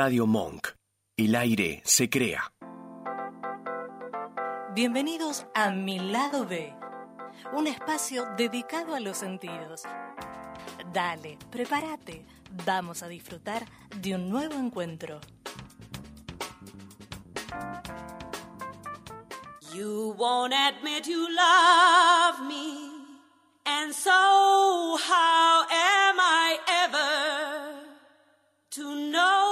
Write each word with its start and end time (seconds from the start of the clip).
Radio 0.00 0.28
Monk. 0.28 0.68
El 1.16 1.34
aire 1.34 1.82
se 1.84 2.08
crea. 2.08 2.52
Bienvenidos 4.72 5.44
a 5.56 5.72
Mi 5.72 5.98
Lado 5.98 6.46
B, 6.46 6.72
un 7.52 7.66
espacio 7.66 8.24
dedicado 8.36 8.94
a 8.94 9.00
los 9.00 9.16
sentidos. 9.16 9.82
Dale, 10.92 11.36
prepárate, 11.50 12.24
vamos 12.64 13.02
a 13.02 13.08
disfrutar 13.08 13.66
de 14.00 14.14
un 14.14 14.30
nuevo 14.30 14.54
encuentro. 14.54 15.18
You 19.74 20.14
won't 20.16 20.54
admit 20.54 21.08
you 21.08 21.26
love 21.28 22.46
me, 22.46 22.88
and 23.66 23.92
so 23.92 24.12
how 24.12 25.66
am 25.68 26.20
I 26.20 26.56
ever 26.84 27.82
to 28.70 29.10
know? 29.10 29.47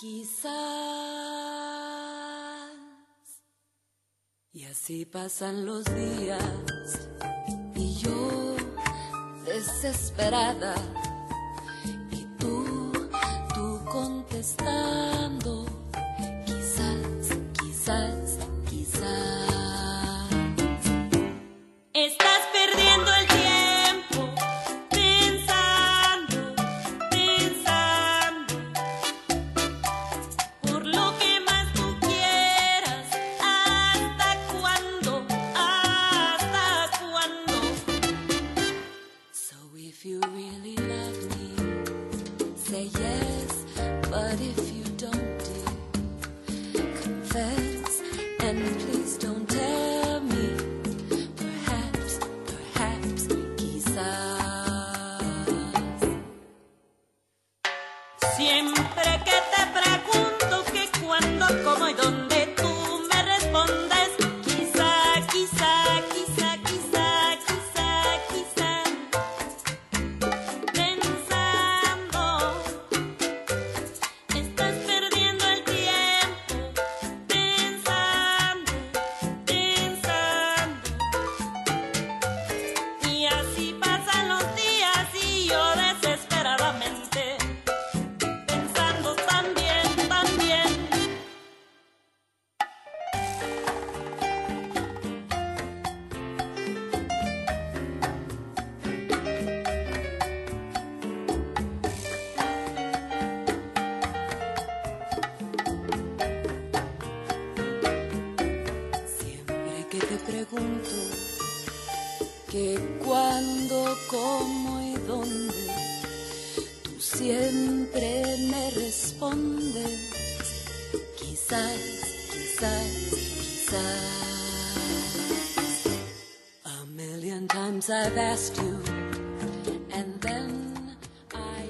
Quizás. 0.00 0.50
Y 4.52 4.64
así 4.64 5.04
pasan 5.04 5.66
los 5.66 5.84
días, 5.84 7.08
y 7.74 7.94
yo 7.98 8.56
desesperada 9.44 10.74
contestando. 13.92 15.69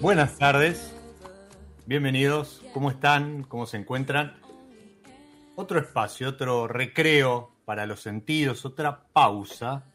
Buenas 0.03 0.37
tardes, 0.37 0.93
bienvenidos, 1.87 2.63
¿cómo 2.75 2.91
están? 2.91 3.43
¿Cómo 3.45 3.65
se 3.65 3.79
encuentran? 3.79 4.37
Otro 5.57 5.81
espacio, 5.81 6.29
otro 6.29 6.69
recreo 6.69 7.53
para 7.65 7.87
los 7.87 8.03
sentidos, 8.03 8.67
otra 8.67 9.03
pausa 9.15 9.87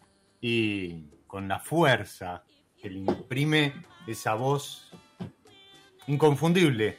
y 0.41 1.03
con 1.27 1.47
la 1.47 1.59
fuerza 1.59 2.43
que 2.81 2.89
le 2.89 3.01
imprime 3.01 3.75
esa 4.07 4.33
voz 4.33 4.89
inconfundible 6.07 6.97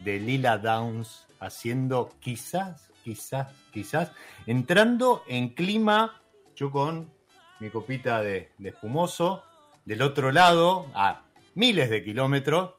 de 0.00 0.20
Lila 0.20 0.58
Downs 0.58 1.26
haciendo 1.40 2.12
quizás, 2.20 2.90
quizás, 3.02 3.48
quizás, 3.72 4.12
entrando 4.44 5.22
en 5.26 5.54
clima, 5.54 6.20
yo 6.54 6.70
con 6.70 7.11
mi 7.62 7.70
copita 7.70 8.20
de, 8.22 8.50
espumoso, 8.64 9.44
del 9.84 10.02
otro 10.02 10.32
lado, 10.32 10.88
a 10.94 11.22
miles 11.54 11.90
de 11.90 12.02
kilómetros, 12.02 12.74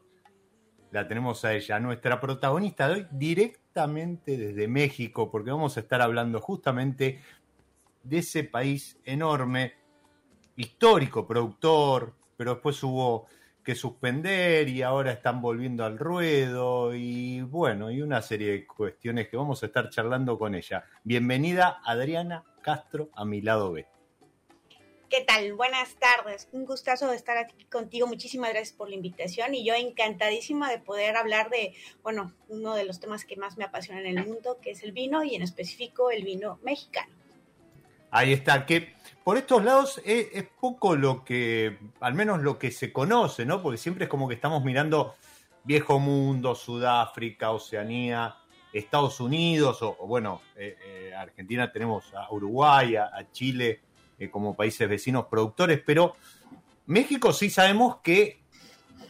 la 0.92 1.08
tenemos 1.08 1.46
a 1.46 1.54
ella, 1.54 1.80
nuestra 1.80 2.20
protagonista 2.20 2.90
de 2.90 2.94
hoy, 2.96 3.08
directamente 3.10 4.36
desde 4.36 4.68
México, 4.68 5.32
porque 5.32 5.52
vamos 5.52 5.78
a 5.78 5.80
estar 5.80 6.02
hablando 6.02 6.42
justamente 6.42 7.22
de 8.04 8.18
ese 8.18 8.44
país 8.44 9.00
enorme, 9.06 9.74
histórico, 10.58 11.26
productor, 11.26 12.14
pero 12.36 12.56
después 12.56 12.84
hubo 12.84 13.28
que 13.64 13.76
suspender 13.76 14.68
y 14.68 14.82
ahora 14.82 15.14
están 15.14 15.42
volviendo 15.42 15.86
al 15.86 15.98
ruedo 15.98 16.94
y 16.94 17.40
bueno, 17.42 17.90
y 17.90 18.02
una 18.02 18.22
serie 18.22 18.52
de 18.52 18.68
cuestiones 18.68 19.30
que 19.30 19.38
vamos 19.38 19.64
a 19.64 19.68
estar 19.68 19.90
charlando 19.90 20.38
con 20.38 20.54
ella. 20.54 20.84
Bienvenida 21.06 21.80
Adriana 21.86 22.44
Castro 22.62 23.12
a 23.16 23.24
mi 23.24 23.42
lado 23.42 23.72
B. 23.72 23.93
¿Qué 25.16 25.22
tal? 25.22 25.53
Buenas 25.53 25.94
tardes. 25.97 26.50
Un 26.53 26.66
gustazo 26.66 27.07
de 27.07 27.16
estar 27.16 27.38
aquí 27.38 27.66
contigo. 27.66 28.07
Muchísimas 28.07 28.50
gracias 28.50 28.75
por 28.75 28.90
la 28.90 28.96
invitación 28.96 29.53
y 29.53 29.63
yo 29.63 29.75
encantadísima 29.75 30.72
de 30.72 30.79
poder 30.79 31.18
hablar 31.18 31.51
de, 31.51 31.75
bueno, 32.01 32.34
uno 32.47 32.74
de 32.74 32.84
los 32.84 33.00
temas 33.00 33.24
que 33.24 33.35
más 33.35 33.56
me 33.56 33.63
apasiona 33.63 34.01
en 34.01 34.18
el 34.18 34.25
mundo, 34.25 34.57
que 34.59 34.72
es 34.72 34.81
el 34.81 34.91
vino 34.91 35.24
y 35.24 35.35
en 35.35 35.44
específico 35.44 36.09
el 36.09 36.24
vino 36.24 36.57
mexicano. 36.63 37.13
Ahí 38.09 38.34
está, 38.34 38.66
que 38.66 38.96
por 39.24 39.38
estos 39.38 39.63
lados 39.63 40.01
es, 40.03 40.47
poco 40.59 40.96
lo 40.96 41.24
que, 41.24 41.78
al 42.00 42.16
menos 42.16 42.41
lo 42.41 42.57
que 42.57 42.72
se 42.72 42.91
conoce, 42.91 43.45
¿no? 43.45 43.62
Porque 43.62 43.78
siempre 43.78 44.06
es 44.06 44.09
como 44.09 44.28
que 44.28 44.34
estamos 44.34 44.63
mirando 44.63 45.13
viejo 45.63 46.00
mundo, 46.00 46.56
Sudáfrica, 46.56 47.51
Oceanía, 47.51 48.35
Estados 48.74 49.19
Unidos, 49.19 49.80
o, 49.84 49.95
bueno, 50.07 50.41
eh, 50.56 50.75
eh, 50.84 51.13
Argentina 51.16 51.72
tenemos 51.72 52.12
a 52.16 52.34
Uruguay, 52.34 52.95
a 52.95 53.28
Chile 53.31 53.81
eh, 54.24 54.30
como 54.32 54.56
países 54.56 54.88
vecinos 54.88 55.26
productores, 55.26 55.82
pero 55.86 56.16
México 56.86 57.34
sí 57.34 57.50
sabemos 57.50 57.98
que 58.04 58.42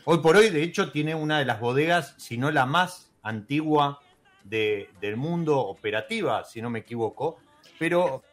hoy 0.06 0.20
por 0.20 0.36
hoy, 0.36 0.50
de 0.50 0.64
hecho, 0.64 0.92
tiene 0.92 1.16
una 1.16 1.40
de 1.40 1.46
las 1.46 1.60
bodegas, 1.60 2.16
si 2.18 2.38
no 2.38 2.52
la 2.52 2.66
más 2.66 3.12
antigua 3.22 4.02
de, 4.44 4.90
del 5.00 5.18
mundo 5.18 5.60
operativa, 5.60 6.44
si 6.44 6.62
no 6.62 6.70
me 6.70 6.80
equivoco, 6.80 7.40
pero 7.80 8.24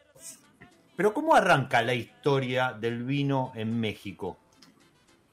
pero 1.01 1.15
¿cómo 1.15 1.33
arranca 1.33 1.81
la 1.81 1.95
historia 1.95 2.77
del 2.79 3.03
vino 3.03 3.53
en 3.55 3.79
México? 3.79 4.37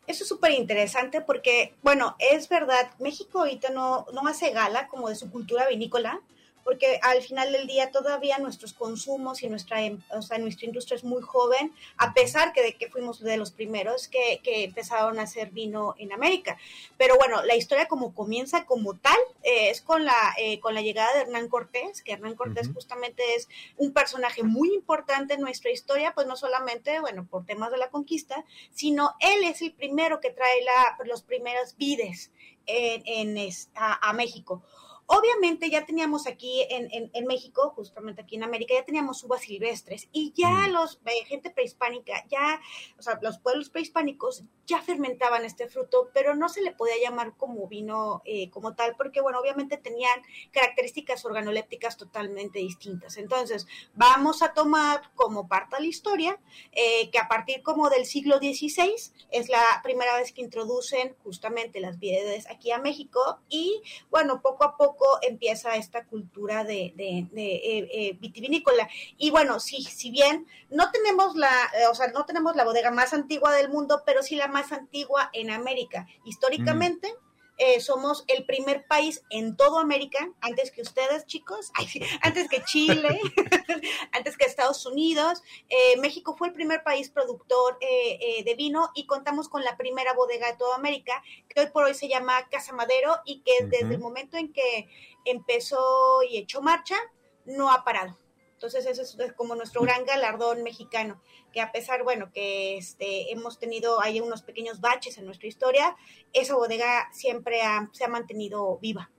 Eso 0.06 0.22
es 0.22 0.28
súper 0.28 0.52
interesante 0.52 1.20
porque, 1.20 1.74
bueno, 1.82 2.16
es 2.18 2.48
verdad, 2.48 2.90
México 2.98 3.40
ahorita 3.40 3.68
no, 3.70 4.06
no 4.14 4.26
hace 4.26 4.50
gala 4.52 4.88
como 4.88 5.10
de 5.10 5.14
su 5.14 5.30
cultura 5.30 5.68
vinícola, 5.68 6.22
porque 6.68 7.00
al 7.00 7.22
final 7.22 7.50
del 7.50 7.66
día 7.66 7.90
todavía 7.90 8.36
nuestros 8.36 8.74
consumos 8.74 9.42
y 9.42 9.48
nuestra, 9.48 9.80
em, 9.80 10.02
o 10.10 10.20
sea, 10.20 10.36
nuestra 10.36 10.66
industria 10.66 10.96
es 10.96 11.02
muy 11.02 11.22
joven, 11.22 11.72
a 11.96 12.12
pesar 12.12 12.52
que 12.52 12.62
de 12.62 12.74
que 12.74 12.90
fuimos 12.90 13.20
de 13.20 13.38
los 13.38 13.52
primeros 13.52 14.06
que, 14.06 14.40
que 14.42 14.64
empezaron 14.64 15.18
a 15.18 15.22
hacer 15.22 15.48
vino 15.50 15.94
en 15.96 16.12
América. 16.12 16.58
Pero 16.98 17.16
bueno, 17.16 17.42
la 17.42 17.56
historia 17.56 17.88
como 17.88 18.14
comienza 18.14 18.66
como 18.66 18.92
tal 18.92 19.16
eh, 19.44 19.70
es 19.70 19.80
con 19.80 20.04
la, 20.04 20.34
eh, 20.36 20.60
con 20.60 20.74
la 20.74 20.82
llegada 20.82 21.10
de 21.14 21.22
Hernán 21.22 21.48
Cortés, 21.48 22.02
que 22.02 22.12
Hernán 22.12 22.34
Cortés 22.34 22.68
justamente 22.74 23.22
es 23.34 23.48
un 23.78 23.94
personaje 23.94 24.42
muy 24.42 24.68
importante 24.74 25.32
en 25.32 25.40
nuestra 25.40 25.70
historia, 25.70 26.12
pues 26.14 26.26
no 26.26 26.36
solamente, 26.36 27.00
bueno, 27.00 27.26
por 27.30 27.46
temas 27.46 27.70
de 27.70 27.78
la 27.78 27.88
conquista, 27.88 28.44
sino 28.74 29.14
él 29.20 29.42
es 29.44 29.62
el 29.62 29.72
primero 29.72 30.20
que 30.20 30.32
trae 30.32 30.62
la, 30.64 30.98
los 31.06 31.22
primeros 31.22 31.78
vides 31.78 32.30
en, 32.66 33.04
en 33.06 33.50
a, 33.74 34.10
a 34.10 34.12
México. 34.12 34.62
Obviamente 35.10 35.70
ya 35.70 35.86
teníamos 35.86 36.26
aquí 36.26 36.66
en, 36.68 37.10
en, 37.14 37.26
México, 37.26 37.72
justamente 37.74 38.20
aquí 38.20 38.36
en 38.36 38.42
América, 38.42 38.74
ya 38.74 38.84
teníamos 38.84 39.24
uvas 39.24 39.40
silvestres 39.40 40.06
y 40.12 40.34
ya 40.36 40.68
mm. 40.68 40.72
los, 40.72 41.00
eh, 41.06 41.24
gente 41.24 41.48
prehispánica, 41.48 42.26
ya, 42.28 42.60
o 42.98 43.02
sea, 43.02 43.18
los 43.22 43.38
pueblos 43.38 43.70
prehispánicos 43.70 44.44
ya 44.68 44.82
fermentaban 44.82 45.46
este 45.46 45.66
fruto, 45.66 46.10
pero 46.12 46.34
no 46.34 46.50
se 46.50 46.60
le 46.60 46.72
podía 46.72 46.94
llamar 47.02 47.32
como 47.36 47.66
vino 47.68 48.20
eh, 48.26 48.50
como 48.50 48.74
tal, 48.74 48.94
porque 48.96 49.22
bueno, 49.22 49.40
obviamente 49.40 49.78
tenían 49.78 50.20
características 50.52 51.24
organolépticas 51.24 51.96
totalmente 51.96 52.58
distintas. 52.58 53.16
Entonces, 53.16 53.66
vamos 53.94 54.42
a 54.42 54.52
tomar 54.52 55.10
como 55.14 55.48
parte 55.48 55.76
de 55.76 55.82
la 55.82 55.88
historia 55.88 56.38
eh, 56.72 57.10
que 57.10 57.18
a 57.18 57.28
partir 57.28 57.62
como 57.62 57.88
del 57.88 58.04
siglo 58.04 58.36
XVI 58.36 58.94
es 59.30 59.48
la 59.48 59.64
primera 59.82 60.14
vez 60.16 60.32
que 60.32 60.42
introducen 60.42 61.16
justamente 61.24 61.80
las 61.80 61.98
vides 61.98 62.46
aquí 62.50 62.70
a 62.70 62.78
México 62.78 63.40
y 63.48 63.82
bueno, 64.10 64.42
poco 64.42 64.64
a 64.64 64.76
poco 64.76 65.18
empieza 65.22 65.76
esta 65.76 66.04
cultura 66.04 66.64
de, 66.64 66.92
de, 66.94 67.26
eh, 67.34 68.16
vitivinícola. 68.20 68.86
Y 69.16 69.30
bueno, 69.30 69.60
si, 69.60 69.82
si 69.82 70.10
bien 70.10 70.46
no 70.68 70.90
tenemos 70.90 71.36
la, 71.36 71.50
o 71.90 71.94
sea, 71.94 72.08
no 72.08 72.26
tenemos 72.26 72.54
la 72.54 72.64
bodega 72.64 72.90
más 72.90 73.14
antigua 73.14 73.54
del 73.54 73.70
mundo, 73.70 74.02
pero 74.04 74.22
sí 74.22 74.36
la 74.36 74.48
más 74.48 74.57
antigua 74.72 75.30
en 75.32 75.50
América. 75.50 76.06
Históricamente, 76.24 77.14
eh, 77.60 77.80
somos 77.80 78.24
el 78.28 78.46
primer 78.46 78.86
país 78.86 79.24
en 79.30 79.56
toda 79.56 79.80
América, 79.80 80.30
antes 80.40 80.70
que 80.70 80.80
ustedes, 80.80 81.26
chicos, 81.26 81.72
antes 82.22 82.48
que 82.48 82.62
Chile, 82.62 83.20
antes 84.12 84.36
que 84.36 84.44
Estados 84.44 84.86
Unidos. 84.86 85.42
Eh, 85.68 85.98
México 86.00 86.36
fue 86.38 86.48
el 86.48 86.54
primer 86.54 86.84
país 86.84 87.10
productor 87.10 87.78
eh, 87.80 88.44
de 88.44 88.54
vino 88.54 88.90
y 88.94 89.06
contamos 89.06 89.48
con 89.48 89.64
la 89.64 89.76
primera 89.76 90.14
bodega 90.14 90.52
de 90.52 90.56
toda 90.56 90.76
América, 90.76 91.20
que 91.48 91.60
hoy 91.60 91.66
por 91.72 91.84
hoy 91.84 91.94
se 91.94 92.08
llama 92.08 92.48
Casa 92.48 92.72
Madero 92.72 93.16
y 93.24 93.40
que 93.40 93.64
desde 93.64 93.94
el 93.94 94.00
momento 94.00 94.36
en 94.36 94.52
que 94.52 94.88
empezó 95.24 96.22
y 96.22 96.38
echó 96.38 96.62
marcha, 96.62 96.96
no 97.44 97.72
ha 97.72 97.82
parado. 97.82 98.16
Entonces, 98.58 98.86
eso 98.86 99.22
es 99.22 99.32
como 99.34 99.54
nuestro 99.54 99.82
gran 99.82 100.04
galardón 100.04 100.64
mexicano, 100.64 101.22
que 101.52 101.60
a 101.60 101.70
pesar, 101.70 102.02
bueno, 102.02 102.32
que 102.32 102.76
este, 102.76 103.30
hemos 103.30 103.60
tenido 103.60 104.00
ahí 104.00 104.20
unos 104.20 104.42
pequeños 104.42 104.80
baches 104.80 105.16
en 105.16 105.26
nuestra 105.26 105.46
historia, 105.46 105.94
esa 106.32 106.56
bodega 106.56 107.08
siempre 107.12 107.60
se 107.92 108.04
ha 108.04 108.08
mantenido 108.08 108.76
viva. 108.78 109.12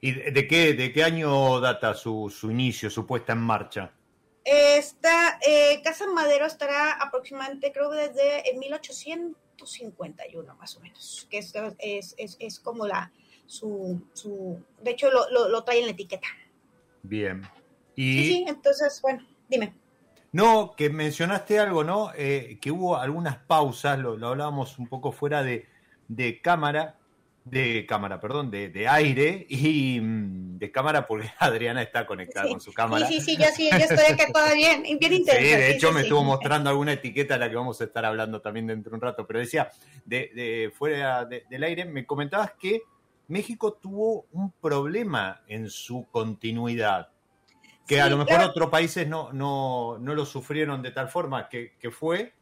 ¿Y 0.00 0.10
de 0.10 0.48
qué, 0.48 0.72
de 0.74 0.92
qué 0.92 1.04
año 1.04 1.60
data 1.60 1.94
su, 1.94 2.28
inicio, 2.42 2.90
su 2.90 3.06
puesta 3.06 3.34
en 3.34 3.38
marcha? 3.38 3.92
Esta 4.44 5.38
eh, 5.46 5.80
Casa 5.84 6.08
Madero 6.08 6.44
estará 6.44 6.90
aproximadamente, 6.94 7.70
creo, 7.70 7.90
desde 7.90 8.50
el 8.50 8.58
1851, 8.58 10.56
más 10.56 10.76
o 10.76 10.80
menos, 10.80 11.28
que 11.30 11.38
es, 11.38 11.54
es, 11.78 12.36
es, 12.40 12.58
como 12.58 12.84
la, 12.84 13.12
su, 13.46 14.02
su, 14.12 14.60
de 14.82 14.90
hecho 14.90 15.08
lo, 15.12 15.30
lo, 15.30 15.48
lo 15.50 15.62
trae 15.62 15.78
en 15.78 15.84
la 15.84 15.92
etiqueta. 15.92 16.26
Bien, 17.04 17.48
Sí, 17.96 18.24
sí, 18.24 18.44
entonces, 18.46 19.00
bueno, 19.00 19.26
dime. 19.48 19.72
No, 20.32 20.74
que 20.76 20.90
mencionaste 20.90 21.58
algo, 21.58 21.82
¿no? 21.82 22.10
Eh, 22.14 22.58
que 22.60 22.70
hubo 22.70 22.98
algunas 22.98 23.38
pausas, 23.38 23.98
lo, 23.98 24.12
hablábamos 24.28 24.78
un 24.78 24.86
poco 24.86 25.10
fuera 25.10 25.42
de, 25.42 25.66
cámara, 26.42 26.98
de 27.46 27.86
cámara, 27.88 28.20
perdón, 28.20 28.50
de, 28.50 28.86
aire 28.86 29.46
y 29.48 29.98
mm, 29.98 30.58
de 30.58 30.70
cámara 30.70 31.06
porque 31.06 31.30
Adriana 31.38 31.80
está 31.80 32.06
conectada 32.06 32.50
con 32.50 32.60
su 32.60 32.74
cámara. 32.74 33.06
Sí, 33.06 33.20
sí, 33.20 33.36
sí, 33.36 33.36
yo 33.38 33.46
sí, 33.54 33.70
yo 33.70 33.78
estoy 33.78 34.12
acá 34.12 34.30
todavía 34.30 34.78
bien, 34.78 34.98
bien 34.98 35.12
interesante. 35.14 35.48
Sí, 35.48 35.56
de 35.56 35.70
hecho 35.70 35.90
me 35.90 36.02
estuvo 36.02 36.22
mostrando 36.22 36.68
alguna 36.68 36.92
etiqueta 36.92 37.36
a 37.36 37.38
la 37.38 37.48
que 37.48 37.56
vamos 37.56 37.80
a 37.80 37.84
estar 37.84 38.04
hablando 38.04 38.42
también 38.42 38.66
dentro 38.66 38.90
de 38.90 38.96
un 38.96 39.00
rato, 39.00 39.26
pero 39.26 39.38
decía, 39.38 39.70
de, 40.04 40.30
de 40.34 40.70
fuera 40.76 41.24
del 41.24 41.64
aire, 41.64 41.86
me 41.86 42.04
comentabas 42.04 42.52
que 42.60 42.82
México 43.28 43.72
tuvo 43.72 44.26
un 44.32 44.52
problema 44.52 45.42
en 45.48 45.70
su 45.70 46.06
continuidad 46.10 47.08
que 47.86 48.00
a 48.00 48.08
lo 48.08 48.16
mejor 48.16 48.40
otros 48.40 48.68
países 48.68 49.06
no, 49.06 49.32
no, 49.32 49.98
no, 49.98 50.14
lo 50.14 50.26
sufrieron 50.26 50.82
de 50.82 50.90
tal 50.90 51.08
forma 51.08 51.48
que, 51.48 51.74
que, 51.78 51.90
fue. 51.90 52.32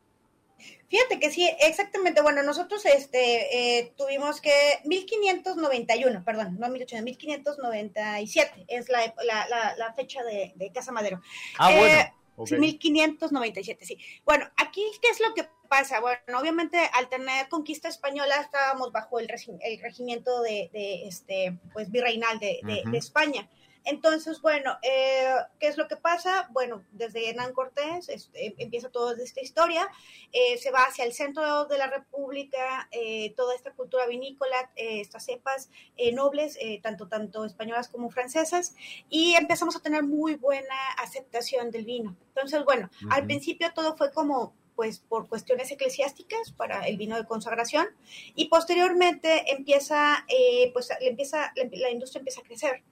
Fíjate 0.88 1.20
que 1.20 1.30
sí, 1.30 1.48
exactamente. 1.60 2.22
Bueno, 2.22 2.42
nosotros 2.42 2.84
este, 2.86 3.78
eh, 3.78 3.92
tuvimos 3.96 4.40
que 4.40 4.52
1591, 4.84 6.24
perdón, 6.24 6.56
no 6.58 6.68
1800, 6.68 7.04
1597 7.04 8.64
es 8.68 8.88
la, 8.88 9.14
la, 9.24 9.74
la, 9.76 9.92
fecha 9.94 10.22
de, 10.22 10.52
de, 10.54 10.72
Casa 10.72 10.92
Madero. 10.92 11.20
Ah, 11.58 11.70
bueno. 11.70 12.58
1597, 12.58 13.84
eh, 13.84 13.86
sí. 13.86 13.98
Bueno, 14.24 14.46
aquí, 14.56 14.82
¿qué 15.00 15.08
es 15.08 15.20
lo 15.20 15.34
que 15.34 15.48
pasa? 15.68 16.00
Bueno, 16.00 16.40
obviamente 16.40 16.78
al 16.94 17.08
tener 17.08 17.48
conquista 17.48 17.88
española 17.88 18.40
estábamos 18.40 18.90
bajo 18.90 19.20
el, 19.20 19.28
el 19.60 19.80
regimiento 19.80 20.42
de, 20.42 20.70
de, 20.72 21.06
este, 21.06 21.56
pues, 21.72 21.90
virreinal 21.90 22.38
de, 22.40 22.60
de 22.62 22.98
España. 22.98 23.48
Entonces, 23.84 24.40
bueno, 24.40 24.78
eh, 24.82 25.34
¿qué 25.60 25.68
es 25.68 25.76
lo 25.76 25.88
que 25.88 25.96
pasa? 25.96 26.48
Bueno, 26.52 26.84
desde 26.92 27.28
Hernán 27.28 27.52
Cortés 27.52 28.08
este, 28.08 28.54
empieza 28.58 28.88
toda 28.88 29.14
esta 29.22 29.42
historia, 29.42 29.86
eh, 30.32 30.56
se 30.56 30.70
va 30.70 30.84
hacia 30.84 31.04
el 31.04 31.12
centro 31.12 31.66
de 31.66 31.76
la 31.76 31.88
República, 31.88 32.88
eh, 32.90 33.34
toda 33.36 33.54
esta 33.54 33.72
cultura 33.72 34.06
vinícola, 34.06 34.70
estas 34.76 35.26
cepas 35.26 35.70
nobles, 36.12 36.58
tanto, 36.82 37.08
tanto 37.08 37.44
españolas 37.44 37.88
como 37.88 38.10
francesas, 38.10 38.74
y 39.08 39.34
empezamos 39.34 39.76
a 39.76 39.80
tener 39.80 40.02
muy 40.02 40.34
buena 40.36 40.74
aceptación 40.98 41.70
del 41.70 41.84
vino. 41.84 42.16
Entonces, 42.28 42.64
bueno, 42.64 42.90
al 43.10 43.24
principio 43.26 43.72
todo 43.74 43.96
fue 43.96 44.12
como 44.12 44.54
pues 44.74 44.98
por 44.98 45.28
cuestiones 45.28 45.70
eclesiásticas 45.70 46.50
para 46.50 46.88
el 46.88 46.96
vino 46.96 47.16
de 47.16 47.24
consagración 47.26 47.86
y 48.34 48.48
posteriormente 48.48 49.52
empieza 49.52 50.26
pues 50.72 50.88
empieza 51.00 51.52
la, 51.54 51.90
industria 51.90 52.18
empieza 52.18 52.40
a 52.40 52.44
crecer 52.44 52.82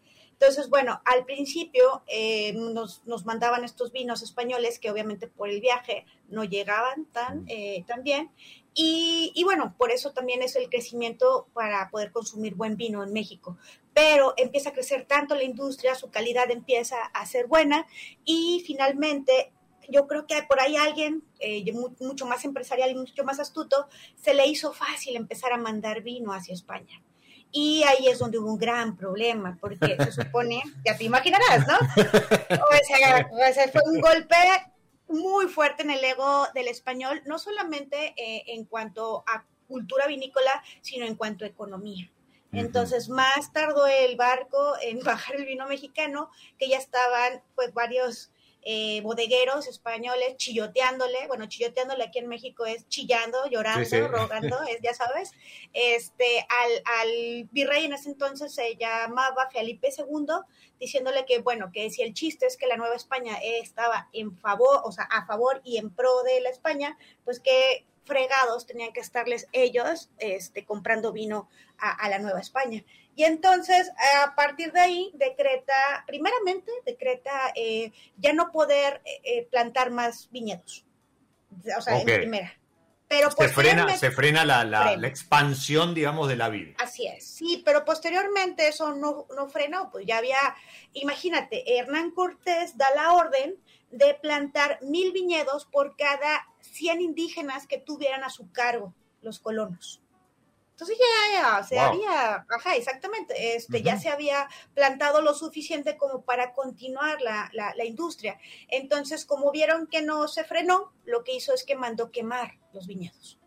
entonces, 0.42 0.70
bueno, 0.70 1.00
al 1.04 1.24
principio 1.24 2.02
eh, 2.08 2.52
nos, 2.52 3.06
nos, 3.06 3.24
mandaban 3.24 3.62
estos 3.62 3.92
vinos 3.92 4.22
españoles 4.22 4.80
que 4.80 4.90
obviamente 4.90 5.28
por 5.28 5.48
el 5.48 5.60
viaje 5.60 6.04
no 6.28 6.42
llegaban 6.42 7.04
tan, 7.12 7.44
eh, 7.46 7.84
tan 7.86 8.02
bien. 8.02 8.28
Y, 8.74 9.30
y, 9.36 9.44
bueno, 9.44 9.76
por 9.78 9.92
eso 9.92 10.10
también 10.12 10.42
es 10.42 10.56
el 10.56 10.68
crecimiento 10.68 11.46
para 11.52 11.88
poder 11.90 12.10
consumir 12.10 12.56
buen 12.56 12.76
vino 12.76 13.04
en 13.04 13.12
México. 13.12 13.56
Pero 13.94 14.34
empieza 14.36 14.70
a 14.70 14.72
crecer 14.72 15.06
tanto 15.06 15.36
la 15.36 15.44
industria, 15.44 15.94
su 15.94 16.10
calidad 16.10 16.50
empieza 16.50 16.96
a 17.00 17.24
ser 17.24 17.46
buena 17.46 17.86
y 18.24 18.64
finalmente 18.66 19.52
yo 19.88 20.08
creo 20.08 20.26
que 20.26 20.42
por 20.48 20.58
ahí 20.58 20.74
alguien 20.74 21.22
eh, 21.38 21.64
mucho 22.00 22.26
más 22.26 22.44
empresarial 22.44 22.90
y 22.90 22.96
mucho 22.96 23.22
más 23.22 23.38
astuto 23.38 23.86
se 24.16 24.34
le 24.34 24.48
hizo 24.48 24.72
fácil 24.72 25.14
empezar 25.14 25.52
a 25.52 25.56
mandar 25.56 26.02
vino 26.02 26.32
hacia 26.32 26.52
España. 26.52 27.00
Y 27.52 27.82
ahí 27.82 28.08
es 28.08 28.18
donde 28.18 28.38
hubo 28.38 28.50
un 28.50 28.58
gran 28.58 28.96
problema, 28.96 29.58
porque 29.60 29.96
se 29.96 30.12
supone, 30.12 30.62
ya 30.84 30.96
te 30.96 31.04
imaginarás, 31.04 31.66
¿no? 31.66 31.76
O 31.76 33.52
sea, 33.52 33.68
fue 33.68 33.82
un 33.84 34.00
golpe 34.00 34.36
muy 35.08 35.46
fuerte 35.46 35.82
en 35.82 35.90
el 35.90 36.02
ego 36.02 36.46
del 36.54 36.68
español, 36.68 37.22
no 37.26 37.38
solamente 37.38 38.14
eh, 38.16 38.44
en 38.46 38.64
cuanto 38.64 39.22
a 39.26 39.44
cultura 39.68 40.06
vinícola, 40.06 40.50
sino 40.80 41.06
en 41.06 41.14
cuanto 41.14 41.44
a 41.44 41.48
economía. 41.48 42.10
Entonces, 42.52 43.08
más 43.08 43.52
tardó 43.52 43.86
el 43.86 44.16
barco 44.16 44.74
en 44.82 45.00
bajar 45.04 45.36
el 45.36 45.46
vino 45.46 45.66
mexicano, 45.66 46.30
que 46.58 46.68
ya 46.68 46.78
estaban 46.78 47.42
pues 47.54 47.72
varios 47.72 48.31
eh, 48.62 49.00
bodegueros 49.02 49.66
españoles 49.66 50.36
chilloteándole, 50.36 51.26
bueno, 51.26 51.46
chilloteándole 51.46 52.04
aquí 52.04 52.18
en 52.18 52.28
México 52.28 52.64
es 52.64 52.88
chillando, 52.88 53.46
llorando, 53.50 54.08
rogando, 54.08 54.62
es, 54.62 54.78
ya 54.82 54.94
sabes, 54.94 55.32
este, 55.72 56.46
al, 56.48 56.82
al, 57.00 57.48
virrey 57.50 57.86
en 57.86 57.92
ese 57.92 58.10
entonces 58.10 58.54
se 58.54 58.76
llamaba 58.76 59.48
Felipe 59.52 59.88
II, 59.96 60.26
diciéndole 60.78 61.24
que, 61.26 61.40
bueno, 61.40 61.70
que 61.72 61.90
si 61.90 62.02
el 62.02 62.14
chiste 62.14 62.46
es 62.46 62.56
que 62.56 62.66
la 62.66 62.76
Nueva 62.76 62.94
España 62.94 63.36
estaba 63.42 64.08
en 64.12 64.36
favor, 64.38 64.80
o 64.84 64.92
sea, 64.92 65.04
a 65.04 65.26
favor 65.26 65.60
y 65.64 65.78
en 65.78 65.90
pro 65.90 66.22
de 66.22 66.40
la 66.40 66.50
España, 66.50 66.96
pues 67.24 67.40
que 67.40 67.84
fregados 68.04 68.66
tenían 68.66 68.92
que 68.92 69.00
estarles 69.00 69.48
ellos 69.52 70.10
este, 70.18 70.64
comprando 70.64 71.12
vino 71.12 71.48
a, 71.78 72.08
la 72.08 72.18
Nueva 72.18 72.40
España. 72.40 72.84
Y 73.14 73.24
entonces, 73.24 73.90
a 74.24 74.34
partir 74.34 74.72
de 74.72 74.80
ahí, 74.80 75.10
decreta, 75.14 76.04
primeramente, 76.06 76.72
decreta 76.86 77.52
eh, 77.54 77.92
ya 78.16 78.32
no 78.32 78.50
poder 78.50 79.02
eh, 79.04 79.20
eh, 79.24 79.48
plantar 79.50 79.90
más 79.90 80.28
viñedos, 80.30 80.84
o 81.76 81.80
sea, 81.82 82.00
en 82.00 82.06
primera. 82.20 82.52
Pero 83.08 83.30
se 83.30 83.48
frena, 83.50 83.94
se 83.98 84.10
frena 84.10 84.46
la, 84.46 84.64
la- 84.64 84.82
Frena. 84.84 85.02
la 85.02 85.06
expansión, 85.08 85.92
digamos, 85.94 86.28
de 86.28 86.36
la 86.36 86.48
vid. 86.48 86.74
Así 86.78 87.06
es, 87.06 87.26
sí, 87.26 87.60
pero 87.62 87.84
posteriormente 87.84 88.66
eso 88.68 88.94
no, 88.94 89.26
no 89.36 89.48
frenó, 89.50 89.90
pues 89.90 90.06
ya 90.06 90.16
había, 90.16 90.38
imagínate, 90.94 91.76
Hernán 91.78 92.12
Cortés 92.12 92.78
da 92.78 92.86
la 92.96 93.12
orden 93.12 93.56
de 93.90 94.14
plantar 94.14 94.78
mil 94.80 95.12
viñedos 95.12 95.66
por 95.66 95.94
cada 95.96 96.46
100 96.62 97.02
indígenas 97.02 97.66
que 97.66 97.76
tuvieran 97.76 98.24
a 98.24 98.30
su 98.30 98.50
cargo 98.50 98.94
los 99.20 99.38
colonos. 99.38 100.01
Entonces 100.82 100.98
ya, 100.98 101.40
ya 101.40 101.62
se 101.64 101.76
Wow. 101.76 101.84
había, 101.84 102.46
ajá, 102.48 102.74
exactamente, 102.74 103.54
este, 103.56 103.82
ya 103.82 103.96
se 103.98 104.08
había 104.08 104.48
plantado 104.74 105.22
lo 105.22 105.32
suficiente 105.32 105.96
como 105.96 106.22
para 106.22 106.52
continuar 106.54 107.20
la, 107.22 107.48
la, 107.52 107.72
la 107.76 107.84
industria. 107.84 108.38
Entonces, 108.66 109.24
como 109.24 109.52
vieron 109.52 109.86
que 109.86 110.02
no 110.02 110.26
se 110.26 110.42
frenó, 110.42 110.92
lo 111.04 111.22
que 111.22 111.34
hizo 111.36 111.54
es 111.54 111.64
que 111.64 111.76
mandó 111.76 112.10
quemar 112.10 112.58
los 112.72 112.88
viñedos. 112.88 113.38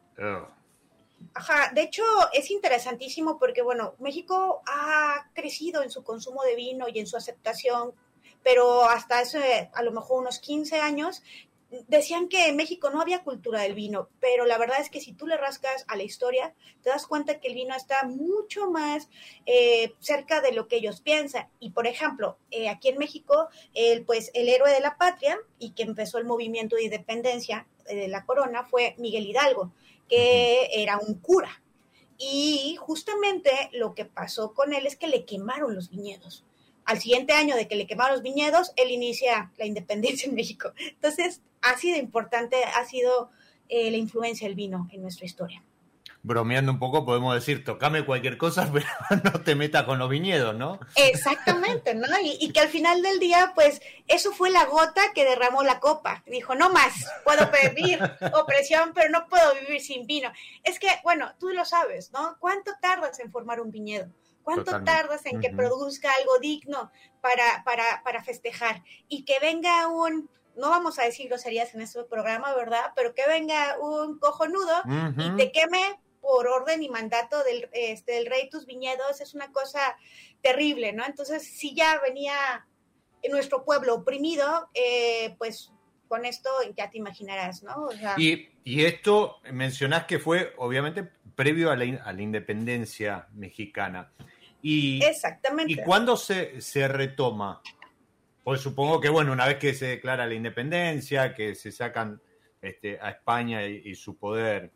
Ajá, 1.34 1.72
de 1.74 1.82
hecho 1.82 2.04
es 2.32 2.50
interesantísimo 2.52 3.38
porque, 3.38 3.62
bueno, 3.62 3.96
México 4.00 4.62
ha 4.66 5.30
crecido 5.34 5.84
en 5.84 5.92
su 5.92 6.04
consumo 6.06 6.42
de 6.44 6.56
vino 6.56 6.88
y 6.88 7.00
en 7.00 7.08
su 7.08 7.18
aceptación, 7.18 7.94
pero 8.44 8.86
hasta 8.86 9.20
hace 9.20 9.70
a 9.74 9.84
lo 9.84 9.92
mejor 9.92 10.22
unos 10.22 10.40
15 10.40 10.80
años 10.80 11.22
decían 11.88 12.28
que 12.28 12.48
en 12.48 12.56
México 12.56 12.90
no 12.90 13.02
había 13.02 13.24
cultura 13.24 13.62
del 13.62 13.74
vino, 13.74 14.10
pero 14.20 14.46
la 14.46 14.58
verdad 14.58 14.80
es 14.80 14.90
que 14.90 15.02
si 15.02 15.14
tú 15.14 15.28
le 15.28 15.38
rascas 15.38 15.86
a 15.88 15.96
la 15.96 16.04
historia, 16.04 16.54
te 16.82 16.90
das 16.90 17.08
cuenta 17.08 17.40
que 17.40 17.48
el 17.48 17.56
vino 17.56 17.76
está 17.76 18.04
mucho 18.06 18.70
más 18.70 19.10
eh, 19.46 19.94
cerca 20.00 20.42
de 20.42 20.52
lo 20.52 20.68
que 20.68 20.78
ellos 20.78 21.02
piensan. 21.02 21.48
Y 21.60 21.72
por 21.72 21.88
ejemplo, 21.88 22.38
eh, 22.52 22.70
aquí 22.70 22.90
en 22.90 22.98
México, 22.98 23.50
el, 23.74 24.06
pues 24.06 24.32
el 24.34 24.50
héroe 24.50 24.72
de 24.72 24.80
la 24.80 24.98
patria 24.98 25.38
y 25.60 25.72
que 25.72 25.84
empezó 25.84 26.18
el 26.18 26.26
movimiento 26.26 26.76
de 26.76 26.84
independencia 26.84 27.68
eh, 27.88 27.96
de 27.96 28.08
la 28.08 28.26
corona 28.26 28.64
fue 28.64 28.96
Miguel 28.98 29.26
Hidalgo, 29.26 29.72
que 30.08 30.70
era 30.72 30.98
un 30.98 31.16
cura. 31.16 31.62
Y 32.18 32.78
justamente 32.80 33.52
lo 33.74 33.94
que 33.94 34.06
pasó 34.06 34.54
con 34.54 34.74
él 34.74 34.88
es 34.88 34.96
que 34.96 35.08
le 35.08 35.26
quemaron 35.26 35.76
los 35.76 35.90
viñedos. 35.90 36.46
Al 36.86 37.00
siguiente 37.00 37.34
año 37.34 37.56
de 37.56 37.68
que 37.68 37.76
le 37.76 37.88
quemaron 37.88 38.14
los 38.14 38.24
viñedos, 38.24 38.72
él 38.76 38.92
inicia 38.92 39.52
la 39.58 39.66
independencia 39.66 40.30
en 40.30 40.36
México. 40.36 40.72
Entonces, 40.78 41.42
así 41.62 41.92
de 41.92 41.98
importante 41.98 42.64
ha 42.64 42.86
sido 42.86 43.32
eh, 43.70 43.90
la 43.90 43.98
influencia 43.98 44.48
del 44.48 44.56
vino 44.56 44.88
en 44.92 45.02
nuestra 45.02 45.26
historia. 45.26 45.64
Bromeando 46.22 46.72
un 46.72 46.80
poco, 46.80 47.06
podemos 47.06 47.36
decir, 47.36 47.64
tocame 47.64 48.04
cualquier 48.06 48.38
cosa, 48.38 48.70
pero 48.74 48.88
no 49.24 49.42
te 49.42 49.56
metas 49.56 49.84
con 49.84 50.00
los 50.00 50.10
viñedos, 50.10 50.56
¿no? 50.56 50.80
Exactamente, 50.96 51.94
¿no? 51.94 52.08
Y, 52.20 52.38
y 52.40 52.52
que 52.52 52.60
al 52.60 52.70
final 52.70 53.02
del 53.02 53.20
día, 53.20 53.52
pues, 53.56 53.82
eso 54.08 54.32
fue 54.32 54.50
la 54.50 54.66
gota 54.66 55.02
que 55.14 55.24
derramó 55.24 55.64
la 55.64 55.80
copa. 55.80 56.24
Dijo, 56.28 56.56
no 56.56 56.72
más, 56.72 56.94
puedo 57.24 57.50
pedir 57.52 58.00
opresión, 58.34 58.92
pero 58.94 59.10
no 59.10 59.28
puedo 59.28 59.54
vivir 59.62 59.82
sin 59.82 60.06
vino. 60.08 60.32
Es 60.64 60.80
que, 60.80 60.88
bueno, 61.04 61.32
tú 61.40 61.50
lo 61.50 61.66
sabes, 61.66 62.12
¿no? 62.12 62.38
¿Cuánto 62.40 62.72
tardas 62.82 63.20
en 63.20 63.32
formar 63.32 63.60
un 63.60 63.72
viñedo? 63.72 64.08
¿Cuánto 64.46 64.66
Totalmente. 64.66 64.92
tardas 64.92 65.26
en 65.26 65.42
que 65.42 65.50
produzca 65.50 66.10
algo 66.20 66.38
digno 66.40 66.92
para, 67.20 67.64
para, 67.66 68.04
para 68.04 68.24
festejar? 68.24 68.84
Y 69.08 69.26
que 69.26 69.40
venga 69.40 69.88
un, 69.88 70.30
no 70.56 70.70
vamos 70.70 71.00
a 71.00 71.04
decir 71.04 71.28
groserías 71.28 71.74
en 71.74 71.82
este 71.82 72.04
programa, 72.04 72.54
¿verdad? 72.54 72.94
Pero 72.96 73.16
que 73.16 73.28
venga 73.28 73.78
un 73.82 74.20
cojonudo 74.20 74.84
y 75.18 75.36
te 75.36 75.52
queme 75.52 76.00
por 76.22 76.48
orden 76.48 76.84
y 76.84 76.90
mandato 76.90 77.44
del, 77.44 77.70
este, 77.74 78.14
del 78.14 78.28
rey 78.28 78.48
tus 78.50 78.68
viñedos 78.68 79.20
es 79.20 79.34
una 79.34 79.52
cosa 79.52 79.98
terrible, 80.42 80.94
¿no? 80.94 81.04
Entonces, 81.06 81.44
si 81.44 81.76
ya 81.76 82.00
venía 82.00 82.68
en 83.24 83.32
nuestro 83.32 83.66
pueblo 83.66 83.96
oprimido, 83.96 84.70
eh, 84.76 85.36
pues 85.40 85.72
con 86.08 86.24
esto 86.24 86.50
ya 86.78 86.92
te 86.92 87.00
imaginarás, 87.00 87.64
¿no? 87.64 87.86
O 87.86 87.92
sea, 87.92 88.14
Y, 88.18 88.48
y 88.64 88.86
esto 88.86 89.38
mencionás 89.52 90.06
que 90.06 90.20
fue, 90.20 90.54
obviamente, 90.58 91.04
previo 91.36 91.72
a 91.72 91.76
la, 91.76 92.04
a 92.04 92.14
la 92.14 92.22
independencia 92.22 93.28
mexicana. 93.34 94.12
Y, 94.68 95.04
exactamente. 95.04 95.74
¿Y 95.74 95.76
cuándo 95.78 96.18
se, 96.18 96.60
se 96.60 96.88
retoma? 96.88 97.62
Pues 98.44 98.62
supongo 98.62 99.00
que, 99.00 99.10
bueno, 99.10 99.32
una 99.32 99.46
vez 99.46 99.58
que 99.58 99.76
se 99.76 99.86
declara 99.86 100.26
la 100.26 100.34
independencia, 100.34 101.36
que 101.36 101.54
se 101.54 101.72
sacan 101.72 102.20
este, 102.64 102.98
a 103.00 103.12
España 103.12 103.64
y, 103.68 103.84
y 103.86 103.94
su 103.94 104.18
poder 104.18 104.72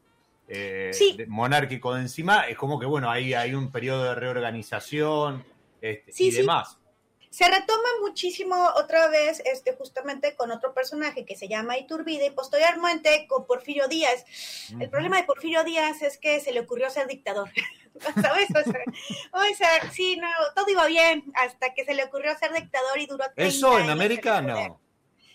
eh, 0.47 0.91
Sí. 0.93 1.17
monárquico 1.27 1.95
de 1.95 2.01
encima, 2.01 2.41
es 2.47 2.55
como 2.55 2.79
que, 2.79 2.85
bueno, 2.85 3.09
ahí 3.09 3.33
hay 3.33 3.55
un 3.55 3.71
periodo 3.71 4.03
de 4.03 4.13
reorganización 4.15 5.43
este, 5.81 6.11
Sí, 6.11 6.27
y 6.27 6.31
sí. 6.33 6.37
demás. 6.37 6.77
Se 7.31 7.45
retoma 7.47 7.87
muchísimo 8.01 8.55
otra 8.75 9.07
vez, 9.07 9.39
este, 9.45 9.73
justamente 9.73 10.35
con 10.35 10.49
otro 10.51 10.73
personaje 10.73 11.25
que 11.25 11.35
se 11.35 11.47
llama 11.47 11.77
Iturbide 11.77 12.25
y 12.25 12.31
posteriormente 12.31 13.27
con 13.27 13.45
Porfirio 13.45 13.87
Díaz. 13.87 14.25
El 14.79 14.89
problema 14.89 15.17
de 15.17 15.23
Porfirio 15.25 15.63
Díaz 15.63 16.01
es 16.01 16.17
que 16.17 16.39
se 16.39 16.51
le 16.51 16.61
ocurrió 16.61 16.89
ser 16.89 17.05
dictador, 17.07 17.49
¿sabes? 18.21 18.47
O 18.51 18.63
sea, 18.71 18.83
o 19.33 19.55
sea, 19.55 19.91
sí, 19.91 20.17
no, 20.17 20.27
todo 20.55 20.69
iba 20.69 20.85
bien 20.87 21.23
hasta 21.35 21.73
que 21.73 21.85
se 21.85 21.93
le 21.93 22.03
ocurrió 22.05 22.37
ser 22.37 22.53
dictador 22.53 22.97
y 22.99 23.05
duró 23.05 23.25
30 23.35 23.43
Eso 23.43 23.79
en 23.79 23.89
América 23.89 24.41
no. 24.41 24.79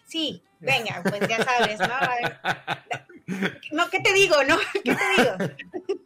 Sí, 0.06 0.42
venga, 0.60 1.02
pues 1.02 1.28
ya 1.28 1.42
sabes, 1.42 1.78
¿no? 1.80 1.86
A 1.94 2.16
ver. 2.16 3.54
No, 3.72 3.88
¿qué 3.90 4.00
te 4.00 4.12
digo, 4.12 4.36
no? 4.44 4.58
¿Qué 4.84 4.94
te 4.94 5.22
digo? 5.22 5.36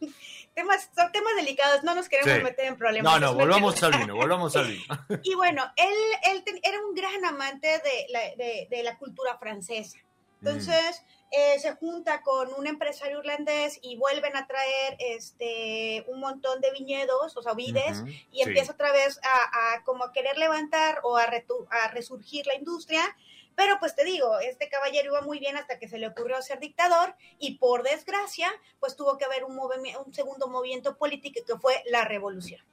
temas, 0.55 0.88
son 0.97 1.12
temas 1.12 1.35
delicados, 1.37 1.85
no 1.85 1.95
nos 1.95 2.09
queremos 2.09 2.37
Sí. 2.38 2.43
meter 2.43 2.64
en 2.67 2.76
problemas. 2.76 3.12
No, 3.12 3.19
no, 3.21 3.35
volvamos 3.35 3.81
al 3.83 3.93
vino, 3.99 4.14
volvamos 4.17 4.55
al 4.57 4.69
vino. 4.69 4.85
y 5.23 5.35
bueno, 5.35 5.64
él, 5.76 5.95
él 6.33 6.43
ten- 6.45 6.61
era 6.62 6.78
un 6.81 6.95
gran 6.95 7.25
amante 7.25 7.67
de 7.69 8.07
la, 8.11 8.21
de, 8.37 8.67
de 8.71 8.83
la 8.83 8.97
cultura 8.99 9.37
francesa. 9.38 9.99
Entonces, 10.43 11.02
eh, 11.30 11.58
se 11.58 11.75
junta 11.75 12.23
con 12.23 12.52
un 12.54 12.66
empresario 12.66 13.18
irlandés 13.18 13.78
y 13.82 13.97
vuelven 13.97 14.37
a 14.37 14.47
traer 14.47 14.97
este 14.99 16.04
un 16.08 16.20
montón 16.20 16.61
de 16.61 16.70
viñedos, 16.70 17.37
o 17.37 17.42
sea, 17.42 17.54
vides, 17.54 18.02
y 18.32 18.37
sí. 18.37 18.42
empieza 18.42 18.73
otra 18.73 18.92
vez 18.92 19.20
a, 19.23 19.75
a 19.75 19.85
como 19.85 20.04
a 20.04 20.12
querer 20.12 20.38
levantar 20.38 21.00
o 21.02 21.16
a, 21.16 21.26
retu- 21.26 21.66
a 21.70 21.88
resurgir 21.88 22.47
la 22.47 22.54
industria. 22.54 23.02
Pero 23.54 23.78
pues 23.80 23.97
te 23.97 24.04
digo, 24.04 24.38
este 24.38 24.68
caballero 24.68 25.11
iba 25.11 25.20
muy 25.23 25.40
bien 25.40 25.56
hasta 25.56 25.80
que 25.80 25.88
se 25.88 25.99
le 25.99 26.06
ocurrió 26.06 26.40
ser 26.42 26.61
dictador 26.61 27.16
y 27.40 27.56
por 27.58 27.82
desgracia, 27.82 28.49
pues 28.78 28.94
tuvo 28.94 29.18
que 29.18 29.25
haber 29.25 29.44
un, 29.44 29.58
segundo 30.14 30.47
movimiento 30.47 30.97
político 30.97 31.40
que 31.44 31.58
fue 31.58 31.82
la 31.87 32.04
revolución. 32.04 32.64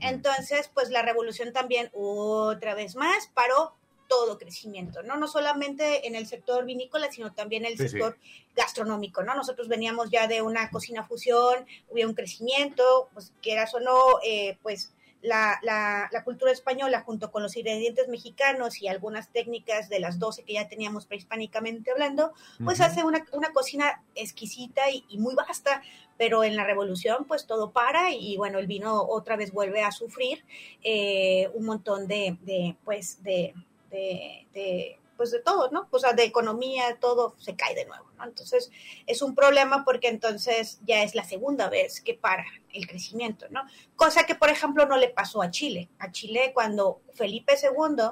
Entonces, 0.00 0.70
pues 0.72 0.88
la 0.88 1.02
revolución 1.02 1.52
también 1.52 1.90
otra 1.92 2.74
vez 2.74 2.96
más 2.96 3.28
paró 3.34 3.76
todo 4.08 4.38
crecimiento, 4.38 5.02
¿no? 5.02 5.16
No 5.16 5.28
solamente 5.28 6.06
en 6.06 6.14
el 6.14 6.26
sector 6.26 6.64
vinícola, 6.64 7.10
sino 7.10 7.32
también 7.32 7.64
en 7.64 7.72
el 7.72 7.78
Sí, 7.78 7.84
sí. 7.84 7.90
sector 7.90 8.18
gastronómico, 8.54 9.22
¿no? 9.22 9.34
Nosotros 9.34 9.68
veníamos 9.68 10.10
ya 10.10 10.26
de 10.26 10.42
una 10.42 10.70
cocina 10.70 11.04
fusión, 11.04 11.66
hubo 11.90 12.06
un 12.06 12.14
crecimiento, 12.14 13.08
pues 13.12 13.32
quieras 13.42 13.74
o 13.74 13.80
no, 13.80 14.18
eh, 14.24 14.56
pues 14.62 14.92
la, 15.22 15.58
la, 15.62 16.08
la 16.12 16.22
cultura 16.22 16.52
española 16.52 17.00
junto 17.00 17.32
con 17.32 17.42
los 17.42 17.56
ingredientes 17.56 18.06
mexicanos 18.06 18.80
y 18.80 18.86
algunas 18.86 19.32
técnicas 19.32 19.88
de 19.88 19.98
las 19.98 20.18
12 20.20 20.44
que 20.44 20.52
ya 20.52 20.68
teníamos 20.68 21.06
prehispánicamente 21.06 21.90
hablando, 21.90 22.32
pues 22.62 22.80
hace 22.80 23.02
una, 23.02 23.26
una 23.32 23.52
cocina 23.52 24.04
exquisita 24.14 24.88
y, 24.90 25.04
y 25.08 25.18
muy 25.18 25.34
vasta, 25.34 25.82
pero 26.16 26.44
en 26.44 26.54
la 26.54 26.64
revolución 26.64 27.24
pues 27.26 27.46
todo 27.46 27.72
para 27.72 28.12
y, 28.12 28.36
bueno, 28.36 28.58
el 28.60 28.68
vino 28.68 29.02
otra 29.02 29.36
vez 29.36 29.52
vuelve 29.52 29.82
a 29.82 29.90
sufrir 29.90 30.44
eh, 30.84 31.50
un 31.54 31.64
montón 31.64 32.06
de, 32.06 32.36
de 32.42 32.76
pues 32.84 33.22
de, 33.24 33.52
de, 33.90 34.46
de, 34.52 34.98
pues 35.16 35.30
de 35.30 35.40
todo, 35.40 35.70
¿no? 35.70 35.88
O 35.90 35.98
sea, 35.98 36.12
de 36.12 36.24
economía, 36.24 36.98
todo 37.00 37.34
se 37.38 37.56
cae 37.56 37.74
de 37.74 37.86
nuevo, 37.86 38.04
¿no? 38.18 38.24
Entonces 38.24 38.70
es 39.06 39.22
un 39.22 39.34
problema 39.34 39.84
porque 39.84 40.08
entonces 40.08 40.80
ya 40.84 41.02
es 41.02 41.14
la 41.14 41.24
segunda 41.24 41.68
vez 41.70 42.00
que 42.00 42.14
para 42.14 42.44
el 42.72 42.86
crecimiento, 42.86 43.46
¿no? 43.50 43.62
Cosa 43.96 44.24
que, 44.26 44.34
por 44.34 44.50
ejemplo, 44.50 44.86
no 44.86 44.96
le 44.98 45.08
pasó 45.08 45.40
a 45.42 45.50
Chile. 45.50 45.88
A 45.98 46.10
Chile 46.12 46.50
cuando 46.54 47.00
Felipe 47.14 47.54
II, 47.62 48.04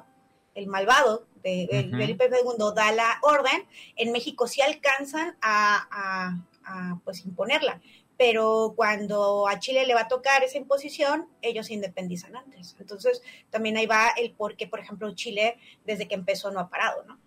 el 0.55 0.67
malvado 0.67 1.27
de. 1.43 1.69
Felipe 1.99 2.31
II 2.33 2.65
da 2.75 2.91
la 2.93 3.19
orden, 3.23 3.67
en 3.97 4.13
México 4.13 4.47
sí 4.47 4.63
alcanzan 4.63 5.37
a, 5.43 5.87
a- 5.91 6.39
a, 6.67 6.99
pues 7.05 7.27
imponerla, 7.27 7.83
pero 8.17 8.75
cuando 8.77 9.49
a 9.49 9.59
Chile 9.59 9.87
le 9.87 9.95
va 9.95 10.03
a 10.03 10.09
tocar 10.09 10.43
esa 10.45 10.59
imposición, 10.59 11.29
ellos 11.43 11.67
se 11.67 11.75
independizan 11.75 12.37
antes. 12.37 12.77
Entonces, 12.79 13.23
también 13.51 13.77
ahí 13.77 13.87
va 13.87 14.11
el 14.17 14.33
por 14.33 14.57
qué, 14.57 14.67
por 14.67 14.81
ejemplo, 14.81 15.13
Chile, 15.15 15.59
desde 15.85 16.07
que 16.07 16.15
empezó, 16.15 16.51
no 16.51 16.61
ha 16.61 16.69
parado, 16.69 17.05
¿no? 17.05 17.19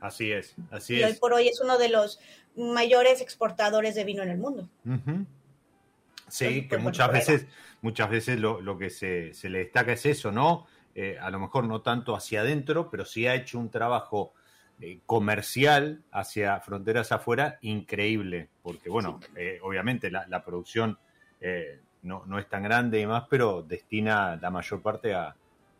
Así 0.00 0.32
es, 0.32 0.54
así 0.70 0.96
Y 0.96 1.02
hoy 1.02 1.14
por 1.14 1.32
hoy 1.32 1.48
es 1.48 1.60
uno 1.60 1.78
de 1.78 1.88
los 1.88 2.20
mayores 2.56 3.20
exportadores 3.20 3.94
de 3.94 4.04
vino 4.04 4.22
en 4.22 4.30
el 4.30 4.38
mundo. 4.38 4.68
Sí, 4.84 6.44
Entonces, 6.44 6.48
que 6.48 6.68
pues, 6.68 6.82
muchas 6.82 7.08
bueno, 7.08 7.20
veces, 7.20 7.46
muchas 7.80 8.10
veces 8.10 8.38
lo, 8.38 8.60
lo 8.60 8.76
que 8.78 8.90
se, 8.90 9.32
se 9.34 9.48
le 9.48 9.60
destaca 9.60 9.92
es 9.92 10.04
eso, 10.06 10.30
¿no? 10.30 10.66
Eh, 10.94 11.18
a 11.20 11.30
lo 11.30 11.40
mejor 11.40 11.64
no 11.64 11.82
tanto 11.82 12.14
hacia 12.14 12.40
adentro, 12.40 12.88
pero 12.90 13.04
sí 13.04 13.26
ha 13.26 13.34
hecho 13.34 13.58
un 13.58 13.70
trabajo 13.70 14.34
eh, 14.80 14.98
comercial 15.06 16.02
hacia 16.10 16.60
fronteras 16.60 17.12
afuera 17.12 17.58
increíble, 17.62 18.48
porque 18.62 18.88
bueno, 18.90 19.20
eh, 19.36 19.58
obviamente 19.62 20.10
la, 20.10 20.44
producción 20.44 20.98
eh, 21.40 21.80
no, 22.02 22.24
no 22.26 22.38
es 22.38 22.48
tan 22.48 22.62
grande 22.64 22.98
y 22.98 23.02
demás, 23.02 23.24
pero 23.30 23.62
destina 23.62 24.36
la 24.36 24.50
mayor 24.50 24.82
parte 24.82 25.14
a, 25.14 25.36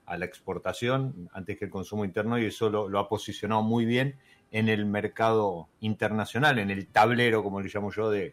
a 0.06 0.16
la 0.16 0.24
exportación 0.24 1.28
antes 1.32 1.58
que 1.58 1.64
el 1.64 1.70
consumo 1.70 2.04
interno 2.04 2.38
y 2.38 2.46
eso 2.46 2.70
lo, 2.70 2.88
lo 2.88 2.98
ha 2.98 3.08
posicionado 3.08 3.62
muy 3.62 3.84
bien 3.84 4.16
en 4.52 4.68
el 4.68 4.86
mercado 4.86 5.68
internacional, 5.80 6.58
en 6.60 6.70
el 6.70 6.86
tablero, 6.86 7.42
como 7.42 7.60
le 7.60 7.68
llamo 7.72 7.90
yo, 7.90 8.10
de, 8.10 8.32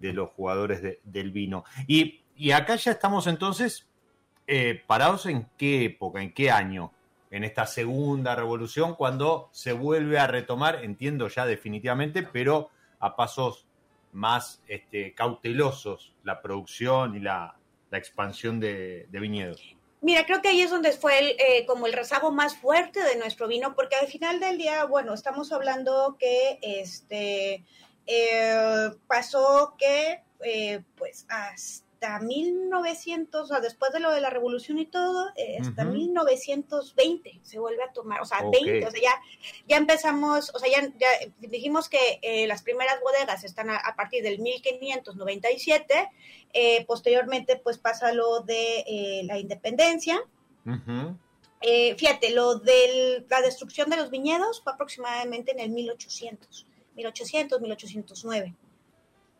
de 0.00 0.12
los 0.12 0.30
jugadores 0.30 0.82
de- 0.82 0.98
del 1.04 1.30
vino. 1.30 1.64
Y, 1.86 2.22
y 2.36 2.50
acá 2.50 2.74
ya 2.76 2.90
estamos 2.92 3.26
entonces 3.26 3.86
parados 4.88 5.26
en 5.26 5.46
qué 5.56 5.84
época, 5.84 6.20
en 6.20 6.32
qué 6.32 6.50
año, 6.50 6.92
en 7.30 7.44
esta 7.44 7.66
segunda 7.66 8.34
revolución, 8.34 8.94
cuando 8.94 9.48
se 9.52 9.72
vuelve 9.72 10.18
a 10.18 10.26
retomar, 10.26 10.84
entiendo 10.84 11.28
ya 11.28 11.46
definitivamente, 11.46 12.22
pero 12.22 12.70
a 12.98 13.16
pasos 13.16 13.66
más 14.12 14.62
este, 14.66 15.14
cautelosos 15.14 16.14
la 16.24 16.42
producción 16.42 17.16
y 17.16 17.20
la, 17.20 17.56
expansión 17.92 18.60
de, 18.60 19.06
de 19.10 19.18
viñedos. 19.18 19.74
Mira, 20.02 20.24
creo 20.24 20.40
que 20.40 20.48
ahí 20.48 20.62
es 20.62 20.70
donde 20.70 20.92
fue 20.92 21.18
el, 21.18 21.28
eh, 21.38 21.66
como 21.66 21.86
el 21.86 21.92
rezago 21.92 22.32
más 22.32 22.56
fuerte 22.56 23.02
de 23.02 23.16
nuestro 23.16 23.48
vino, 23.48 23.74
porque 23.74 23.96
al 23.96 24.06
final 24.06 24.40
del 24.40 24.56
día, 24.56 24.84
bueno, 24.84 25.12
estamos 25.12 25.52
hablando 25.52 26.16
que 26.18 26.58
este 26.62 27.64
eh, 28.06 28.90
pasó 29.06 29.74
que 29.76 30.22
eh, 30.42 30.82
pues 30.96 31.26
hasta 31.28 31.89
1900, 32.18 33.42
o 33.42 33.46
sea, 33.46 33.60
después 33.60 33.92
de 33.92 34.00
lo 34.00 34.10
de 34.10 34.22
la 34.22 34.30
revolución 34.30 34.78
y 34.78 34.86
todo, 34.86 35.28
eh, 35.36 35.58
hasta 35.60 35.82
Ujú. 35.82 35.92
1920 35.92 37.40
se 37.42 37.58
vuelve 37.58 37.82
a 37.82 37.92
tomar, 37.92 38.22
o 38.22 38.24
sea, 38.24 38.38
Ok. 38.42 38.54
20, 38.64 38.86
o 38.86 38.90
sea, 38.90 39.00
ya, 39.00 39.12
ya 39.68 39.76
empezamos, 39.76 40.50
o 40.54 40.58
sea, 40.58 40.70
ya, 40.70 40.88
ya 40.98 41.08
dijimos 41.38 41.90
que 41.90 42.18
eh, 42.22 42.46
las 42.46 42.62
primeras 42.62 42.98
bodegas 43.02 43.44
están 43.44 43.68
a, 43.68 43.76
a 43.76 43.96
partir 43.96 44.22
del 44.22 44.38
1597, 44.38 46.08
eh, 46.54 46.84
posteriormente 46.86 47.56
pues 47.56 47.76
pasa 47.76 48.12
lo 48.12 48.40
de 48.40 48.84
eh, 48.86 49.22
la 49.24 49.38
independencia, 49.38 50.22
fíjate, 51.98 52.30
lo 52.30 52.54
de 52.54 53.26
la 53.28 53.42
destrucción 53.42 53.90
de 53.90 53.96
los 53.96 54.10
viñedos 54.10 54.62
fue 54.62 54.72
aproximadamente 54.72 55.52
en 55.52 55.60
el 55.60 55.70
1800, 55.70 56.66
1800, 56.96 57.60
1809. 57.60 58.54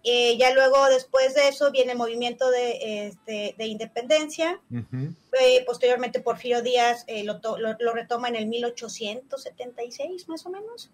Eh, 0.02 0.38
ya 0.38 0.54
luego, 0.54 0.87
después 0.88 1.35
de 1.35 1.49
eso, 1.49 1.71
viene 1.71 1.92
el 1.92 1.99
movimiento 1.99 2.50
de, 2.50 3.07
este, 3.09 3.54
de 3.59 3.66
independencia. 3.66 4.59
Ujú. 4.71 5.14
Eh, 5.38 5.62
posteriormente, 5.66 6.21
Porfirio 6.21 6.62
Díaz 6.62 7.04
eh, 7.07 7.23
lo, 7.25 7.38
lo- 7.59 7.76
lo 7.78 7.92
retoma 7.92 8.28
en 8.28 8.37
el 8.37 8.47
1876, 8.47 10.28
más 10.28 10.47
o 10.47 10.50
menos. 10.50 10.90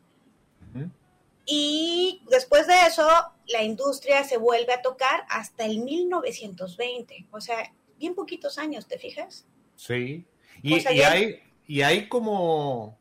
Y 1.49 2.23
después 2.29 2.67
de 2.67 2.75
eso, 2.89 3.09
la 3.47 3.63
industria 3.63 4.25
se 4.25 4.37
vuelve 4.37 4.73
a 4.73 4.83
tocar 4.83 5.25
hasta 5.29 5.65
el 5.65 5.79
1920. 5.79 7.27
O 7.31 7.41
sea, 7.41 7.73
bien 7.99 8.17
poquitos 8.17 8.59
años, 8.59 8.89
¿te 8.89 8.99
fijas? 8.99 9.47
Sí. 9.77 10.27
Y, 10.63 10.75
O 10.75 10.81
sea, 10.81 10.93
y 10.93 10.97
ya- 10.99 11.13
hay, 11.13 11.39
y 11.69 11.83
hay 11.83 12.09
como. 12.09 12.99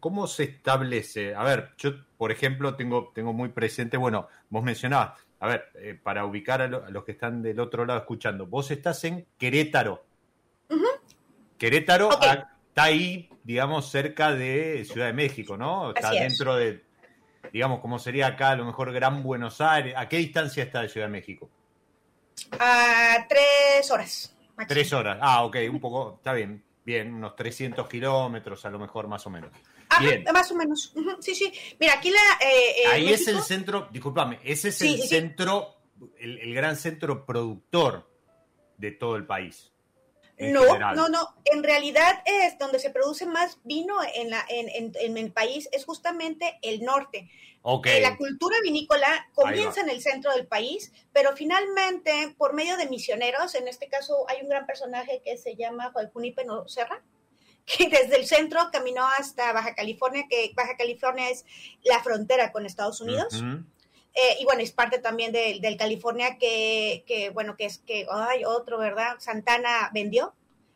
¿Cómo 0.00 0.26
se 0.26 0.42
establece? 0.42 1.34
A 1.36 1.44
ver, 1.44 1.70
yo, 1.78 1.92
por 2.24 2.32
ejemplo, 2.32 2.74
tengo, 2.74 3.12
tengo 3.14 3.34
muy 3.34 3.50
presente, 3.50 3.98
bueno, 3.98 4.28
vos 4.48 4.64
mencionabas, 4.64 5.20
a 5.40 5.46
ver, 5.46 5.64
eh, 5.74 6.00
para 6.02 6.24
ubicar 6.24 6.62
a, 6.62 6.68
lo- 6.68 6.82
a 6.82 6.88
los 6.88 7.04
que 7.04 7.12
están 7.12 7.42
del 7.42 7.60
otro 7.60 7.84
lado 7.84 8.00
escuchando, 8.00 8.46
vos 8.46 8.70
estás 8.70 9.04
en 9.04 9.26
Querétaro. 9.36 10.06
Querétaro 11.58 12.08
está 12.12 12.82
ahí, 12.84 13.28
digamos, 13.42 13.90
cerca 13.90 14.32
de 14.32 14.86
Ciudad 14.86 15.08
de 15.08 15.12
México, 15.12 15.58
¿no? 15.58 15.90
Está 15.90 16.08
Así 16.08 16.16
es. 16.16 16.22
dentro 16.30 16.56
de, 16.56 16.82
digamos, 17.52 17.80
como 17.80 17.98
sería 17.98 18.28
acá, 18.28 18.52
a 18.52 18.56
lo 18.56 18.64
mejor 18.64 18.90
Gran 18.90 19.22
Buenos 19.22 19.60
Aires. 19.60 19.92
¿A 19.94 20.08
qué 20.08 20.16
distancia 20.16 20.64
está 20.64 20.80
de 20.80 20.88
Ciudad 20.88 21.08
de 21.08 21.12
México? 21.12 21.50
A 22.58 23.18
tres 23.28 23.90
horas. 23.90 24.34
máximo. 24.56 24.66
Tres 24.66 24.92
horas. 24.94 25.18
Ah, 25.20 25.44
ok, 25.44 25.56
un 25.70 25.78
poco, 25.78 26.14
está 26.16 26.32
bien, 26.32 26.64
bien, 26.86 27.12
unos 27.12 27.36
300 27.36 27.86
kilómetros 27.86 28.64
a 28.64 28.70
lo 28.70 28.78
mejor, 28.78 29.08
más 29.08 29.26
o 29.26 29.30
menos. 29.30 29.50
Ajá, 29.94 30.02
Bien. 30.04 30.24
más 30.32 30.50
o 30.50 30.54
menos. 30.54 30.92
Sí, 31.20 31.34
sí. 31.34 31.52
Mira, 31.80 31.94
aquí 31.94 32.10
la. 32.10 32.20
eh, 32.40 32.82
eh, 32.82 32.86
Ahí 32.92 33.12
es 33.12 33.26
el 33.28 33.40
centro, 33.42 33.88
discúlpame, 33.90 34.38
ese 34.44 34.68
es 34.68 34.76
Sí, 34.78 34.94
el 34.94 35.00
sí, 35.02 35.08
centro, 35.08 35.76
el, 36.18 36.38
el 36.38 36.54
gran 36.54 36.76
centro 36.76 37.24
productor 37.26 38.10
de 38.76 38.90
todo 38.92 39.16
el 39.16 39.26
país. 39.26 39.70
No, 40.36 40.62
general. 40.64 40.96
no, 40.96 41.08
no. 41.08 41.28
En 41.44 41.62
realidad 41.62 42.20
es 42.26 42.58
donde 42.58 42.80
se 42.80 42.90
produce 42.90 43.24
más 43.24 43.58
vino 43.62 43.94
en, 44.16 44.30
la, 44.30 44.44
en, 44.48 44.68
en- 44.68 44.92
en 45.00 45.16
el 45.16 45.32
país, 45.32 45.68
es 45.70 45.84
justamente 45.84 46.58
el 46.62 46.82
norte. 46.82 47.30
Ok, 47.62 47.86
Eh, 47.86 48.00
La 48.02 48.16
cultura 48.16 48.56
vinícola 48.62 49.28
comienza 49.32 49.80
en 49.80 49.90
el 49.90 50.02
centro 50.02 50.32
del 50.34 50.46
país, 50.48 50.92
pero 51.12 51.36
finalmente, 51.36 52.34
por 52.36 52.52
medio 52.52 52.76
de 52.76 52.88
misioneros, 52.88 53.54
en 53.54 53.68
este 53.68 53.88
caso 53.88 54.28
hay 54.28 54.42
un 54.42 54.48
gran 54.48 54.66
personaje 54.66 55.22
que 55.24 55.36
se 55.38 55.54
llama 55.54 55.92
Juan 55.92 56.10
Peno 56.34 56.66
Serra, 56.68 57.00
que 57.78 57.88
desde 57.88 58.16
el 58.16 58.26
centro 58.26 58.60
caminó 58.72 59.06
hasta 59.18 59.52
Baja 59.52 59.74
California, 59.74 60.26
que 60.28 60.52
Baja 60.54 60.76
California 60.76 61.30
es 61.30 61.44
la 61.82 62.02
frontera 62.02 62.52
con 62.52 62.66
Estados 62.66 63.00
Unidos. 63.00 63.42
Eh, 64.16 64.36
y 64.38 64.44
bueno, 64.44 64.62
es 64.62 64.70
parte 64.70 64.98
también 64.98 65.32
del, 65.32 65.60
del 65.60 65.76
California 65.76 66.38
que, 66.38 67.02
que, 67.06 67.30
bueno, 67.30 67.56
que 67.56 67.64
es 67.64 67.78
que, 67.78 68.06
ay, 68.10 68.44
otro, 68.44 68.78
¿verdad? 68.78 69.16
Santana 69.18 69.90
vendió. 69.92 70.34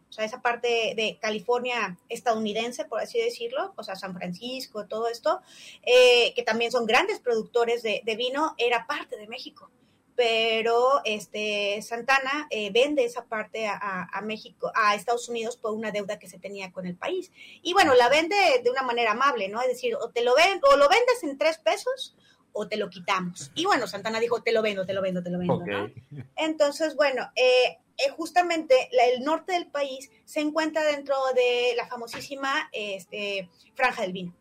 O 0.09 0.13
sea, 0.13 0.25
esa 0.25 0.41
parte 0.41 0.95
de 0.97 1.19
California 1.21 1.99
estadounidense, 2.09 2.87
por 2.87 3.01
así 3.01 3.21
decirlo, 3.21 3.75
o 3.77 3.83
sea, 3.83 3.95
San 3.95 4.15
Francisco, 4.15 4.87
todo 4.87 5.09
esto, 5.09 5.43
eh, 5.83 6.33
que 6.35 6.43
también 6.43 6.73
son 6.73 6.87
grandes 6.87 7.21
productores 7.21 7.83
de, 7.83 8.01
de 8.05 8.17
vino, 8.17 8.55
era 8.57 8.87
parte 8.87 9.19
de 9.19 9.29
México. 9.29 9.71
Pero 10.19 11.01
este 11.05 11.81
Santana 11.81 12.49
eh, 12.51 12.71
vende 12.73 13.05
esa 13.05 13.27
parte 13.27 13.69
a, 13.69 13.75
a- 13.81 14.09
a 14.13 14.21
México, 14.21 14.73
a 14.75 14.97
Estados 14.97 15.29
Unidos 15.29 15.57
por 15.57 15.73
una 15.73 15.93
deuda 15.93 16.19
que 16.19 16.29
se 16.29 16.41
tenía 16.41 16.73
con 16.73 16.87
el 16.87 16.97
país. 16.97 17.31
Y 17.63 17.73
bueno, 17.73 17.95
la 17.95 18.09
vende 18.09 18.35
de 18.65 18.69
una 18.69 18.83
manera 18.83 19.13
amable, 19.13 19.49
¿no? 19.49 19.61
Es 19.63 19.69
decir, 19.69 19.95
o 19.95 20.11
te 20.11 20.23
lo 20.25 20.35
ven, 20.35 20.61
o 20.73 20.77
lo 20.77 20.89
vendes 20.89 21.23
en 21.23 21.39
tres 21.39 21.59
pesos, 21.59 22.17
o 22.53 22.67
te 22.67 22.77
lo 22.77 22.91
quitamos. 22.91 23.53
Y 23.55 23.65
bueno, 23.67 23.87
Santana 23.87 24.19
dijo, 24.19 24.43
te 24.43 24.51
lo 24.51 24.61
vendo, 24.61 24.85
te 24.85 24.93
lo 24.93 25.03
vendo, 25.03 25.23
te 25.23 25.31
lo 25.31 25.39
vendo. 25.39 25.55
¿no? 25.65 25.89
Entonces, 26.37 26.97
bueno, 26.97 27.31
eh, 27.37 27.79
eh, 27.97 28.11
justamente 28.17 28.75
la- 28.91 29.05
el 29.07 29.23
norte 29.23 29.53
del 29.53 29.69
país 29.71 30.11
se 30.25 30.41
encuentra 30.41 30.83
dentro 30.83 31.15
de 31.37 31.75
la 31.77 31.87
famosísima 31.87 32.69
este, 32.73 33.49
franja 33.75 34.03
del 34.03 34.13
vino. 34.13 34.35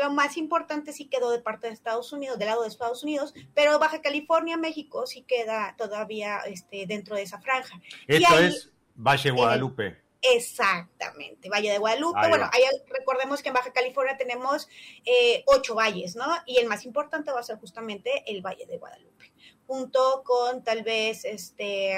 Lo 0.00 0.10
más 0.10 0.36
importante 0.36 0.92
sí 0.92 1.06
quedó 1.06 1.30
de 1.30 1.40
parte 1.40 1.66
de 1.66 1.72
Estados 1.74 2.12
Unidos, 2.12 2.38
del 2.38 2.48
lado 2.48 2.62
de 2.62 2.68
Estados 2.68 3.02
Unidos, 3.02 3.34
pero 3.54 3.78
Baja 3.78 4.00
California, 4.00 4.56
México 4.56 5.06
sí 5.06 5.22
queda 5.22 5.74
todavía 5.76 6.38
este, 6.46 6.86
dentro 6.86 7.16
de 7.16 7.22
esa 7.22 7.40
franja. 7.40 7.80
Esto 8.06 8.34
ahí- 8.34 8.46
es 8.46 8.70
Valle 8.94 9.30
Guadalupe. 9.30 10.02
Exactamente, 10.24 11.48
Valle 11.48 11.72
de 11.72 11.78
Guadalupe. 11.78 12.18
Ahí 12.20 12.28
bueno, 12.28 12.48
ahí 12.52 12.62
recordemos 12.88 13.42
que 13.42 13.48
en 13.48 13.54
Baja 13.54 13.72
California 13.72 14.16
tenemos 14.16 14.68
eh, 15.04 15.42
ocho 15.46 15.74
valles, 15.74 16.14
¿no? 16.14 16.26
Y 16.46 16.58
el 16.58 16.68
más 16.68 16.84
importante 16.84 17.32
va 17.32 17.40
a 17.40 17.42
ser 17.42 17.58
justamente 17.58 18.22
el 18.26 18.40
Valle 18.40 18.64
de 18.66 18.78
Guadalupe, 18.78 19.31
junto 19.72 20.22
con 20.22 20.62
tal 20.62 20.82
vez 20.82 21.24
este 21.24 21.94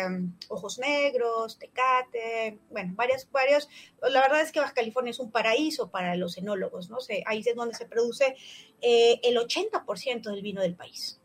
Ojos 0.46 0.78
Negros, 0.78 1.58
Tecate, 1.58 2.60
bueno, 2.70 2.92
varios, 2.94 3.28
varios. 3.32 3.68
La 4.00 4.20
verdad 4.20 4.42
es 4.42 4.52
que 4.52 4.60
Baja 4.60 4.74
California 4.74 5.10
es 5.10 5.18
un 5.18 5.32
paraíso 5.32 5.90
para 5.90 6.14
los 6.14 6.38
enólogos, 6.38 6.88
¿no? 6.88 7.00
Se, 7.00 7.24
ahí 7.26 7.40
es 7.44 7.56
donde 7.56 7.74
se 7.74 7.86
produce 7.86 8.36
eh, 8.80 9.18
el 9.24 9.36
80% 9.36 10.22
del 10.22 10.40
vino 10.40 10.62
del 10.62 10.76
país. 10.76 11.20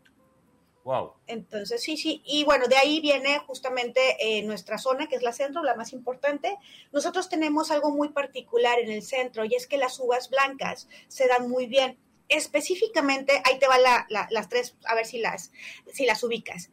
Wow. 0.85 1.13
Entonces, 1.27 1.83
sí, 1.83 1.97
sí. 1.97 2.23
Y 2.25 2.45
bueno, 2.45 2.65
de 2.67 2.77
ahí 2.77 2.99
viene 2.99 3.37
justamente 3.45 3.99
eh, 4.19 4.41
nuestra 4.41 4.79
zona, 4.79 5.05
que 5.05 5.17
es 5.17 5.21
la 5.21 5.33
centro, 5.33 5.61
la 5.61 5.75
más 5.75 5.93
importante. 5.93 6.57
Nosotros 6.91 7.29
tenemos 7.29 7.69
algo 7.69 7.91
muy 7.91 8.09
particular 8.09 8.79
en 8.79 8.89
el 8.89 9.03
centro 9.03 9.45
y 9.45 9.53
es 9.53 9.67
que 9.67 9.77
las 9.77 9.99
uvas 9.99 10.31
blancas 10.31 10.87
se 11.09 11.27
dan 11.27 11.47
muy 11.47 11.67
bien. 11.67 11.99
Específicamente, 12.29 13.41
ahí 13.45 13.59
te 13.59 13.67
van 13.67 13.83
la, 13.83 14.05
la, 14.09 14.27
las 14.31 14.49
tres, 14.49 14.75
a 14.85 14.95
ver 14.95 15.05
si 15.05 15.17
las, 15.19 15.51
si 15.93 16.05
las 16.05 16.23
ubicas. 16.23 16.69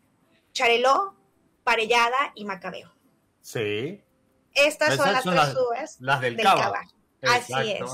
Chareló, 0.53 1.15
Parellada 1.65 2.33
y 2.35 2.45
Macabeo. 2.45 2.95
Sí. 3.41 4.03
Estas 4.55 4.95
Esas 4.95 5.05
son 5.05 5.13
las 5.13 5.25
son 5.25 5.35
tres 5.35 5.47
las- 5.49 5.57
uvas 5.57 5.97
Las 6.01 6.21
del, 6.21 6.37
del 6.37 6.45
Cava. 6.47 6.63
Cava. 6.63 6.89
Así 7.23 7.53
Exacto. 7.55 7.93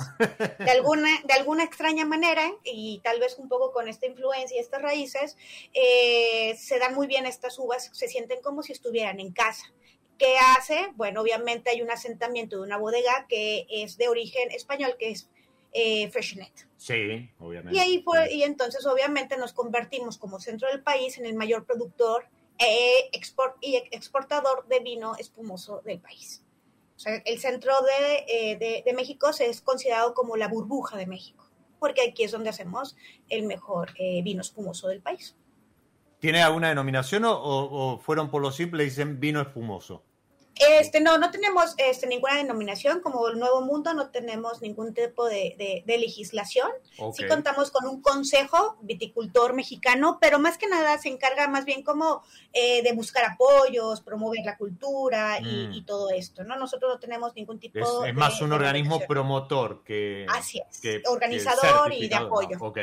de 0.59 0.71
alguna, 0.71 1.09
de 1.25 1.33
alguna 1.33 1.65
extraña 1.65 2.05
manera, 2.05 2.43
y 2.65 3.01
tal 3.03 3.19
vez 3.21 3.39
un 3.39 3.49
poco 3.49 3.73
con 3.73 3.89
esta 3.89 4.07
influencia 4.07 4.57
y 4.57 4.61
estas 4.61 4.83
raíces, 4.83 5.37
eh, 5.73 6.55
se 6.59 6.79
dan 6.79 6.95
muy 6.95 7.07
bien 7.07 7.25
estas 7.25 7.59
uvas, 7.59 7.89
se 7.93 8.09
sienten 8.09 8.43
como 8.43 8.63
si 8.63 8.73
estuvieran 8.73 9.21
en 9.21 9.33
casa. 9.33 9.65
¿Qué 10.19 10.37
hace? 10.57 10.89
Bueno, 10.97 11.21
obviamente 11.23 11.71
hay 11.71 11.83
un 11.83 11.91
asentamiento 11.91 12.57
de 12.57 12.63
una 12.63 12.77
bodega 12.77 13.27
que 13.29 13.67
es 13.71 13.97
de 13.97 14.09
origen 14.09 14.51
español, 14.51 14.97
que 14.99 15.11
es 15.11 15.29
eh, 15.73 16.11
Freshenet. 16.11 16.67
Sí, 16.77 17.31
obviamente. 17.39 17.77
Y 17.77 17.81
ahí 17.81 18.03
fue, 18.03 18.33
y 18.33 18.43
entonces 18.43 18.85
obviamente 18.87 19.37
nos 19.37 19.53
convertimos 19.53 20.19
como 20.19 20.39
centro 20.41 20.69
del 20.69 20.83
país 20.83 21.17
en 21.19 21.27
el 21.27 21.35
mayor 21.35 21.65
productor 21.65 22.27
eh, 22.59 23.09
export, 23.13 23.57
y 23.61 23.77
exportador 23.91 24.67
de 24.69 24.81
vino 24.81 25.17
espumoso 25.17 25.81
del 25.85 26.01
país. 26.01 26.43
O 26.97 26.99
sea, 26.99 27.17
el 27.25 27.39
centro 27.41 27.73
de, 27.83 28.25
eh, 28.53 28.57
de, 28.59 28.83
de 28.85 28.93
México 28.93 29.33
se 29.33 29.47
es 29.47 29.61
considerado 29.61 30.15
como 30.15 30.37
la 30.37 30.49
burbuja 30.49 30.97
de 30.97 31.07
México, 31.07 31.45
porque 31.81 32.03
aquí 32.03 32.23
es 32.25 32.31
donde 32.33 32.51
hacemos 32.51 32.97
el 33.29 33.45
mejor 33.45 33.91
eh, 33.99 34.23
vino 34.23 34.41
espumoso 34.43 34.89
del 34.89 35.01
país. 35.01 35.35
¿Tiene 36.21 36.43
alguna 36.43 36.69
denominación 36.69 37.25
o, 37.25 37.33
o- 37.33 37.95
o 37.95 37.99
fueron 37.99 38.31
por 38.31 38.43
lo 38.43 38.53
simple 38.53 38.83
y 38.85 38.87
dicen 38.87 39.19
vino 39.19 39.41
espumoso? 39.41 40.05
Este, 40.55 41.01
no, 41.01 41.17
no 41.19 41.31
tenemos 41.31 41.75
este, 41.79 42.07
ninguna 42.07 42.37
denominación, 42.37 43.01
como 43.01 43.27
el 43.29 43.39
Nuevo 43.39 43.63
Mundo 43.63 43.95
no 43.95 44.11
tenemos 44.11 44.61
ningún 44.61 44.93
tipo 44.95 45.27
de, 45.27 45.55
de- 45.59 45.83
de 45.87 45.99
legislación. 45.99 46.71
Ok. 46.99 47.17
Sí 47.17 47.27
contamos 47.27 47.71
con 47.71 47.87
un 47.87 48.03
consejo 48.03 48.77
viticultor 48.83 49.55
mexicano, 49.55 50.19
pero 50.21 50.39
más 50.39 50.59
que 50.59 50.67
nada 50.69 50.99
se 50.99 51.09
encarga 51.09 51.49
más 51.49 51.65
bien 51.65 51.83
como 51.83 52.23
eh, 52.53 52.83
de 52.83 52.93
buscar 52.93 53.25
apoyos, 53.25 54.03
promover 54.03 54.45
la 54.45 54.57
cultura 54.59 55.39
y, 55.41 55.69
Mm. 55.69 55.73
y 55.73 55.83
todo 55.85 56.11
esto, 56.11 56.45
¿no? 56.45 56.57
Nosotros 56.57 56.93
no 56.95 57.01
tenemos 57.01 57.35
ningún 57.35 57.59
tipo 57.59 57.79
Es, 57.79 58.03
de... 58.03 58.09
es 58.11 58.15
más 58.15 58.41
un 58.41 58.53
organismo 58.53 59.01
promotor 59.09 59.83
que. 59.83 60.27
Así 60.29 60.61
es, 60.71 60.81
que- 60.81 61.03
que 61.03 61.09
organizador 61.09 61.93
y 61.93 62.09
de 62.09 62.15
apoyo. 62.15 62.59
Ok. 62.61 62.79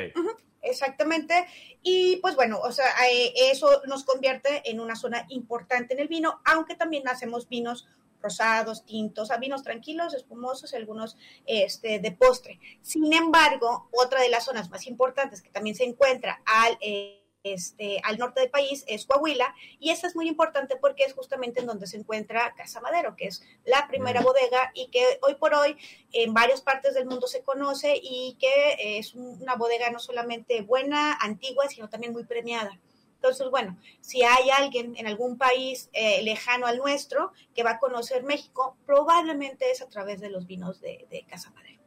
Exactamente. 0.62 1.45
Y 1.82 2.17
pues 2.17 2.36
bueno, 2.36 2.60
o 2.60 2.72
sea, 2.72 2.86
eh, 3.12 3.34
eso 3.52 3.82
nos 3.88 4.04
convierte 4.04 4.69
en 4.69 4.80
una 4.80 4.95
zona 4.95 5.26
importante 5.30 5.93
en 5.93 6.00
el 6.00 6.08
vino, 6.08 6.41
aunque 6.45 6.76
también 6.76 7.08
hacemos 7.08 7.48
vinos 7.48 7.88
rosados, 8.22 8.86
tintos, 8.86 9.32
a 9.32 9.38
vinos 9.38 9.63
tranquilos, 9.63 10.13
espumosos 10.13 10.74
algunos 10.74 11.17
este, 11.45 12.00
de 12.00 12.12
postre. 12.12 12.60
Sin 12.82 13.13
embargo, 13.13 13.89
otra 13.93 14.22
de 14.22 14.30
las 14.30 14.45
zonas 14.45 14.69
más 14.69 14.88
importantes 14.88 15.41
que 15.41 15.50
también 15.50 15.76
se 15.76 15.86
encuentra 15.86 16.41
al, 16.45 16.78
eh, 16.82 17.24
este, 17.43 18.02
al 18.04 18.17
norte 18.17 18.41
del 18.41 18.49
país 18.49 18.84
es 18.88 19.06
Coahuila, 19.06 19.56
y 19.80 19.91
esa 19.91 20.08
es 20.08 20.15
muy 20.15 20.28
importante 20.28 20.75
porque 20.75 21.04
es 21.04 21.13
justamente 21.13 21.62
en 21.62 21.67
donde 21.67 21.88
se 21.88 21.97
encuentra 21.97 22.54
Casa 22.56 22.82
Madero, 22.82 23.15
que 23.15 23.28
es 23.28 23.41
la 23.65 23.88
primera 23.88 24.21
Mm. 24.21 24.23
bodega 24.23 24.71
y 24.73 24.88
que 24.88 25.19
hoy 25.21 25.36
por 25.36 25.54
hoy 25.54 25.78
en 26.12 26.34
varias 26.34 26.62
partes 26.62 26.93
del 26.93 27.06
mundo 27.06 27.28
se 27.28 27.43
conoce 27.43 27.99
y 28.02 28.36
que 28.39 28.97
es 28.99 29.15
una 29.15 29.56
bodega 29.56 29.89
no 29.89 29.99
solamente 29.99 30.62
buena, 30.62 31.13
antigua, 31.13 31.67
sino 31.69 31.89
también 31.89 32.13
muy 32.13 32.25
premiada. 32.25 32.80
Entonces, 33.15 33.49
bueno, 33.49 33.78
si 33.99 34.23
hay 34.23 34.49
alguien 34.49 34.95
en 34.95 35.06
algún 35.06 35.38
país 35.38 35.89
eh, 35.91 36.21
lejano 36.23 36.67
al 36.67 36.78
nuestro 36.78 37.34
que 37.54 37.63
va 37.63 37.71
a 37.71 37.80
conocer 37.80 38.23
México, 38.23 38.78
probablemente 38.86 39.71
es 39.71 39.82
a 39.82 39.89
través 39.89 40.21
de 40.21 40.30
los 40.30 40.47
vinos 40.47 40.80
de, 40.80 41.06
de 41.10 41.25
Casa 41.25 41.52
Madero. 41.52 41.80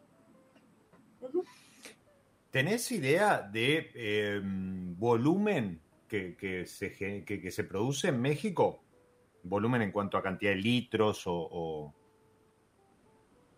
¿Tenés 2.52 2.92
idea 2.92 3.40
de 3.40 3.90
eh, 3.94 4.40
volumen 4.44 5.82
que, 6.06 6.36
que 6.36 6.66
se, 6.66 6.92
que, 6.92 7.24
que 7.24 7.50
se 7.50 7.64
produce 7.64 8.08
en 8.08 8.20
México? 8.20 8.84
¿Volumen 9.42 9.80
en 9.82 9.90
cuanto 9.90 10.18
a 10.18 10.22
cantidad 10.22 10.52
de 10.52 10.58
litros 10.58 11.26
o, 11.26 11.32
o, 11.34 11.94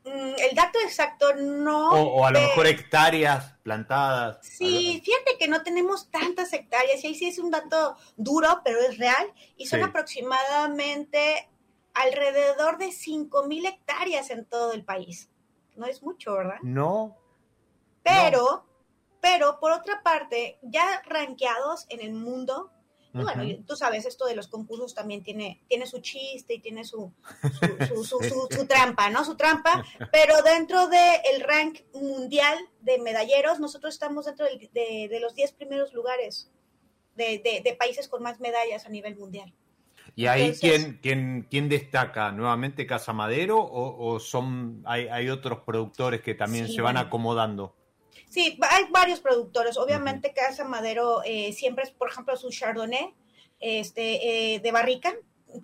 Mm, 0.06 0.34
el 0.38 0.54
dato 0.54 0.78
exacto 0.84 1.34
no. 1.34 1.88
o- 1.90 2.20
o 2.20 2.26
a 2.26 2.30
lo 2.30 2.38
mejor 2.38 2.66
hectáreas 2.66 3.54
plantadas? 3.62 4.38
Sí, 4.46 5.00
fíjate 5.02 5.38
que 5.38 5.48
no 5.48 5.62
tenemos 5.62 6.10
tantas 6.10 6.52
hectáreas, 6.52 7.02
y 7.02 7.06
ahí 7.06 7.14
sí 7.14 7.26
es 7.28 7.38
un 7.38 7.50
dato 7.50 7.96
duro, 8.18 8.60
pero 8.62 8.80
es 8.80 8.98
real, 8.98 9.32
y 9.56 9.66
son 9.66 9.80
Sí. 9.80 9.86
aproximadamente 9.88 11.48
alrededor 11.94 12.76
de 12.76 12.92
5.000 12.92 13.64
hectáreas 13.64 14.28
en 14.30 14.44
todo 14.44 14.72
el 14.74 14.84
país. 14.84 15.30
No 15.74 15.86
es 15.86 16.02
mucho, 16.02 16.34
¿verdad? 16.34 16.58
No. 16.62 17.16
Pero, 18.02 18.66
pero 19.24 19.58
por 19.58 19.72
otra 19.72 20.02
parte, 20.02 20.58
ya 20.60 21.00
rankeados 21.06 21.86
en 21.88 22.00
el 22.02 22.12
mundo, 22.12 22.70
y 23.14 23.22
bueno, 23.22 23.42
Ujú. 23.42 23.50
y 23.52 23.62
tú 23.62 23.74
sabes, 23.74 24.04
esto 24.04 24.26
de 24.26 24.34
los 24.36 24.48
concursos 24.48 24.92
también 24.94 25.22
tiene, 25.22 25.62
tiene 25.66 25.86
su 25.86 26.00
chiste 26.00 26.52
y 26.54 26.60
tiene 26.60 26.84
su, 26.84 27.10
su, 27.88 28.04
su- 28.04 28.18
su- 28.22 28.48
su- 28.50 28.66
trampa, 28.66 29.08
¿no? 29.08 29.24
Su 29.24 29.34
trampa, 29.36 29.82
pero 30.12 30.42
dentro 30.42 30.88
del 30.88 31.40
rank 31.40 31.78
mundial 31.94 32.58
de 32.82 32.98
medalleros, 32.98 33.60
nosotros 33.60 33.94
estamos 33.94 34.26
dentro 34.26 34.44
del- 34.44 34.68
de, 34.74 35.08
de 35.08 35.20
los 35.20 35.34
10 35.34 35.52
primeros 35.52 35.94
lugares 35.94 36.50
de, 37.14 37.38
de- 37.38 37.62
de 37.64 37.74
países 37.76 38.08
con 38.08 38.22
más 38.22 38.40
medallas 38.40 38.84
a 38.84 38.90
nivel 38.90 39.16
mundial. 39.16 39.54
¿Y 40.16 40.26
ahí 40.26 40.42
Entonces- 40.42 40.60
quién, 40.60 40.98
quién, 41.00 41.46
quién 41.50 41.68
destaca? 41.70 42.30
¿Nuevamente 42.30 42.86
Casa 42.86 43.14
Madero 43.14 43.58
o, 43.58 44.06
o 44.14 44.20
son 44.20 44.82
hay, 44.84 45.08
hay 45.08 45.30
otros 45.30 45.60
productores 45.60 46.20
que 46.20 46.34
también 46.34 46.66
Sí, 46.66 46.74
se 46.74 46.82
van 46.82 46.94
bueno. 46.96 47.06
acomodando? 47.08 47.74
Sí, 48.28 48.58
hay 48.70 48.84
varios 48.90 49.20
productores. 49.20 49.76
Obviamente, 49.76 50.32
Casa 50.32 50.64
Madero 50.64 51.22
eh, 51.24 51.52
siempre 51.52 51.84
es, 51.84 51.90
por 51.90 52.08
ejemplo, 52.10 52.36
su 52.36 52.50
Chardonnay 52.50 53.14
este, 53.60 54.54
eh, 54.54 54.60
de 54.60 54.72
barrica. 54.72 55.14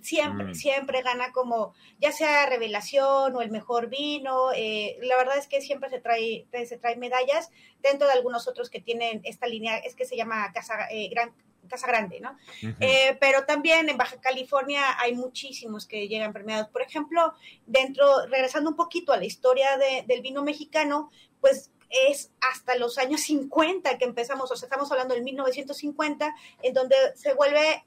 Siempre, 0.02 0.46
Mm. 0.46 0.54
siempre 0.54 1.02
gana 1.02 1.32
como, 1.32 1.74
ya 2.00 2.12
sea 2.12 2.46
revelación 2.46 3.34
o 3.34 3.42
el 3.42 3.50
mejor 3.50 3.88
vino. 3.88 4.52
eh, 4.54 4.96
la 5.02 5.16
verdad 5.16 5.36
es 5.36 5.48
que 5.48 5.60
siempre 5.60 5.90
se 5.90 5.98
trae, 6.00 6.46
se 6.64 6.78
trae 6.78 6.94
medallas 6.96 7.50
dentro 7.82 8.06
de 8.06 8.12
algunos 8.12 8.46
otros 8.46 8.70
que 8.70 8.80
tienen 8.80 9.20
esta 9.24 9.48
línea, 9.48 9.78
es 9.78 9.96
que 9.96 10.04
se 10.04 10.16
llama 10.16 10.52
Casa, 10.52 10.86
eh, 10.92 11.08
Gran, 11.08 11.34
Casa 11.68 11.88
Grande, 11.88 12.20
¿no? 12.20 12.36
Eh, 12.78 13.16
pero 13.20 13.44
también 13.46 13.88
en 13.88 13.96
Baja 13.96 14.20
California 14.20 14.96
hay 15.00 15.14
muchísimos 15.14 15.86
que 15.86 16.06
llegan 16.06 16.32
premiados. 16.32 16.68
Por 16.68 16.82
ejemplo, 16.82 17.34
dentro, 17.66 18.26
regresando 18.26 18.70
un 18.70 18.76
poquito 18.76 19.12
a 19.12 19.16
la 19.16 19.24
historia 19.24 19.76
de- 19.76 20.04
del 20.06 20.20
vino 20.22 20.42
mexicano, 20.44 21.10
pues 21.40 21.72
es 21.90 22.30
hasta 22.40 22.76
los 22.76 22.98
años 22.98 23.20
50 23.22 23.98
que 23.98 24.04
empezamos, 24.04 24.50
o 24.50 24.56
sea, 24.56 24.66
estamos 24.66 24.90
hablando 24.92 25.14
del 25.14 25.24
1950, 25.24 26.34
en 26.62 26.72
donde 26.72 26.96
se 27.16 27.34
vuelve 27.34 27.84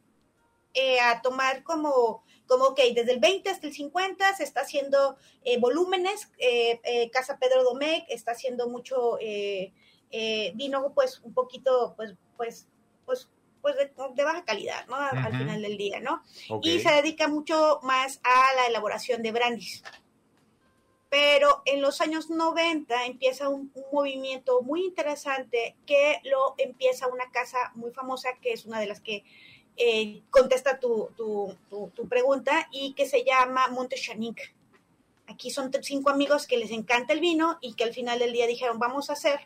eh, 0.74 1.00
a 1.00 1.22
tomar 1.22 1.64
como, 1.64 2.24
como, 2.48 2.66
ok, 2.66 2.80
desde 2.96 3.14
el 3.14 3.20
20 3.20 3.50
hasta 3.50 3.68
el 3.68 3.74
50 3.74 4.36
se 4.36 4.44
está 4.44 4.62
haciendo 4.62 5.18
eh, 5.44 5.60
volúmenes, 5.60 6.32
eh, 6.40 7.10
Casa 7.12 7.38
Pedro 7.38 7.64
Domecq 7.64 8.06
está 8.10 8.32
haciendo 8.32 8.68
mucho 8.68 9.18
vino, 10.56 10.94
pues, 10.94 11.22
un 11.22 11.34
poquito, 11.34 11.94
pues, 11.96 12.16
pues, 12.38 12.68
pues, 13.06 13.30
pues 13.62 13.76
de, 13.78 13.94
de 14.16 14.24
baja 14.24 14.44
calidad, 14.44 14.86
¿no? 14.88 14.96
Al 14.96 15.38
final 15.38 15.62
del 15.62 15.78
día, 15.78 16.02
¿no? 16.02 16.22
Y 16.62 16.80
se 16.82 16.92
dedica 16.92 17.30
mucho 17.30 17.80
más 17.84 18.20
a 18.24 18.56
la 18.56 18.66
elaboración 18.68 19.24
de 19.24 19.32
brandis. 19.32 19.84
Pero 21.14 21.62
en 21.66 21.80
los 21.80 22.02
años 22.02 22.32
90 22.32 23.06
empieza 23.06 23.48
un, 23.48 23.72
movimiento 23.92 24.64
muy 24.64 24.84
interesante 24.84 25.76
que 25.86 26.20
lo 26.24 26.56
empieza 26.58 27.08
una 27.08 27.30
casa 27.30 27.72
muy 27.76 27.92
famosa, 27.92 28.30
que 28.42 28.52
es 28.52 28.66
una 28.66 28.80
de 28.80 28.88
las 28.88 29.00
que 29.00 29.24
eh, 29.78 30.24
contesta 30.32 30.80
tu, 30.80 31.12
tu, 31.16 31.56
tu- 31.70 32.10
pregunta, 32.10 32.68
y 32.72 32.94
que 32.96 33.06
se 33.06 33.24
llama 33.24 33.68
Monte 33.68 33.96
Chanic. 33.96 34.56
Aquí 35.28 35.52
son 35.52 35.72
cinco 35.84 36.10
amigos 36.10 36.48
que 36.48 36.58
les 36.58 36.72
encanta 36.72 37.14
el 37.14 37.20
vino 37.20 37.60
y 37.62 37.76
que 37.76 37.84
al 37.84 37.94
final 37.94 38.18
del 38.18 38.34
día 38.34 38.48
dijeron, 38.48 38.80
vamos 38.80 39.12
a 39.12 39.14
hacer 39.14 39.40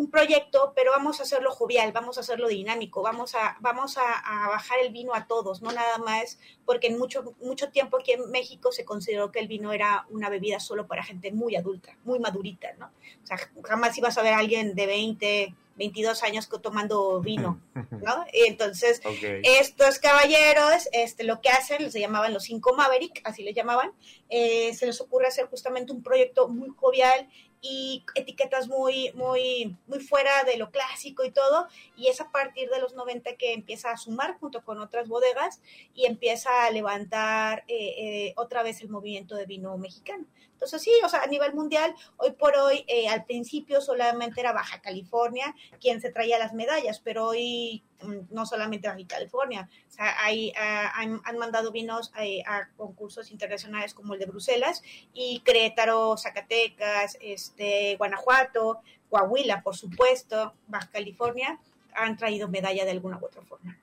un 0.00 0.10
proyecto, 0.10 0.72
pero 0.74 0.92
vamos 0.92 1.20
a 1.20 1.24
hacerlo 1.24 1.50
jovial, 1.50 1.92
vamos 1.92 2.16
a 2.16 2.22
hacerlo 2.22 2.48
dinámico, 2.48 3.02
vamos 3.02 3.34
a, 3.34 3.58
vamos 3.60 3.98
a, 3.98 4.18
a 4.18 4.48
bajar 4.48 4.78
el 4.78 4.92
vino 4.92 5.14
a 5.14 5.26
todos, 5.26 5.60
no 5.60 5.70
nada 5.72 5.98
más, 5.98 6.38
porque 6.64 6.86
en 6.86 6.98
mucho, 6.98 7.34
mucho 7.42 7.70
tiempo 7.70 7.98
aquí 7.98 8.12
en 8.12 8.30
México 8.30 8.72
se 8.72 8.86
consideró 8.86 9.30
que 9.30 9.40
el 9.40 9.48
vino 9.48 9.74
era 9.74 10.06
una 10.08 10.30
bebida 10.30 10.58
solo 10.58 10.86
para 10.86 11.02
gente 11.04 11.32
muy 11.32 11.54
adulta, 11.54 11.94
muy 12.04 12.18
madurita, 12.18 12.72
¿no? 12.78 12.86
O 13.22 13.26
sea, 13.26 13.36
jamás 13.62 13.98
ibas 13.98 14.16
a 14.16 14.22
ver 14.22 14.32
a 14.32 14.38
alguien 14.38 14.74
de 14.74 14.86
20, 14.86 15.54
22 15.76 16.22
años 16.22 16.48
tomando 16.62 17.20
vino, 17.20 17.60
¿no? 17.90 18.24
Y 18.32 18.46
entonces, 18.46 19.02
Ok. 19.04 19.22
estos 19.42 19.98
caballeros, 19.98 20.88
este, 20.92 21.24
lo 21.24 21.42
que 21.42 21.50
hacen, 21.50 21.92
se 21.92 22.00
llamaban 22.00 22.32
los 22.32 22.44
cinco 22.44 22.74
Maverick, 22.74 23.20
así 23.24 23.42
les 23.42 23.54
llamaban, 23.54 23.92
eh, 24.30 24.72
se 24.74 24.86
les 24.86 24.98
ocurre 25.00 25.26
hacer 25.26 25.46
justamente 25.46 25.92
un 25.92 26.02
proyecto 26.02 26.48
muy 26.48 26.70
jovial 26.70 27.28
y 27.60 28.04
etiquetas 28.14 28.68
muy, 28.68 29.12
muy, 29.14 29.76
muy 29.86 30.00
fuera 30.00 30.44
de 30.44 30.56
lo 30.56 30.70
clásico 30.70 31.24
y 31.24 31.30
todo, 31.30 31.66
y 31.96 32.08
es 32.08 32.20
a 32.20 32.30
partir 32.30 32.70
de 32.70 32.80
los 32.80 32.94
90 32.94 33.36
que 33.36 33.52
empieza 33.52 33.90
a 33.90 33.96
sumar 33.96 34.38
junto 34.38 34.62
con 34.64 34.78
otras 34.78 35.08
bodegas 35.08 35.60
y 35.94 36.06
empieza 36.06 36.64
a 36.64 36.70
levantar 36.70 37.64
eh, 37.68 37.76
eh, 37.98 38.32
otra 38.36 38.62
vez 38.62 38.80
el 38.80 38.88
movimiento 38.88 39.34
de 39.36 39.46
vino 39.46 39.76
mexicano. 39.76 40.26
Entonces 40.60 40.82
sí, 40.82 40.92
o 41.02 41.08
sea, 41.08 41.22
a 41.22 41.26
nivel 41.26 41.54
mundial, 41.54 41.94
hoy 42.18 42.32
por 42.32 42.54
hoy, 42.54 42.84
eh, 42.86 43.08
al 43.08 43.24
principio 43.24 43.80
solamente 43.80 44.40
era 44.42 44.52
Baja 44.52 44.82
California 44.82 45.54
quien 45.80 46.02
se 46.02 46.12
traía 46.12 46.38
las 46.38 46.52
medallas, 46.52 47.00
pero 47.00 47.28
hoy 47.28 47.82
mm, 48.02 48.26
no 48.28 48.44
solamente 48.44 48.86
Baja 48.86 49.00
California, 49.08 49.70
o 49.88 49.90
sea, 49.90 50.22
hay, 50.22 50.52
han, 50.58 51.18
han 51.24 51.38
mandado 51.38 51.72
vinos 51.72 52.12
eh, 52.20 52.42
a 52.46 52.68
concursos 52.76 53.30
internacionales 53.30 53.94
como 53.94 54.12
el 54.12 54.20
de 54.20 54.26
Bruselas 54.26 54.82
y 55.14 55.40
Querétaro, 55.46 56.14
Zacatecas, 56.18 57.16
este, 57.22 57.96
Guanajuato, 57.96 58.80
Coahuila, 59.08 59.62
por 59.62 59.74
supuesto, 59.76 60.52
Baja 60.66 60.90
California, 60.90 61.58
han 61.94 62.18
traído 62.18 62.48
medalla 62.48 62.84
de 62.84 62.90
alguna 62.90 63.16
u 63.18 63.24
otra 63.24 63.40
forma. 63.40 63.78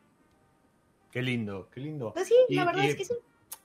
Qué 1.11 1.23
lindo, 1.23 1.69
qué 1.73 1.79
lindo. 1.79 2.13
Pues 2.13 2.27
sí, 2.27 2.35
Y- 2.49 2.55
la 2.55 2.65
verdad 2.65 2.83
y- 2.83 2.87
es 2.89 2.95
que 2.95 3.05
sí. 3.05 3.15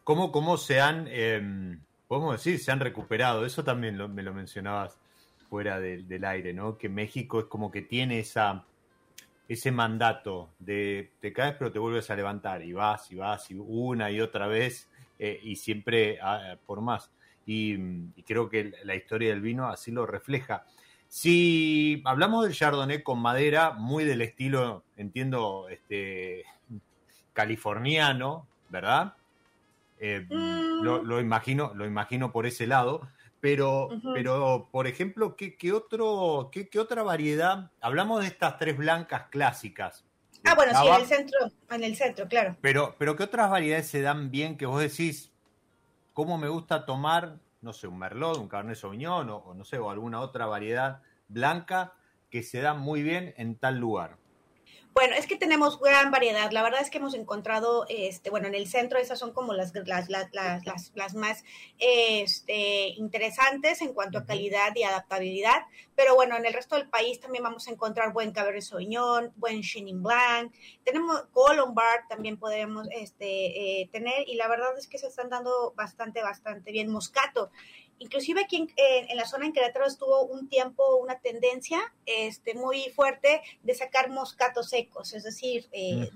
¿Cómo, 0.02 0.32
cómo 0.32 0.56
se 0.56 0.80
han, 0.80 1.06
eh, 1.10 1.78
podemos 2.12 2.44
decir, 2.44 2.58
se 2.58 2.70
han 2.70 2.80
recuperado? 2.80 3.46
Eso 3.46 3.64
también 3.64 3.96
me 4.14 4.22
lo 4.22 4.34
mencionabas 4.34 4.98
fuera 5.48 5.80
del- 5.80 6.24
aire, 6.26 6.52
¿no? 6.52 6.76
Que 6.76 6.90
México 6.90 7.40
es 7.40 7.46
como 7.46 7.70
que 7.70 7.80
tiene 7.80 8.18
esa, 8.18 8.66
ese 9.48 9.72
mandato 9.72 10.50
de 10.58 11.10
te 11.22 11.32
caes 11.32 11.54
pero 11.58 11.72
te 11.72 11.78
vuelves 11.78 12.10
a 12.10 12.14
levantar 12.14 12.62
y 12.62 12.74
vas 12.74 13.10
y 13.10 13.14
vas 13.14 13.50
y 13.50 13.54
una 13.54 14.10
y 14.10 14.20
otra 14.20 14.46
vez 14.46 14.90
eh, 15.18 15.40
y 15.42 15.56
siempre 15.56 16.18
ah, 16.20 16.58
por 16.66 16.82
más. 16.82 17.10
Y, 17.46 17.76
y 18.14 18.22
creo 18.26 18.50
que 18.50 18.74
la 18.84 18.94
historia 18.94 19.30
del 19.30 19.40
vino 19.40 19.68
así 19.68 19.90
lo 19.90 20.04
refleja. 20.04 20.66
Si 21.08 22.02
hablamos 22.04 22.44
del 22.44 22.52
Chardonnay 22.52 23.02
con 23.02 23.20
madera, 23.20 23.70
muy 23.72 24.04
del 24.04 24.20
estilo, 24.20 24.84
entiendo, 24.98 25.66
este, 25.70 26.44
californiano, 27.32 28.46
¿verdad? 28.68 29.14
Eh, 30.04 30.26
Mm. 30.28 30.82
lo, 30.82 31.04
lo 31.04 31.20
imagino, 31.20 31.72
lo 31.74 31.86
imagino 31.86 32.32
por 32.32 32.44
ese 32.44 32.66
lado. 32.66 33.08
Pero, 33.38 33.88
pero 34.14 34.68
por 34.70 34.86
ejemplo, 34.86 35.36
¿qué, 35.36 35.56
qué 35.56 35.72
otro, 35.72 36.50
qué, 36.52 36.68
qué 36.68 36.78
otra 36.78 37.02
variedad? 37.02 37.72
Hablamos 37.80 38.20
de 38.20 38.26
estas 38.28 38.56
tres 38.58 38.76
blancas 38.76 39.28
clásicas. 39.30 40.04
Ah, 40.44 40.54
bueno, 40.54 40.72
sí, 40.74 40.86
en 40.88 40.94
el 40.94 41.06
centro, 41.06 41.38
en 41.70 41.84
el 41.84 41.96
centro, 41.96 42.28
claro. 42.28 42.56
Pero, 42.60 42.94
pero 42.98 43.16
¿qué 43.16 43.24
otras 43.24 43.50
variedades 43.50 43.88
se 43.88 44.02
dan 44.02 44.30
bien 44.30 44.56
que 44.56 44.66
vos 44.66 44.80
decís, 44.80 45.32
cómo 46.12 46.38
me 46.38 46.48
gusta 46.48 46.84
tomar, 46.84 47.40
no 47.60 47.72
sé, 47.72 47.86
un 47.88 47.98
merlot, 47.98 48.38
un 48.38 48.48
cabernet 48.48 48.76
sauvignon 48.76 49.28
o, 49.30 49.36
o 49.38 49.54
no 49.54 49.64
sé, 49.64 49.78
o 49.78 49.90
alguna 49.90 50.20
otra 50.20 50.46
variedad 50.46 51.02
blanca 51.28 51.94
que 52.30 52.42
se 52.42 52.60
da 52.60 52.74
muy 52.74 53.02
bien 53.02 53.34
en 53.36 53.56
tal 53.58 53.78
lugar? 53.78 54.21
Bueno, 54.94 55.14
es 55.16 55.26
que 55.26 55.36
tenemos 55.36 55.80
gran 55.80 56.10
variedad. 56.10 56.50
La 56.52 56.62
verdad 56.62 56.82
es 56.82 56.90
que 56.90 56.98
hemos 56.98 57.14
encontrado, 57.14 57.86
este, 57.88 58.28
bueno, 58.28 58.46
en 58.48 58.54
el 58.54 58.68
centro 58.68 58.98
esas 58.98 59.18
son 59.18 59.32
como 59.32 59.54
las, 59.54 59.72
las, 59.74 60.10
las, 60.10 60.30
las, 60.32 60.92
las- 60.94 61.14
más 61.14 61.44
este, 61.78 62.88
interesantes 62.88 63.80
en 63.80 63.94
cuanto 63.94 64.18
a 64.18 64.26
calidad 64.26 64.72
y 64.76 64.82
adaptabilidad. 64.82 65.62
Pero 65.94 66.14
bueno, 66.14 66.36
en 66.36 66.44
el 66.44 66.52
resto 66.52 66.76
del 66.76 66.90
país 66.90 67.20
también 67.20 67.42
vamos 67.42 67.68
a 67.68 67.70
encontrar 67.70 68.12
buen 68.12 68.32
Cabernet 68.32 68.62
Sauvignon, 68.62 69.32
buen 69.36 69.62
Chenin 69.62 70.02
Blanc. 70.02 70.52
Tenemos 70.84 71.22
Colombard 71.32 72.06
también 72.08 72.36
podemos 72.38 72.86
este, 72.92 73.80
eh, 73.82 73.88
tener 73.92 74.28
y 74.28 74.34
la 74.34 74.46
verdad 74.48 74.76
es 74.78 74.88
que 74.88 74.98
se 74.98 75.06
están 75.06 75.30
dando 75.30 75.72
bastante, 75.74 76.22
bastante 76.22 76.70
bien. 76.70 76.90
Moscato. 76.90 77.50
Inclusive 78.02 78.40
aquí 78.40 78.68
en, 78.76 79.16
la 79.16 79.24
zona 79.26 79.46
en 79.46 79.52
Querétaro 79.52 79.86
estuvo 79.86 80.24
un 80.24 80.48
tiempo 80.48 80.96
una 80.96 81.20
tendencia 81.20 81.80
este, 82.04 82.54
muy 82.54 82.90
fuerte 82.90 83.42
de 83.62 83.74
sacar 83.74 84.10
moscatos 84.10 84.70
secos, 84.70 85.14
es 85.14 85.22
decir, 85.22 85.68
eh, 85.70 86.10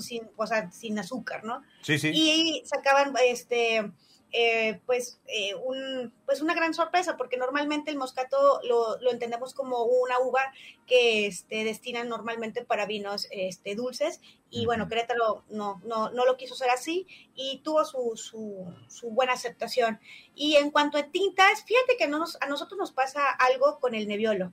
sin, 0.00 0.28
o 0.36 0.46
sea, 0.46 0.72
sin 0.72 0.98
azúcar, 0.98 1.44
¿no? 1.44 1.62
Sí, 1.82 2.00
sí. 2.00 2.10
Y 2.12 2.62
sacaban 2.66 3.14
este 3.24 3.92
eh, 4.32 4.80
pues 4.86 5.20
eh, 5.26 5.54
un 5.56 6.12
pues 6.24 6.40
una 6.40 6.54
gran 6.54 6.72
sorpresa 6.74 7.16
porque 7.16 7.36
normalmente 7.36 7.90
el 7.90 7.96
moscato 7.96 8.60
lo, 8.62 8.98
lo 9.00 9.10
entendemos 9.10 9.54
como 9.54 9.82
una 9.84 10.18
uva 10.20 10.40
que 10.86 11.26
este 11.26 11.64
destinan 11.64 12.08
normalmente 12.08 12.64
para 12.64 12.86
vinos 12.86 13.26
este 13.30 13.74
dulces 13.74 14.20
y 14.48 14.66
bueno 14.66 14.88
Querétaro 14.88 15.44
no 15.50 15.80
no 15.84 16.10
no 16.10 16.24
lo 16.26 16.36
quiso 16.36 16.54
ser 16.54 16.70
así 16.70 17.06
y 17.34 17.58
tuvo 17.64 17.84
su, 17.84 18.12
su, 18.16 18.72
su 18.88 19.10
buena 19.10 19.32
aceptación 19.32 19.98
y 20.34 20.56
en 20.56 20.70
cuanto 20.70 20.96
a 20.98 21.04
tintas 21.10 21.64
fíjate 21.64 21.96
que 21.98 22.06
no 22.06 22.18
nos- 22.18 22.38
a 22.40 22.46
nosotros 22.46 22.78
nos 22.78 22.92
pasa 22.92 23.28
algo 23.30 23.78
con 23.80 23.94
el 23.94 24.06
Nebbiolo 24.06 24.52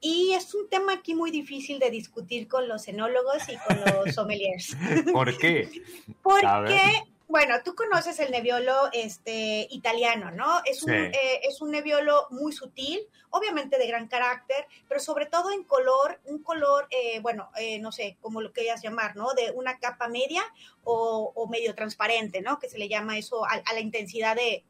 y 0.00 0.32
es 0.34 0.54
un 0.54 0.68
tema 0.68 0.92
aquí 0.92 1.16
muy 1.16 1.32
difícil 1.32 1.80
de 1.80 1.90
discutir 1.90 2.46
con 2.46 2.68
los 2.68 2.86
enólogos 2.86 3.48
y 3.48 3.56
con 3.56 3.80
los 3.80 4.14
sommeliers. 4.14 4.76
¿Por 5.12 5.36
qué? 5.38 5.68
Porque. 6.22 6.80
Bueno, 7.28 7.56
tú 7.62 7.74
conoces 7.74 8.18
el 8.20 8.30
Nebbiolo 8.30 8.88
este, 8.92 9.66
italiano, 9.70 10.30
¿no? 10.30 10.60
Es 10.64 10.82
un, 10.82 10.90
Sí. 10.90 10.96
eh, 10.96 11.40
es 11.44 11.60
un 11.60 11.70
Nebbiolo 11.70 12.26
muy 12.30 12.52
sutil, 12.52 13.00
obviamente 13.30 13.76
de 13.78 13.86
gran 13.86 14.08
carácter, 14.08 14.66
pero 14.88 14.98
sobre 14.98 15.26
todo 15.26 15.52
en 15.52 15.62
color, 15.64 16.18
un 16.24 16.42
color, 16.42 16.88
eh, 16.90 17.20
bueno, 17.20 17.50
eh, 17.56 17.78
no 17.78 17.92
sé 17.92 18.16
cómo 18.22 18.40
lo 18.40 18.52
querías 18.52 18.82
llamar, 18.82 19.14
¿no? 19.14 19.34
De 19.34 19.50
una 19.50 19.78
capa 19.78 20.08
media 20.08 20.42
o, 20.84 21.32
o 21.34 21.46
medio 21.48 21.74
transparente, 21.74 22.40
¿no? 22.40 22.58
Que 22.58 22.70
se 22.70 22.78
le 22.78 22.88
llama 22.88 23.18
eso 23.18 23.44
a, 23.44 23.62
a 23.64 23.72
la 23.74 23.80
intensidad 23.80 24.34
de, 24.34 24.64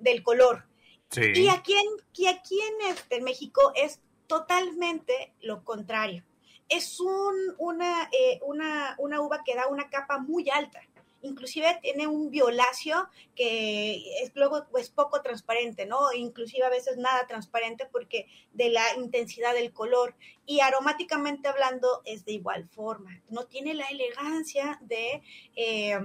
del 0.00 0.22
color. 0.24 0.66
Sí. 1.10 1.32
Y 1.36 1.48
aquí 1.48 1.74
en, 1.74 1.86
y 2.14 2.26
aquí 2.26 2.58
en, 2.60 2.90
este, 2.90 3.16
en 3.16 3.24
México 3.24 3.72
es 3.76 4.00
totalmente 4.26 5.32
lo 5.40 5.62
contrario. 5.62 6.24
Es 6.68 6.98
un, 7.00 7.34
una, 7.58 8.08
eh, 8.12 8.40
una, 8.42 8.96
una 8.98 9.20
uva 9.20 9.42
que 9.44 9.54
da 9.54 9.66
una 9.68 9.88
capa 9.90 10.18
muy 10.18 10.48
alta. 10.50 10.80
Inclusive 11.22 11.78
tiene 11.80 12.06
un 12.06 12.30
violáceo 12.30 13.08
que 13.34 14.22
es, 14.22 14.32
luego 14.34 14.66
es 14.76 14.90
poco 14.90 15.22
transparente, 15.22 15.86
¿no? 15.86 16.12
Inclusive 16.12 16.64
a 16.64 16.70
veces 16.70 16.96
nada 16.96 17.26
transparente 17.26 17.88
porque 17.90 18.26
de 18.52 18.70
la 18.70 18.84
intensidad 18.96 19.54
del 19.54 19.72
color. 19.72 20.14
Y 20.46 20.60
aromáticamente 20.60 21.48
hablando 21.48 22.02
es 22.04 22.24
de 22.24 22.32
igual 22.32 22.68
forma. 22.68 23.22
No 23.28 23.46
tiene 23.46 23.74
la 23.74 23.86
elegancia 23.86 24.78
de, 24.82 25.22
eh, 25.54 25.98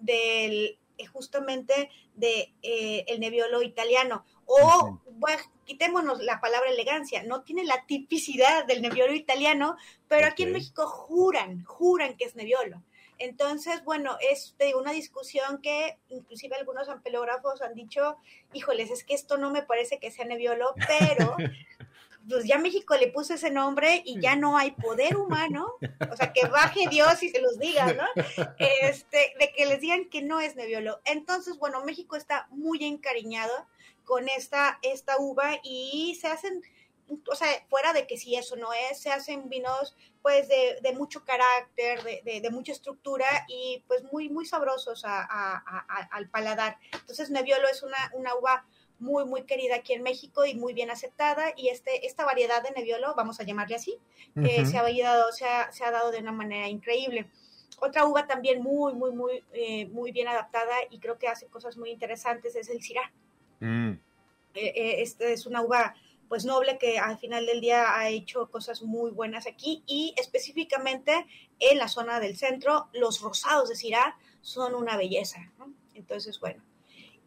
del, 0.00 0.78
eh, 0.96 1.06
justamente 1.06 1.90
de 2.14 2.52
eh, 2.62 3.04
el 3.08 3.18
Nebbiolo 3.20 3.62
italiano. 3.62 4.24
O, 4.46 5.00
bueno, 5.10 5.42
quitémonos 5.64 6.22
la 6.22 6.40
palabra 6.40 6.70
elegancia, 6.70 7.22
no 7.24 7.42
tiene 7.42 7.64
la 7.64 7.84
tipicidad 7.86 8.64
del 8.66 8.82
Nebbiolo 8.82 9.14
italiano, 9.14 9.76
pero 10.06 10.26
aquí 10.26 10.44
en. 10.44 10.52
México 10.52 10.86
juran, 10.86 11.64
juran 11.64 12.16
que 12.16 12.24
es 12.24 12.36
Nebbiolo. 12.36 12.82
Entonces, 13.18 13.84
bueno, 13.84 14.16
es 14.30 14.54
de 14.58 14.74
una 14.74 14.92
discusión 14.92 15.60
que 15.62 15.98
inclusive 16.08 16.56
algunos 16.56 16.88
ampelógrafos 16.88 17.62
han 17.62 17.74
dicho, 17.74 18.16
híjoles, 18.52 18.90
es 18.90 19.04
que 19.04 19.14
esto 19.14 19.36
no 19.38 19.50
me 19.50 19.62
parece 19.62 19.98
que 19.98 20.10
sea 20.10 20.24
Nebbiolo, 20.24 20.74
pero 20.86 21.36
pues 22.28 22.44
ya 22.46 22.58
México 22.58 22.96
le 22.96 23.08
puso 23.08 23.34
ese 23.34 23.50
nombre 23.50 24.02
y 24.04 24.20
ya 24.20 24.36
no 24.36 24.56
hay 24.56 24.72
poder 24.72 25.16
humano, 25.16 25.74
o 26.10 26.16
sea, 26.16 26.32
que 26.32 26.46
baje 26.48 26.88
Dios 26.90 27.22
y 27.22 27.28
se 27.28 27.40
los 27.40 27.58
diga, 27.58 27.92
¿no? 27.92 28.06
Este, 28.58 29.34
de 29.38 29.52
que 29.54 29.66
les 29.66 29.80
digan 29.80 30.08
que 30.08 30.22
no 30.22 30.40
es 30.40 30.56
Nebbiolo. 30.56 31.00
Entonces, 31.04 31.58
bueno, 31.58 31.84
México 31.84 32.16
está 32.16 32.46
muy 32.50 32.84
encariñado 32.84 33.66
con 34.04 34.28
esta, 34.28 34.78
esta 34.82 35.18
uva 35.18 35.58
y 35.62 36.16
se 36.20 36.28
hacen, 36.28 36.62
o 37.08 37.34
sea, 37.34 37.48
fuera 37.68 37.92
de 37.92 38.06
que 38.06 38.16
si 38.16 38.34
eso 38.34 38.56
no 38.56 38.72
es, 38.72 39.00
se 39.00 39.10
hacen 39.10 39.48
vinos 39.48 39.94
pues 40.22 40.48
de, 40.48 40.78
de 40.82 40.92
mucho 40.94 41.24
carácter, 41.24 42.02
de, 42.02 42.22
de, 42.24 42.40
de, 42.40 42.50
mucha 42.50 42.72
estructura 42.72 43.26
y 43.48 43.84
pues 43.86 44.04
muy, 44.10 44.30
muy 44.30 44.46
sabrosos 44.46 45.04
a, 45.04 45.20
a, 45.20 45.62
a, 45.66 46.08
al 46.12 46.28
paladar. 46.30 46.78
Entonces 46.92 47.30
Nebbiolo 47.30 47.68
es 47.68 47.82
una, 47.82 48.10
una 48.14 48.34
uva 48.34 48.64
muy, 48.98 49.24
muy 49.26 49.42
querida 49.42 49.76
aquí 49.76 49.92
en 49.92 50.02
México 50.02 50.46
y 50.46 50.54
muy 50.54 50.72
bien 50.72 50.90
aceptada. 50.90 51.52
Y 51.56 51.68
este, 51.68 52.06
esta 52.06 52.24
variedad 52.24 52.62
de 52.62 52.70
Nebbiolo, 52.70 53.14
vamos 53.14 53.38
a 53.40 53.44
llamarle 53.44 53.76
así, 53.76 53.98
uh 54.34 54.40
-huh. 54.40 54.48
eh, 54.48 54.66
se, 54.66 54.78
ha 54.78 54.82
dado, 54.82 55.32
se, 55.32 55.44
ha, 55.44 55.70
se, 55.72 55.84
ha, 55.84 55.90
dado 55.90 56.10
de 56.10 56.18
una 56.18 56.32
manera 56.32 56.68
increíble. 56.68 57.26
Otra 57.80 58.06
uva 58.06 58.26
también 58.26 58.62
muy, 58.62 58.94
muy, 58.94 59.12
muy, 59.12 59.44
eh, 59.52 59.86
muy 59.86 60.12
bien 60.12 60.28
adaptada 60.28 60.74
y 60.90 60.98
creo 61.00 61.18
que 61.18 61.28
hace 61.28 61.46
cosas 61.46 61.76
muy 61.76 61.90
interesantes 61.90 62.54
es 62.56 62.68
el 62.70 62.80
Syrah. 62.80 63.12
Mm. 63.60 63.98
Eh, 64.54 65.02
esta 65.02 65.24
es 65.26 65.46
una 65.46 65.60
uva 65.62 65.94
pues 66.34 66.44
noble 66.44 66.78
que 66.78 66.98
al 66.98 67.16
final 67.16 67.46
del 67.46 67.60
día 67.60 67.96
ha 67.96 68.08
hecho 68.08 68.50
cosas 68.50 68.82
muy 68.82 69.12
buenas 69.12 69.46
aquí 69.46 69.84
y 69.86 70.16
específicamente 70.16 71.28
en 71.60 71.78
la 71.78 71.86
zona 71.86 72.18
del 72.18 72.36
centro 72.36 72.88
los 72.92 73.20
rosados 73.20 73.68
de 73.68 73.76
Syrah 73.76 74.18
son 74.40 74.74
una 74.74 74.96
belleza. 74.96 75.52
Entonces, 75.94 76.40
bueno. 76.40 76.60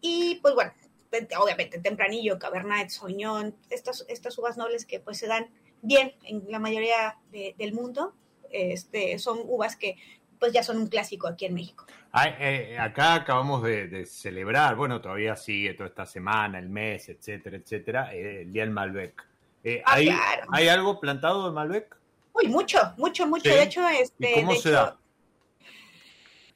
Y 0.01 0.41
pues 0.41 0.55
bueno, 0.55 0.73
obviamente 1.39 1.79
Tempranillo, 1.79 2.37
Cabernet, 2.37 2.89
Sauvignon, 2.89 3.55
estas, 3.69 4.03
estas 4.09 4.37
uvas 4.39 4.57
nobles 4.57 4.85
que 4.85 4.99
pues 4.99 5.19
se 5.19 5.27
dan 5.27 5.49
bien 5.81 6.13
en 6.23 6.43
la 6.49 6.59
mayoría 6.59 7.17
de, 7.31 7.55
del 7.57 7.71
mundo, 7.71 8.13
este, 8.51 9.19
son 9.19 9.39
uvas 9.45 9.77
que 9.77 9.95
pues 10.37 10.51
ya 10.51 10.63
son 10.63 10.79
un 10.79 10.87
clásico 10.87 11.29
aquí 11.29 11.45
en 11.45 11.53
México. 11.53 11.85
Ay, 12.19 12.33
eh, 12.39 12.77
acá 12.79 13.13
acabamos 13.13 13.61
de, 13.61 13.87
de, 13.87 14.07
celebrar, 14.07 14.75
bueno, 14.75 14.99
todavía 14.99 15.35
sigue 15.35 15.75
toda 15.75 15.89
esta 15.89 16.07
semana, 16.07 16.57
el 16.57 16.67
mes, 16.67 17.09
etcétera, 17.09 17.57
etcétera, 17.57 18.11
eh, 18.11 18.41
el 18.41 18.51
Día 18.51 18.63
del 18.63 18.71
Malbec. 18.71 19.23
Eh, 19.63 19.83
ah, 19.85 19.93
¿hay, 19.93 20.07
claro. 20.07 20.47
¿hay, 20.51 20.67
algo 20.67 20.99
plantado 20.99 21.45
de 21.45 21.51
Malbec? 21.51 21.95
Uy, 22.33 22.47
mucho, 22.47 22.79
mucho, 22.97 23.27
mucho. 23.27 23.43
¿Sí? 23.43 23.55
De 23.55 23.61
hecho, 23.61 23.87
este. 23.87 24.31
¿Y 24.31 24.33
cómo 24.33 24.53
de 24.53 24.57
se 24.57 24.69
hecho, 24.69 24.77
da? 24.77 24.97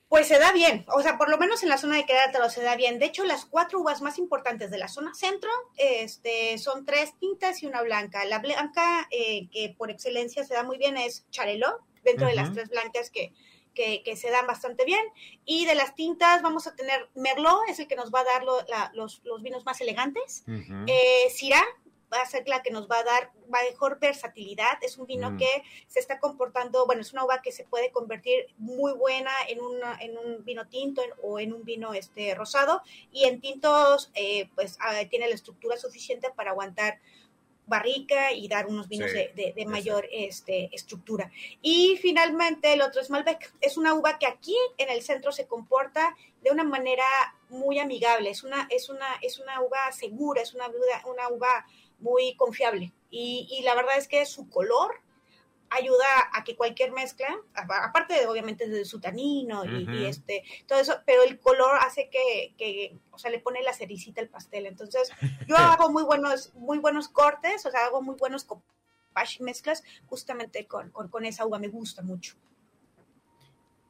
Pues 0.10 0.28
se 0.28 0.40
da 0.40 0.52
bien, 0.52 0.84
o 0.88 1.04
sea, 1.04 1.20
por 1.20 1.30
lo 1.30 1.38
menos 1.38 1.62
en 1.62 1.70
la 1.70 1.78
zona 1.78 1.98
de 1.98 2.08
Querétaro 2.08 2.50
se 2.50 2.64
da 2.64 2.76
bien. 2.76 2.98
De 2.98 3.06
hecho, 3.06 3.24
las 3.24 3.46
cuatro 3.46 3.82
uvas 3.82 4.02
más 4.02 4.18
importantes 4.18 4.72
de 4.72 4.80
la 4.80 4.88
zona 4.88 5.14
centro 5.14 5.52
este, 5.78 6.58
son 6.58 6.86
tres 6.86 7.14
tintas 7.20 7.62
y 7.62 7.68
una 7.68 7.84
blanca. 7.84 8.26
La 8.26 8.40
blanca, 8.40 9.08
eh, 9.12 9.48
que 9.52 9.76
por 9.78 9.92
excelencia 9.92 10.44
se 10.44 10.56
da 10.56 10.64
muy 10.64 10.80
bien, 10.80 10.98
es 10.98 11.30
Charelot, 11.30 11.82
dentro 12.04 12.26
uh 12.26 12.30
-huh. 12.30 12.32
de 12.32 12.36
las 12.36 12.52
tres 12.52 12.70
blancas 12.70 13.12
que, 13.12 13.32
que, 13.82 14.04
que, 14.04 14.16
se 14.16 14.30
dan 14.30 14.46
bastante 14.46 14.86
bien. 14.86 15.04
Y 15.46 15.66
de 15.66 15.76
las 15.76 15.96
tintas 15.96 16.42
vamos 16.42 16.68
a 16.68 16.76
tener 16.76 17.10
Merlot, 17.16 17.62
es 17.68 17.80
el 17.80 17.88
que 17.88 17.96
nos 17.96 18.12
va 18.12 18.20
a 18.20 18.26
dar 18.26 18.44
lo, 18.44 18.62
la, 18.68 18.92
los, 18.94 19.22
los, 19.24 19.42
vinos 19.42 19.66
más 19.66 19.82
elegantes. 19.82 20.44
Uh 20.48 20.52
-huh. 20.52 20.86
eh, 20.88 21.30
Syrah 21.32 21.66
va 22.14 22.22
a 22.22 22.26
ser 22.26 22.48
la 22.48 22.62
que 22.62 22.72
nos 22.72 22.88
va 22.88 23.00
a 23.00 23.04
dar 23.04 23.32
mejor 23.48 24.00
versatilidad. 24.00 24.78
Es 24.82 24.98
un 24.98 25.08
vino 25.08 25.32
mm. 25.32 25.38
que 25.38 25.64
se 25.88 26.00
está 26.00 26.20
comportando, 26.20 26.86
bueno, 26.86 27.02
es 27.02 27.14
una 27.14 27.24
uva 27.24 27.42
que 27.42 27.52
se 27.52 27.64
puede 27.64 27.92
convertir 27.92 28.48
muy 28.58 28.92
buena 28.94 29.32
en, 29.48 29.62
una, 29.62 29.98
en 30.00 30.18
un 30.18 30.44
vino 30.44 30.68
tinto 30.68 31.02
en, 31.02 31.12
o 31.24 31.40
en 31.40 31.54
un 31.54 31.64
vino 31.64 31.94
este, 31.94 32.36
rosado. 32.36 32.82
Y 33.12 33.26
en 33.26 33.40
tintos, 33.40 34.12
eh, 34.14 34.50
pues 34.56 34.78
uh, 34.80 35.08
tiene 35.10 35.30
la 35.30 35.36
estructura 35.36 35.78
suficiente 35.78 36.30
para 36.36 36.52
aguantar 36.52 37.00
barrica 37.72 38.34
y 38.34 38.48
dar 38.50 38.68
unos 38.68 38.88
vinos 38.90 39.10
sí, 39.10 39.18
de, 39.18 39.32
de, 39.34 39.54
de, 39.56 39.66
mayor 39.66 40.08
este, 40.12 40.70
estructura. 40.76 41.32
Y 41.62 41.98
finalmente 42.02 42.74
el 42.74 42.82
otro 42.82 43.02
es 43.02 43.10
Malbec. 43.10 43.54
Es 43.62 43.78
una 43.78 43.94
uva 43.94 44.20
que 44.20 44.28
aquí 44.28 44.56
en 44.78 44.90
el 44.90 45.02
centro 45.02 45.32
se 45.32 45.48
comporta 45.48 46.16
de 46.44 46.52
una 46.52 46.66
manera 46.66 47.06
muy 47.50 47.80
amigable. 47.80 48.30
Es 48.30 48.44
una, 48.44 48.68
es 48.70 48.90
una, 48.90 49.08
es 49.22 49.40
una 49.40 49.62
uva 49.62 49.92
segura, 49.94 50.42
es 50.42 50.54
una, 50.54 50.68
una 51.06 51.30
uva 51.30 51.66
muy 52.00 52.36
confiable. 52.36 52.92
Y, 53.10 53.48
y, 53.50 53.64
la 53.64 53.74
verdad 53.74 53.98
es 53.98 54.08
que 54.08 54.26
su 54.26 54.50
color 54.50 55.02
ayuda 55.72 56.06
a 56.34 56.44
que 56.44 56.56
cualquier 56.56 56.92
mezcla, 56.92 57.28
aparte 57.54 58.14
de 58.14 58.28
obviamente 58.28 58.68
de 58.68 58.86
su 58.86 59.00
tanino 59.00 59.64
y, 59.66 60.06
este, 60.06 60.44
todo 60.68 60.80
eso, 60.80 61.02
pero 61.06 61.24
el 61.24 61.40
color 61.40 61.78
hace 61.82 62.10
que, 62.10 62.54
que, 62.58 62.98
o 63.12 63.18
sea, 63.18 63.32
le 63.32 63.40
pone 63.40 63.64
la 63.64 63.74
cericita 63.74 64.22
al 64.22 64.28
pastel. 64.28 64.66
Entonces, 64.66 65.10
yo 65.48 65.56
hago 65.58 65.90
muy 65.90 66.04
buenos, 66.04 66.54
muy 66.56 66.78
buenos 66.78 67.08
cortes, 67.08 67.66
o 67.66 67.72
sea, 67.72 67.86
hago 67.86 68.02
muy 68.02 68.16
buenos 68.16 68.46
mezclas 69.40 69.84
justamente 70.08 70.68
con, 70.68 70.90
con, 70.90 71.26
esa 71.26 71.46
uva, 71.46 71.60
me 71.60 71.68
gusta 71.68 72.02
mucho. 72.02 72.36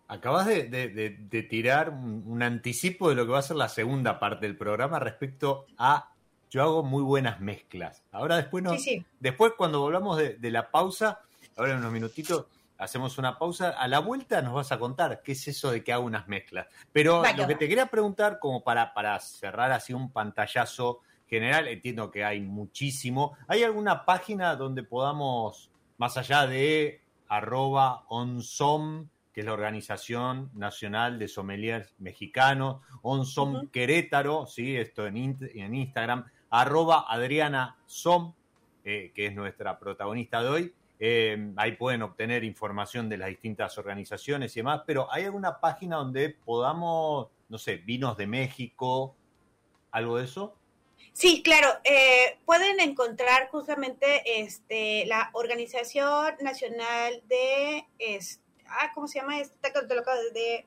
Acabas 0.08 0.46
de, 0.46 1.46
tirar 1.50 1.90
un, 1.90 2.44
anticipo 2.44 3.10
de 3.10 3.16
lo 3.16 3.26
que 3.26 3.32
va 3.32 3.40
a 3.40 3.44
ser 3.44 3.56
la 3.56 3.70
segunda 3.70 4.20
parte 4.20 4.46
del 4.46 4.58
programa 4.58 5.00
respecto 5.00 5.66
a 5.78 6.12
yo 6.50 6.62
hago 6.62 6.84
muy 6.84 7.02
buenas 7.02 7.40
mezclas. 7.40 8.04
Ahora 8.12 8.36
después 8.36 8.62
no, 8.62 8.76
después 9.22 9.54
cuando 9.58 9.80
volvamos 9.80 10.18
de, 10.18 10.52
la 10.52 10.70
pausa, 10.70 11.22
ahora 11.58 11.74
en 11.74 11.80
unos 11.80 11.92
minutitos 11.92 12.46
hacemos 12.82 13.18
una 13.18 13.38
pausa. 13.38 13.70
A 13.70 13.88
la 13.88 14.00
vuelta 14.00 14.42
nos 14.42 14.54
vas 14.54 14.72
a 14.72 14.80
contar 14.80 15.22
qué 15.24 15.34
es 15.34 15.48
eso 15.48 15.72
de 15.72 15.84
que 15.84 15.94
hago 15.94 16.06
unas 16.06 16.28
mezclas. 16.28 16.68
Pero 16.92 17.24
lo 17.38 17.48
que 17.48 17.56
te 17.56 17.70
quería 17.70 17.86
preguntar, 17.86 18.40
como 18.40 18.64
para, 18.64 18.94
para 18.94 19.20
cerrar 19.20 19.72
así 19.72 19.94
un 19.94 20.12
pantallazo 20.12 21.02
general, 21.28 21.68
entiendo 21.68 22.12
que 22.12 22.26
hay 22.26 22.42
muchísimo. 22.42 23.38
¿Hay 23.48 23.64
alguna 23.64 24.04
página 24.04 24.56
donde 24.56 24.84
podamos, 24.84 25.72
más 25.98 26.18
allá 26.18 26.48
de 26.48 27.02
arroba 27.28 28.04
onsom, 28.10 29.08
que 29.32 29.42
es 29.42 29.46
la 29.46 29.54
Organización 29.54 30.50
Nacional 30.54 31.20
de 31.20 31.28
Sommeliers 31.30 31.96
Mexicanos, 32.00 32.82
onsom 33.02 33.70
Querétaro, 33.70 34.46
¿sí? 34.48 34.76
esto 34.76 35.08
en, 35.08 35.38
en 35.40 35.74
Instagram, 35.74 36.26
arroba 36.50 37.06
Adriana 37.08 37.78
Som, 37.86 38.34
eh, 38.84 39.14
que 39.16 39.28
es 39.28 39.36
nuestra 39.36 39.80
protagonista 39.80 40.44
de 40.44 40.50
hoy. 40.50 40.74
Eh, 41.04 41.52
ahí 41.58 41.72
pueden 41.72 42.04
obtener 42.04 42.44
información 42.44 43.10
de 43.10 43.18
las 43.18 43.30
distintas 43.30 43.76
organizaciones 43.80 44.56
y 44.56 44.60
demás, 44.60 44.84
pero 44.86 45.12
¿hay 45.12 45.26
alguna 45.26 45.60
página 45.60 45.96
donde 45.96 46.30
podamos, 46.30 47.30
no 47.50 47.58
sé, 47.58 47.78
vinos 47.78 48.16
de 48.18 48.28
México, 48.28 49.16
algo 49.90 50.18
de 50.18 50.26
eso? 50.26 50.56
Sí, 51.12 51.42
claro. 51.42 51.70
Eh, 51.86 52.38
pueden 52.46 52.80
encontrar 52.80 53.50
justamente 53.50 54.42
este, 54.44 55.08
la 55.08 55.32
Organización 55.34 56.36
Nacional 56.40 57.24
de, 57.28 57.84
ah, 58.68 58.92
¿cómo 58.94 59.08
se 59.08 59.22
llama? 59.22 59.40
Este, 59.40 59.72
de, 60.36 60.66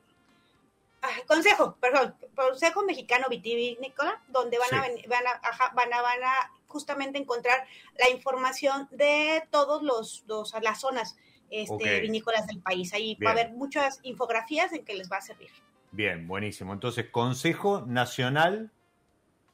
ah, 1.01 1.09
Consejo, 1.27 1.77
perdón, 1.79 2.13
Consejo 2.35 2.83
Mexicano 2.83 3.27
Vitivinícola, 3.29 4.21
donde 4.27 4.57
van, 4.57 4.73
a, 4.73 4.81
van, 5.07 5.27
a, 5.27 5.71
van, 5.73 5.93
a, 5.93 6.01
van 6.01 6.23
a 6.25 6.51
justamente 6.75 7.17
encontrar 7.17 7.65
la 7.97 8.09
información 8.09 8.89
de 8.91 9.41
todos 9.49 9.81
los, 9.81 10.25
las 10.61 10.81
zonas 10.81 11.15
este, 11.49 12.01
vinícolas 12.01 12.47
del 12.47 12.59
país. 12.59 12.93
Ahí 12.93 13.15
va 13.23 13.29
a 13.29 13.33
haber 13.33 13.51
muchas 13.51 14.01
infografías 14.03 14.73
en 14.73 14.83
que 14.83 14.93
les 14.93 15.09
va 15.09 15.17
a 15.17 15.21
servir. 15.21 15.47
Bien, 15.93 16.27
buenísimo. 16.27 16.73
Entonces, 16.73 17.05
Consejo 17.09 17.85
Nacional 17.87 18.71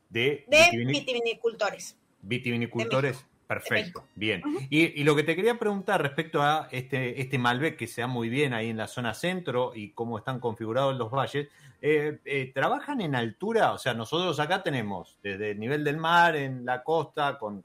de, 0.09 0.45
vitivinicultores. 0.87 1.95
Vitivinicultores, 2.23 3.23
perfecto, 3.53 4.05
bien. 4.15 4.41
y, 4.69 5.03
lo 5.03 5.13
que 5.13 5.23
te 5.23 5.35
quería 5.35 5.59
preguntar 5.59 6.01
respecto 6.01 6.41
a 6.41 6.69
este, 6.71 7.19
este 7.19 7.37
Malbec 7.37 7.75
que 7.75 7.87
se 7.87 7.99
da 7.99 8.07
muy 8.07 8.29
bien 8.29 8.53
ahí 8.53 8.69
en 8.69 8.77
la 8.77 8.87
zona 8.87 9.13
centro 9.13 9.73
y 9.75 9.91
cómo 9.91 10.17
están 10.17 10.39
configurados 10.39 10.95
los 10.97 11.11
valles, 11.11 11.49
eh, 11.81 12.19
eh, 12.23 12.51
¿trabajan 12.53 13.01
en 13.01 13.13
altura? 13.13 13.73
O 13.73 13.77
sea, 13.77 13.93
nosotros 13.93 14.39
acá 14.39 14.63
tenemos 14.63 15.17
desde 15.21 15.51
el 15.51 15.59
nivel 15.59 15.83
del 15.83 15.97
mar 15.97 16.37
en 16.37 16.63
la 16.65 16.81
costa, 16.81 17.37
con, 17.37 17.61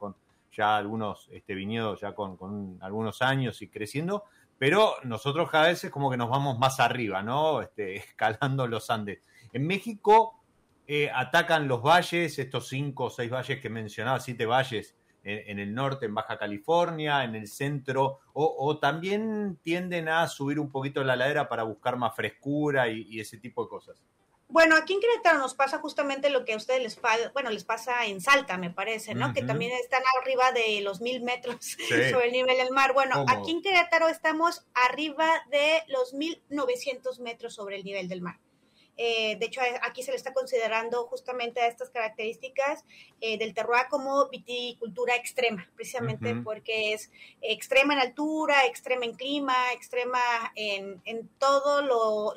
ya 0.52 0.76
algunos 0.76 1.28
este, 1.30 1.54
viñedos 1.54 2.00
ya 2.00 2.14
con, 2.14 2.78
algunos 2.80 3.22
años 3.22 3.62
y 3.62 3.68
creciendo, 3.68 4.24
pero 4.58 4.94
nosotros 5.04 5.48
cada 5.50 5.68
vez 5.68 5.84
es 5.84 5.90
como 5.92 6.10
que 6.10 6.16
nos 6.16 6.30
vamos 6.30 6.58
más 6.58 6.80
arriba, 6.80 7.22
¿no? 7.22 7.62
Este, 7.62 7.96
escalando 7.96 8.66
los 8.66 8.90
Andes. 8.90 9.22
En 9.52 9.66
México 9.66 10.40
eh, 10.88 11.10
atacan 11.14 11.68
los 11.68 11.80
valles, 11.80 12.38
estos 12.40 12.66
cinco 12.68 13.04
o 13.04 13.10
seis 13.10 13.30
valles 13.30 13.60
que 13.60 13.70
mencionaba, 13.70 14.18
siete 14.18 14.46
valles 14.46 14.96
en, 15.26 15.58
el 15.58 15.74
norte, 15.74 16.06
en 16.06 16.14
Baja 16.14 16.38
California, 16.38 17.24
en 17.24 17.34
el 17.34 17.48
centro, 17.48 18.20
o, 18.32 18.78
también 18.78 19.58
tienden 19.62 20.08
a 20.08 20.28
subir 20.28 20.60
un 20.60 20.70
poquito 20.70 21.02
la 21.02 21.16
ladera 21.16 21.48
para 21.48 21.64
buscar 21.64 21.96
más 21.96 22.14
frescura 22.14 22.88
y, 22.88 23.18
ese 23.18 23.36
tipo 23.38 23.64
de 23.64 23.68
cosas. 23.68 23.96
Bueno, 24.48 24.76
aquí 24.76 24.94
en 24.94 25.00
Querétaro 25.00 25.38
nos 25.38 25.54
pasa 25.54 25.78
justamente 25.78 26.30
lo 26.30 26.44
que 26.44 26.52
a 26.52 26.56
ustedes 26.56 26.80
les 26.80 26.94
pasa, 26.94 27.30
bueno, 27.32 27.50
les 27.50 27.64
pasa 27.64 28.06
en 28.06 28.20
Salta, 28.20 28.56
me 28.56 28.70
parece, 28.70 29.12
¿no? 29.16 29.34
Que 29.34 29.42
también 29.42 29.72
están 29.72 30.02
arriba 30.20 30.52
de 30.52 30.80
los 30.82 31.00
mil 31.00 31.20
metros 31.22 31.56
sobre 32.10 32.26
el 32.26 32.32
nivel 32.32 32.56
del 32.56 32.70
mar. 32.70 32.92
Bueno, 32.92 33.24
aquí 33.26 33.50
en 33.50 33.62
Querétaro 33.62 34.08
estamos 34.08 34.64
arriba 34.88 35.28
de 35.50 35.82
los 35.88 36.14
mil 36.14 36.40
novecientos 36.48 37.18
metros 37.18 37.54
sobre 37.54 37.76
el 37.76 37.82
nivel 37.82 38.08
del 38.08 38.22
mar. 38.22 38.38
Eh, 38.96 39.36
de 39.36 39.46
hecho, 39.46 39.60
aquí 39.82 40.02
se 40.02 40.10
le 40.10 40.16
está 40.16 40.32
considerando 40.32 41.06
justamente 41.06 41.60
a 41.60 41.66
estas 41.66 41.90
características 41.90 42.84
eh, 43.20 43.36
del 43.38 43.52
terroir 43.52 43.88
como 43.90 44.28
viticultura 44.28 45.14
extrema, 45.16 45.68
precisamente 45.74 46.34
porque 46.36 46.94
es 46.94 47.10
extrema 47.42 47.94
en 47.94 48.00
altura, 48.00 48.64
extrema 48.64 49.04
en 49.04 49.14
clima, 49.14 49.54
extrema 49.74 50.20
en, 50.54 51.28
todo 51.38 51.82
lo, 51.82 52.34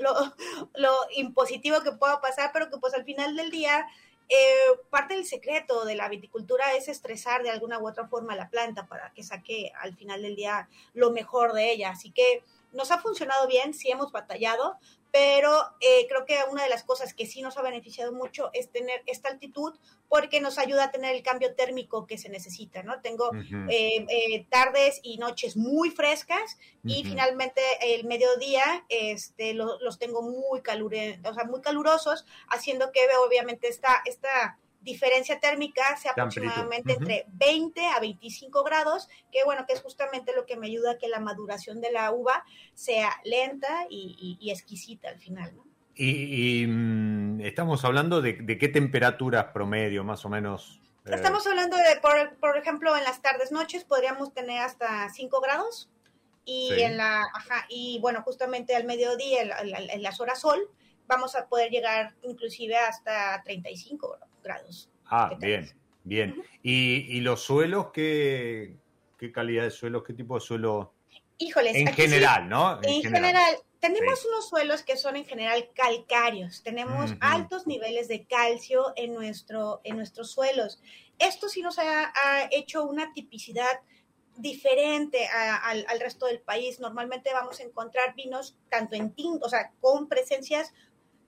lo, 0.75 0.93
impositivo 1.15 1.81
que 1.81 1.93
pueda 1.93 2.19
pasar, 2.19 2.51
pero 2.51 2.69
que 2.69 2.77
pues 2.77 2.93
al 2.93 3.05
final 3.05 3.35
del 3.35 3.51
día 3.51 3.87
eh, 4.31 4.77
parte 4.91 5.15
del 5.15 5.25
secreto 5.25 5.85
de 5.85 5.95
la 5.95 6.07
viticultura 6.07 6.75
es 6.75 6.87
estresar 6.87 7.41
de 7.41 7.49
alguna 7.49 7.79
u 7.79 7.87
otra 7.87 8.07
forma 8.07 8.35
la 8.35 8.49
planta 8.49 8.85
para 8.85 9.11
que 9.13 9.23
saque 9.23 9.71
al 9.81 9.95
final 9.95 10.21
del 10.21 10.35
día 10.35 10.69
lo 10.93 11.09
mejor 11.09 11.53
de 11.53 11.71
ella. 11.71 11.89
Así 11.89 12.11
que 12.11 12.43
nos 12.71 12.91
ha 12.91 12.99
funcionado 12.99 13.47
bien, 13.47 13.73
sí 13.73 13.89
hemos 13.89 14.11
batallado, 14.11 14.77
pero 15.11 15.51
eh, 15.79 16.05
creo 16.07 16.25
que 16.25 16.37
una 16.51 16.63
de 16.63 16.69
las 16.69 16.83
cosas 16.83 17.13
que 17.13 17.25
sí 17.25 17.41
nos 17.41 17.57
ha 17.57 17.61
beneficiado 17.61 18.11
mucho 18.11 18.49
es 18.53 18.69
tener 18.71 19.01
esta 19.07 19.29
altitud 19.29 19.73
porque 20.07 20.41
nos 20.41 20.57
ayuda 20.57 20.85
a 20.85 20.91
tener 20.91 21.15
el 21.15 21.23
cambio 21.23 21.55
térmico 21.55 22.05
que 22.07 22.17
se 22.17 22.29
necesita, 22.29 22.83
¿no? 22.83 23.01
Tengo 23.01 23.31
eh, 23.33 24.05
eh, 24.07 24.45
tardes 24.49 24.99
y 25.03 25.17
noches 25.17 25.55
muy 25.57 25.91
frescas 25.91 26.57
y 26.83 27.03
finalmente 27.03 27.61
el 27.81 28.05
mediodía 28.05 28.85
este, 28.89 29.53
los 29.53 29.99
tengo 29.99 30.21
muy, 30.21 30.61
calure, 30.61 31.19
o 31.23 31.33
sea, 31.33 31.43
muy 31.43 31.61
calurosos, 31.61 32.25
haciendo 32.47 32.91
que 32.91 33.01
obviamente 33.25 33.67
esta, 33.67 34.01
esta 34.05 34.57
diferencia 34.81 35.39
térmica 35.39 35.97
sea 35.97 36.11
aproximadamente 36.11 36.93
entre 36.93 37.25
20 37.29 37.85
a 37.87 37.99
25 37.99 38.63
grados, 38.63 39.09
que 39.31 39.43
bueno, 39.43 39.65
que 39.67 39.73
es 39.73 39.81
justamente 39.81 40.33
lo 40.35 40.45
que 40.45 40.57
me 40.57 40.67
ayuda 40.67 40.91
a 40.91 40.97
que 40.97 41.07
la 41.07 41.19
maduración 41.19 41.81
de 41.81 41.91
la 41.91 42.11
uva 42.11 42.43
sea 42.73 43.11
lenta 43.23 43.85
y, 43.89 44.37
exquisita 44.49 45.09
al 45.09 45.19
final, 45.19 45.55
¿no? 45.55 45.65
Y, 45.95 46.65
mm, 46.65 47.41
estamos 47.41 47.83
hablando 47.83 48.21
de, 48.21 48.57
qué 48.57 48.67
temperaturas 48.69 49.47
promedio, 49.53 50.03
más 50.05 50.23
o 50.23 50.29
menos. 50.29 50.79
Eh? 51.05 51.11
Estamos 51.13 51.45
hablando 51.45 51.75
de, 51.75 51.83
por, 52.39 52.57
ejemplo, 52.57 52.95
en 52.95 53.03
las 53.03 53.21
tardes, 53.21 53.51
noches 53.51 53.83
podríamos 53.83 54.33
tener 54.33 54.61
hasta 54.61 55.09
5 55.09 55.41
grados 55.41 55.89
y 56.45 56.71
en 56.81 56.97
la, 56.97 57.21
ajá, 57.33 57.65
y 57.67 57.99
bueno, 57.99 58.23
justamente 58.23 58.75
al 58.75 58.85
mediodía, 58.85 59.41
en, 59.41 60.01
las 60.01 60.21
horas 60.21 60.39
sol, 60.39 60.69
vamos 61.05 61.35
a 61.35 61.47
poder 61.47 61.69
llegar 61.69 62.15
inclusive 62.23 62.77
hasta 62.77 63.43
35 63.43 64.07
grados. 64.07 64.28
Ah, 65.05 65.35
bien, 65.39 65.69
bien. 66.03 66.43
¿Y, 66.61 67.19
los 67.21 67.41
suelos, 67.41 67.87
¿qué, 67.91 68.75
qué 69.17 69.31
calidad 69.31 69.63
de 69.63 69.71
suelos, 69.71 70.03
qué 70.05 70.13
tipo 70.13 70.35
de 70.35 70.41
suelo? 70.41 70.93
Híjoles. 71.37 71.75
En 71.75 71.87
general, 71.93 72.49
¿no? 72.49 72.79
En, 72.83 73.01
general. 73.01 73.57
Tenemos 73.79 74.25
unos 74.25 74.49
suelos 74.49 74.83
que 74.83 74.97
son 74.97 75.15
en 75.15 75.25
general 75.25 75.69
calcáreos, 75.73 76.63
tenemos 76.63 77.11
altos 77.21 77.65
niveles 77.65 78.09
de 78.09 78.25
calcio 78.25 78.91
en, 78.97 79.13
nuestro, 79.13 79.79
en 79.85 79.95
nuestros 79.95 80.31
suelos. 80.31 80.81
Esto 81.17 81.47
sí 81.47 81.61
nos 81.61 81.79
ha, 81.79 82.11
hecho 82.51 82.83
una 82.83 83.13
tipicidad 83.13 83.79
diferente 84.35 85.27
al, 85.27 85.85
al, 85.87 85.99
resto 86.01 86.25
del 86.25 86.41
país. 86.41 86.81
Normalmente 86.81 87.31
vamos 87.31 87.61
a 87.61 87.63
encontrar 87.63 88.15
vinos 88.15 88.57
tanto 88.69 88.95
en 88.95 89.13
tinto, 89.13 89.45
o 89.45 89.49
sea, 89.49 89.71
con 89.79 90.09
presencias 90.09 90.73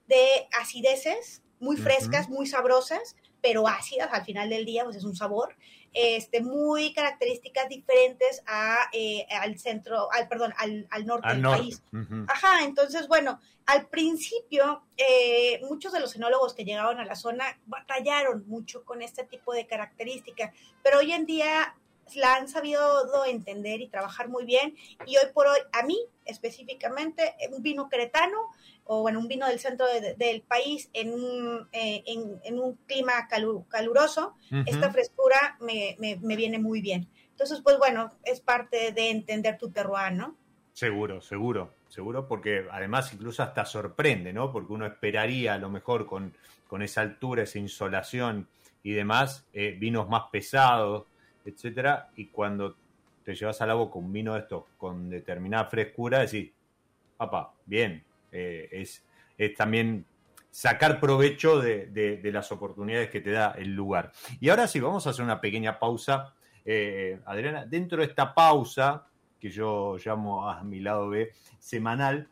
de 0.06 0.46
acideces 0.60 1.42
muy 1.62 1.76
frescas, 1.76 2.28
muy 2.28 2.46
sabrosas, 2.46 3.14
pero 3.40 3.68
ácidas 3.68 4.08
al 4.12 4.24
final 4.24 4.50
del 4.50 4.64
día, 4.64 4.82
pues 4.82 4.96
es 4.96 5.04
un 5.04 5.14
sabor, 5.14 5.54
este, 5.92 6.40
muy 6.40 6.92
características 6.92 7.68
diferentes 7.68 8.42
a, 8.46 8.88
eh, 8.92 9.26
al 9.30 9.56
centro, 9.60 10.10
al, 10.12 10.26
perdón, 10.26 10.52
al, 10.58 11.06
norte 11.06 11.28
del 11.28 11.42
país. 11.42 11.82
Ajá, 12.26 12.64
entonces, 12.64 13.06
bueno, 13.06 13.40
al 13.66 13.86
principio, 13.86 14.82
eh, 14.96 15.60
muchos 15.68 15.92
de 15.92 16.00
los 16.00 16.16
enólogos 16.16 16.52
que 16.52 16.64
llegaron 16.64 16.98
a 16.98 17.04
la 17.04 17.14
zona 17.14 17.44
batallaron 17.66 18.44
mucho 18.48 18.84
con 18.84 19.00
este 19.00 19.22
tipo 19.22 19.54
de 19.54 19.68
características, 19.68 20.52
pero 20.82 20.98
hoy 20.98 21.12
en 21.12 21.26
día 21.26 21.76
la 22.16 22.34
han 22.34 22.48
sabido 22.48 23.24
entender 23.24 23.80
y 23.80 23.88
trabajar 23.88 24.28
muy 24.28 24.44
bien 24.44 24.76
y 25.06 25.16
hoy 25.16 25.26
por 25.32 25.46
hoy, 25.46 25.58
a 25.72 25.84
mí 25.84 25.98
específicamente, 26.24 27.34
un 27.50 27.62
vino 27.62 27.88
cretano 27.88 28.48
o 28.84 29.02
bueno, 29.02 29.20
un 29.20 29.28
vino 29.28 29.46
del 29.46 29.58
centro 29.58 29.86
del 30.16 30.42
país 30.42 30.90
en 30.92 31.12
un, 31.12 31.68
eh, 31.72 32.02
en, 32.06 32.58
un 32.58 32.76
clima 32.86 33.28
caluroso, 33.68 34.34
esta 34.66 34.90
frescura 34.90 35.56
me, 35.60 35.96
me, 35.98 36.36
viene 36.36 36.58
muy 36.58 36.80
bien. 36.80 37.08
Entonces, 37.30 37.60
pues 37.62 37.78
bueno, 37.78 38.12
es 38.24 38.40
parte 38.40 38.92
de 38.92 39.10
entender 39.10 39.56
tu 39.58 39.70
terroir, 39.70 40.12
¿no? 40.12 40.36
Seguro, 40.72 41.20
seguro, 41.20 41.74
seguro, 41.88 42.26
porque 42.26 42.66
además 42.70 43.12
incluso 43.12 43.42
hasta 43.42 43.64
sorprende, 43.64 44.32
¿no? 44.32 44.52
Porque 44.52 44.72
uno 44.72 44.86
esperaría 44.86 45.54
a 45.54 45.58
lo 45.58 45.70
mejor 45.70 46.06
con, 46.06 46.34
con 46.66 46.82
esa 46.82 47.02
altura, 47.02 47.42
esa 47.42 47.58
insolación 47.58 48.48
y 48.82 48.92
demás, 48.92 49.46
eh, 49.52 49.76
vinos 49.78 50.08
más 50.08 50.24
pesados, 50.30 51.06
etcétera, 51.44 52.10
y 52.16 52.26
cuando 52.26 52.76
te 53.24 53.34
llevas 53.34 53.60
a 53.60 53.66
la 53.66 53.74
boca 53.74 53.98
un 53.98 54.12
vino 54.12 54.34
de 54.34 54.40
estos 54.40 54.64
con 54.76 55.08
determinada 55.08 55.66
frescura, 55.66 56.20
decís, 56.20 56.50
papá, 57.16 57.52
bien, 57.66 58.04
eh, 58.32 58.68
es, 58.72 59.04
es 59.38 59.54
también 59.54 60.06
sacar 60.50 61.00
provecho 61.00 61.60
de, 61.60 61.86
de, 61.86 62.32
las 62.32 62.52
oportunidades 62.52 63.10
que 63.10 63.20
te 63.20 63.30
da 63.30 63.52
el 63.52 63.74
lugar. 63.74 64.12
Y 64.40 64.50
ahora 64.50 64.66
sí, 64.66 64.80
vamos 64.80 65.06
a 65.06 65.10
hacer 65.10 65.24
una 65.24 65.40
pequeña 65.40 65.78
pausa. 65.78 66.34
Eh, 66.64 67.20
Adriana, 67.24 67.64
dentro 67.64 67.98
de 67.98 68.04
esta 68.04 68.34
pausa, 68.34 69.06
que 69.40 69.50
yo 69.50 69.96
llamo 70.04 70.48
a 70.48 70.62
mi 70.62 70.80
lado 70.80 71.08
B, 71.08 71.32
semanal, 71.58 72.28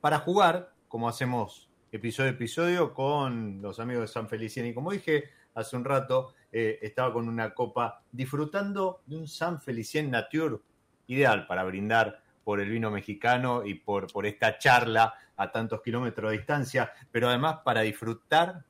para 0.00 0.18
jugar, 0.18 0.72
como 0.88 1.08
hacemos 1.08 1.70
episodio 1.92 2.30
a 2.30 2.34
episodio, 2.34 2.92
con 2.92 3.62
los 3.62 3.78
amigos 3.78 4.02
de 4.02 4.08
San 4.08 4.28
Feliciano. 4.28 4.68
Y 4.68 4.74
como 4.74 4.92
dije 4.92 5.30
hace 5.54 5.76
un 5.76 5.84
rato, 5.84 6.34
eh, 6.52 6.78
estaba 6.82 7.12
con 7.12 7.28
una 7.28 7.54
copa 7.54 8.02
disfrutando 8.12 9.02
de 9.06 9.16
un 9.16 9.26
San 9.26 9.60
Felicien 9.60 10.10
Nature, 10.10 10.58
ideal 11.06 11.46
para 11.46 11.64
brindar 11.64 12.22
por 12.46 12.60
el 12.60 12.70
vino 12.70 12.92
mexicano 12.92 13.66
y 13.66 13.74
por, 13.74 14.06
por 14.12 14.24
esta 14.24 14.56
charla 14.56 15.12
a 15.36 15.50
tantos 15.50 15.82
kilómetros 15.82 16.30
de 16.30 16.36
distancia, 16.36 16.92
pero 17.10 17.28
además 17.28 17.56
para 17.64 17.80
disfrutar 17.80 18.62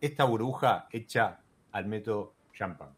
esta 0.00 0.24
burbuja 0.24 0.88
hecha 0.90 1.40
al 1.72 1.84
método 1.84 2.32
champán. 2.54 2.95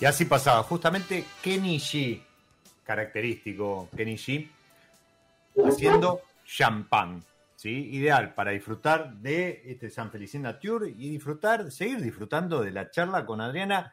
Y 0.00 0.06
así 0.06 0.24
pasaba, 0.24 0.62
justamente 0.62 1.26
G, 1.44 2.22
característico 2.82 3.90
G, 3.92 4.48
haciendo 5.62 6.22
champán, 6.46 7.22
¿sí? 7.54 7.90
Ideal 7.92 8.32
para 8.32 8.52
disfrutar 8.52 9.12
de 9.16 9.62
este 9.66 9.90
San 9.90 10.10
Felicien 10.10 10.44
Nature 10.44 10.88
y 10.88 11.10
disfrutar, 11.10 11.70
seguir 11.70 12.00
disfrutando 12.00 12.62
de 12.62 12.70
la 12.70 12.90
charla 12.90 13.26
con 13.26 13.42
Adriana, 13.42 13.92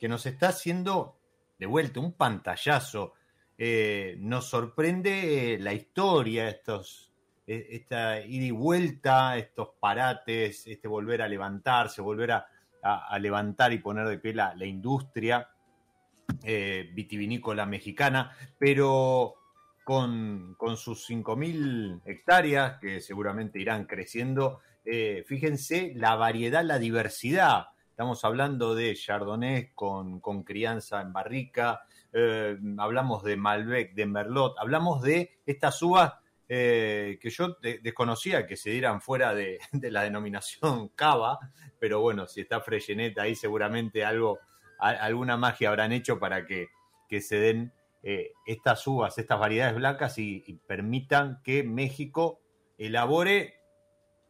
que 0.00 0.08
nos 0.08 0.24
está 0.24 0.48
haciendo 0.48 1.18
de 1.58 1.66
vuelta 1.66 2.00
un 2.00 2.12
pantallazo. 2.12 3.12
Eh, 3.58 4.16
nos 4.18 4.46
sorprende 4.46 5.58
la 5.60 5.74
historia, 5.74 6.48
e, 6.48 6.58
esta 7.46 8.20
ida 8.20 8.44
y 8.46 8.50
vuelta, 8.50 9.36
estos 9.36 9.68
parates, 9.78 10.66
este 10.66 10.88
volver 10.88 11.20
a 11.20 11.28
levantarse, 11.28 12.00
volver 12.00 12.32
a 12.32 12.46
a, 12.86 13.18
levantar 13.18 13.72
y 13.72 13.78
poner 13.78 14.06
de 14.08 14.18
pie 14.18 14.34
la, 14.34 14.54
la 14.54 14.66
industria 14.66 15.48
eh, 16.42 16.90
vitivinícola 16.92 17.66
mexicana, 17.66 18.32
pero 18.58 19.34
con, 19.84 20.54
con 20.58 20.76
sus 20.76 21.08
5.000 21.08 22.02
hectáreas, 22.04 22.78
que 22.80 23.00
seguramente 23.00 23.60
irán 23.60 23.84
creciendo, 23.84 24.60
eh, 24.84 25.24
fíjense 25.26 25.92
la 25.96 26.16
variedad, 26.16 26.64
la 26.64 26.78
diversidad. 26.78 27.68
Estamos 27.90 28.24
hablando 28.24 28.74
de 28.74 28.94
Chardonnay 28.94 29.72
con, 29.74 30.20
con 30.20 30.42
crianza 30.42 31.00
en 31.00 31.12
barrica, 31.12 31.82
eh, 32.12 32.58
hablamos 32.78 33.22
de 33.22 33.36
Malbec, 33.36 33.94
de 33.94 34.06
Merlot, 34.06 34.56
hablamos 34.58 35.02
de 35.02 35.38
estas 35.46 35.80
uvas 35.82 36.14
eh, 36.48 37.18
que 37.20 37.30
yo 37.30 37.56
de, 37.60 37.80
desconocía 37.80 38.46
que 38.46 38.56
se 38.56 38.70
dieran 38.70 39.00
fuera 39.00 39.34
de, 39.34 39.58
la 39.90 40.02
denominación 40.02 40.88
cava, 40.90 41.38
pero 41.78 42.00
bueno, 42.00 42.26
si 42.26 42.42
está 42.42 42.60
Freyenet 42.60 43.18
ahí 43.18 43.34
seguramente 43.34 44.04
algo, 44.04 44.38
alguna 44.78 45.36
magia 45.36 45.68
habrán 45.68 45.92
hecho 45.92 46.18
para 46.18 46.46
que, 46.46 46.68
que 47.08 47.20
se 47.20 47.36
den 47.36 47.72
eh, 48.02 48.32
estas 48.46 48.86
uvas, 48.86 49.18
estas 49.18 49.40
variedades 49.40 49.74
blancas 49.74 50.18
y, 50.18 50.60
permitan 50.66 51.40
que 51.42 51.64
México 51.64 52.40
elabore 52.78 53.54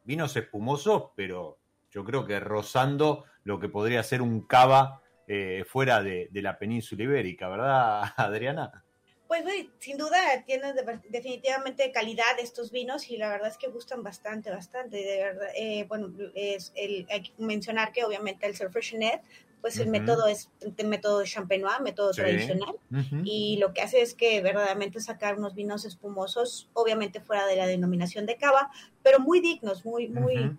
vinos 0.05 0.37
espumosos, 0.37 1.11
pero 1.17 1.59
yo 1.91 2.05
creo 2.05 2.25
que 2.25 2.41
rozando 2.41 3.25
lo 3.45 3.61
que 3.61 3.69
podría 3.69 4.03
ser 4.03 4.23
un 4.23 4.47
cava 4.47 5.03
eh, 5.27 5.65
fuera 5.67 6.03
de 6.03 6.31
la 6.33 6.59
península 6.59 7.03
ibérica, 7.03 7.49
¿verdad, 7.49 8.05
Adriana? 8.17 8.86
Pues 9.29 9.45
sin 9.81 9.97
duda 9.99 10.45
tienen 10.47 10.77
definitivamente 11.09 11.91
calidad 11.91 12.39
estos 12.39 12.71
vinos 12.71 13.11
y 13.11 13.17
la 13.17 13.29
verdad 13.29 13.49
es 13.49 13.59
que 13.59 13.67
gustan 13.69 14.03
bastante, 14.03 14.51
bastante. 14.51 14.99
De 14.99 15.19
verdad, 15.19 15.49
eh, 15.57 15.85
bueno, 15.89 16.13
es 16.35 16.73
el, 16.77 17.07
hay 17.11 17.23
que 17.23 17.33
mencionar 17.39 17.93
que 17.93 18.05
obviamente 18.05 18.47
el 18.47 18.57
Surfreshenet 18.57 19.23
pues 19.61 19.81
el 19.81 19.89
método 19.89 20.29
es 20.29 20.49
el 20.61 20.87
método 20.87 21.25
champenois, 21.25 21.81
método 21.81 22.13
Sí. 22.13 22.21
tradicional. 22.21 22.77
Y 23.25 23.57
lo 23.59 23.73
que 23.75 23.81
hace 23.83 24.01
es 24.01 24.15
que 24.15 24.41
verdaderamente 24.41 25.01
sacar 25.01 25.37
unos 25.37 25.57
vinos 25.57 25.85
espumosos, 25.85 26.71
obviamente 26.73 27.21
fuera 27.21 27.47
de 27.47 27.57
la 27.57 27.67
denominación 27.67 28.27
de 28.27 28.37
cava, 28.37 28.71
pero 29.03 29.19
muy 29.19 29.41
dignos, 29.41 29.85
muy, 29.85 30.07
muy, 30.09 30.45
Ujú. 30.45 30.57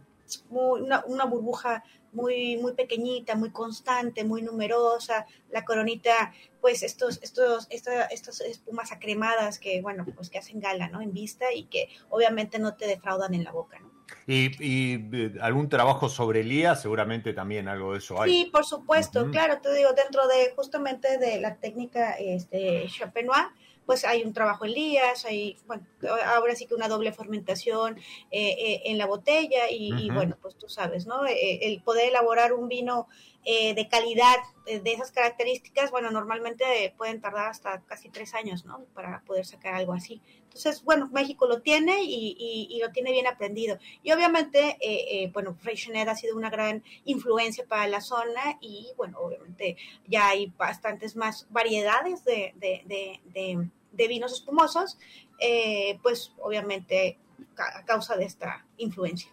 Muy- 0.49 0.81
una, 0.81 1.03
una 1.05 1.25
burbuja 1.25 1.83
muy, 2.13 2.57
muy 2.57 2.73
pequeñita, 2.73 3.35
muy 3.35 3.51
constante, 3.51 4.23
muy 4.23 4.41
numerosa, 4.41 5.25
la 5.51 5.63
coronita, 5.65 6.33
pues 6.61 6.81
estos, 6.83 7.19
estos, 7.21 7.67
esta- 7.69 8.05
estas 8.05 8.41
espumas 8.41 8.91
acremadas 8.91 9.59
que, 9.59 9.81
bueno, 9.81 10.05
pues 10.15 10.29
que 10.29 10.37
hacen 10.39 10.59
gala, 10.59 10.87
¿no? 10.89 11.01
En 11.01 11.13
vista 11.13 11.51
y 11.53 11.65
que 11.65 11.89
obviamente 12.09 12.59
no 12.59 12.75
te 12.75 12.87
defraudan 12.87 13.33
en 13.33 13.43
la 13.43 13.51
boca, 13.51 13.79
¿no? 13.79 13.87
Y, 14.25 14.51
y, 14.59 15.09
eh, 15.13 15.33
algún 15.41 15.67
trabajo 15.67 16.07
sobre 16.07 16.43
Lía, 16.43 16.75
seguramente 16.75 17.33
también 17.33 17.67
algo 17.67 17.91
de 17.91 17.97
eso 17.99 18.21
hay. 18.21 18.31
Sí, 18.31 18.49
por 18.51 18.65
supuesto, 18.65 19.29
claro, 19.31 19.59
te 19.61 19.73
digo, 19.73 19.91
dentro 19.93 20.27
de 20.27 20.53
justamente 20.55 21.17
de 21.17 21.41
la 21.41 21.55
técnica 21.57 22.13
este, 22.13 22.87
champenois, 22.87 23.47
pues 23.87 24.05
hay 24.05 24.23
un 24.23 24.33
trabajo 24.33 24.65
en 24.65 24.73
lías, 24.73 25.25
hay, 25.25 25.57
bueno, 25.65 25.83
ahora 26.25 26.53
sí 26.53 26.67
que 26.67 26.75
una 26.75 26.87
doble 26.89 27.11
fermentación 27.13 27.97
eh, 28.29 28.55
eh, 28.59 28.81
en 28.85 28.99
la 28.99 29.07
botella 29.07 29.71
y, 29.71 29.93
y, 29.97 30.09
bueno, 30.11 30.37
pues 30.39 30.55
tú 30.57 30.69
sabes, 30.69 31.07
¿no? 31.07 31.25
Eh, 31.25 31.59
el 31.63 31.81
poder 31.81 32.09
elaborar 32.09 32.53
un 32.53 32.67
vino 32.67 33.07
eh, 33.45 33.73
de 33.73 33.87
calidad 33.87 34.35
eh, 34.65 34.81
de 34.81 34.91
esas 34.91 35.11
características, 35.13 35.89
bueno, 35.89 36.11
normalmente 36.11 36.93
pueden 36.97 37.21
tardar 37.21 37.47
hasta 37.47 37.81
casi 37.85 38.09
tres 38.09 38.33
años, 38.33 38.65
¿no? 38.65 38.83
Para 38.93 39.21
poder 39.25 39.45
sacar 39.45 39.73
algo 39.73 39.93
así. 39.93 40.21
Entonces, 40.43 40.83
bueno, 40.83 41.07
México 41.13 41.47
lo 41.47 41.61
tiene 41.61 42.03
y, 42.03 42.35
y- 42.37 42.67
y 42.75 42.79
lo 42.81 42.91
tiene 42.91 43.11
bien 43.13 43.27
aprendido. 43.27 43.77
Y 44.03 44.11
obviamente, 44.11 44.75
eh, 44.81 45.05
eh, 45.23 45.29
bueno, 45.33 45.55
Freixenet 45.55 46.09
ha 46.09 46.15
sido 46.15 46.35
una 46.35 46.49
gran 46.49 46.83
influencia 47.05 47.65
para 47.65 47.87
la 47.87 48.01
zona 48.01 48.57
y, 48.59 48.89
bueno, 48.97 49.19
obviamente 49.19 49.77
ya 50.07 50.27
hay 50.29 50.47
bastantes 50.57 51.15
más 51.15 51.47
variedades 51.49 52.25
de, 52.25 52.53
de- 52.57 52.81
de- 52.85 53.21
de- 53.25 53.69
de 53.97 54.07
vinos 54.07 54.31
espumosos, 54.33 54.97
eh, 55.39 55.99
pues 56.01 56.33
obviamente 56.39 57.19
a 57.57 57.83
causa 57.83 58.15
de 58.15 58.25
esta 58.25 58.65
influencia. 58.77 59.31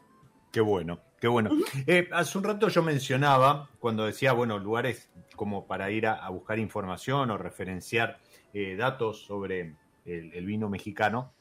Qué 0.51 0.61
bueno, 0.61 1.01
qué 1.21 1.29
bueno. 1.29 1.51
Eh, 1.87 2.09
hace 2.13 2.39
un 2.39 2.45
rato 2.45 2.69
yo 2.69 2.83
mencionaba, 2.83 3.71
cuando 3.79 4.07
decía, 4.07 4.33
bueno, 4.33 4.59
lugares 4.59 5.11
como 5.37 5.67
para 5.67 5.91
ir 5.91 6.07
a, 6.07 6.15
a 6.15 6.31
buscar 6.31 6.59
información 6.59 7.31
o 7.31 7.39
referenciar 7.39 8.21
eh, 8.53 8.77
datos 8.77 9.25
sobre 9.25 9.77
el, 10.05 10.33
el 10.33 10.47
vino 10.47 10.69
mexicano, 10.69 11.33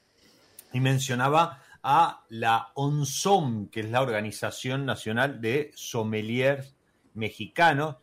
y 0.72 0.80
mencionaba 0.80 1.62
a 1.84 2.26
la 2.30 2.72
ONSOM, 2.74 3.70
que 3.70 3.82
es 3.82 3.90
la 3.92 4.02
Organización 4.02 4.86
Nacional 4.86 5.42
de 5.42 5.72
Sommeliers 5.76 6.76
Mexicanos, 7.14 7.98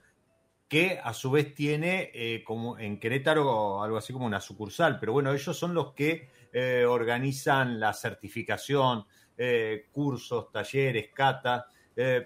que 0.71 1.01
a 1.03 1.12
su 1.12 1.33
vez 1.33 1.53
tiene 1.53 2.12
eh, 2.14 2.45
como 2.45 2.79
en 2.79 3.01
Querétaro 3.01 3.83
algo 3.83 3.97
así 3.97 4.12
como 4.12 4.25
una 4.25 4.41
sucursal, 4.41 5.01
pero 5.01 5.12
bueno, 5.12 5.33
ellos 5.33 5.59
son 5.59 5.75
los 5.75 5.95
que 5.95 6.29
eh, 6.53 6.85
organizan 6.89 7.81
la 7.81 7.93
certificación, 7.93 9.05
eh, 9.37 9.87
cursos, 9.91 10.53
talleres, 10.53 11.09
catas, 11.12 11.64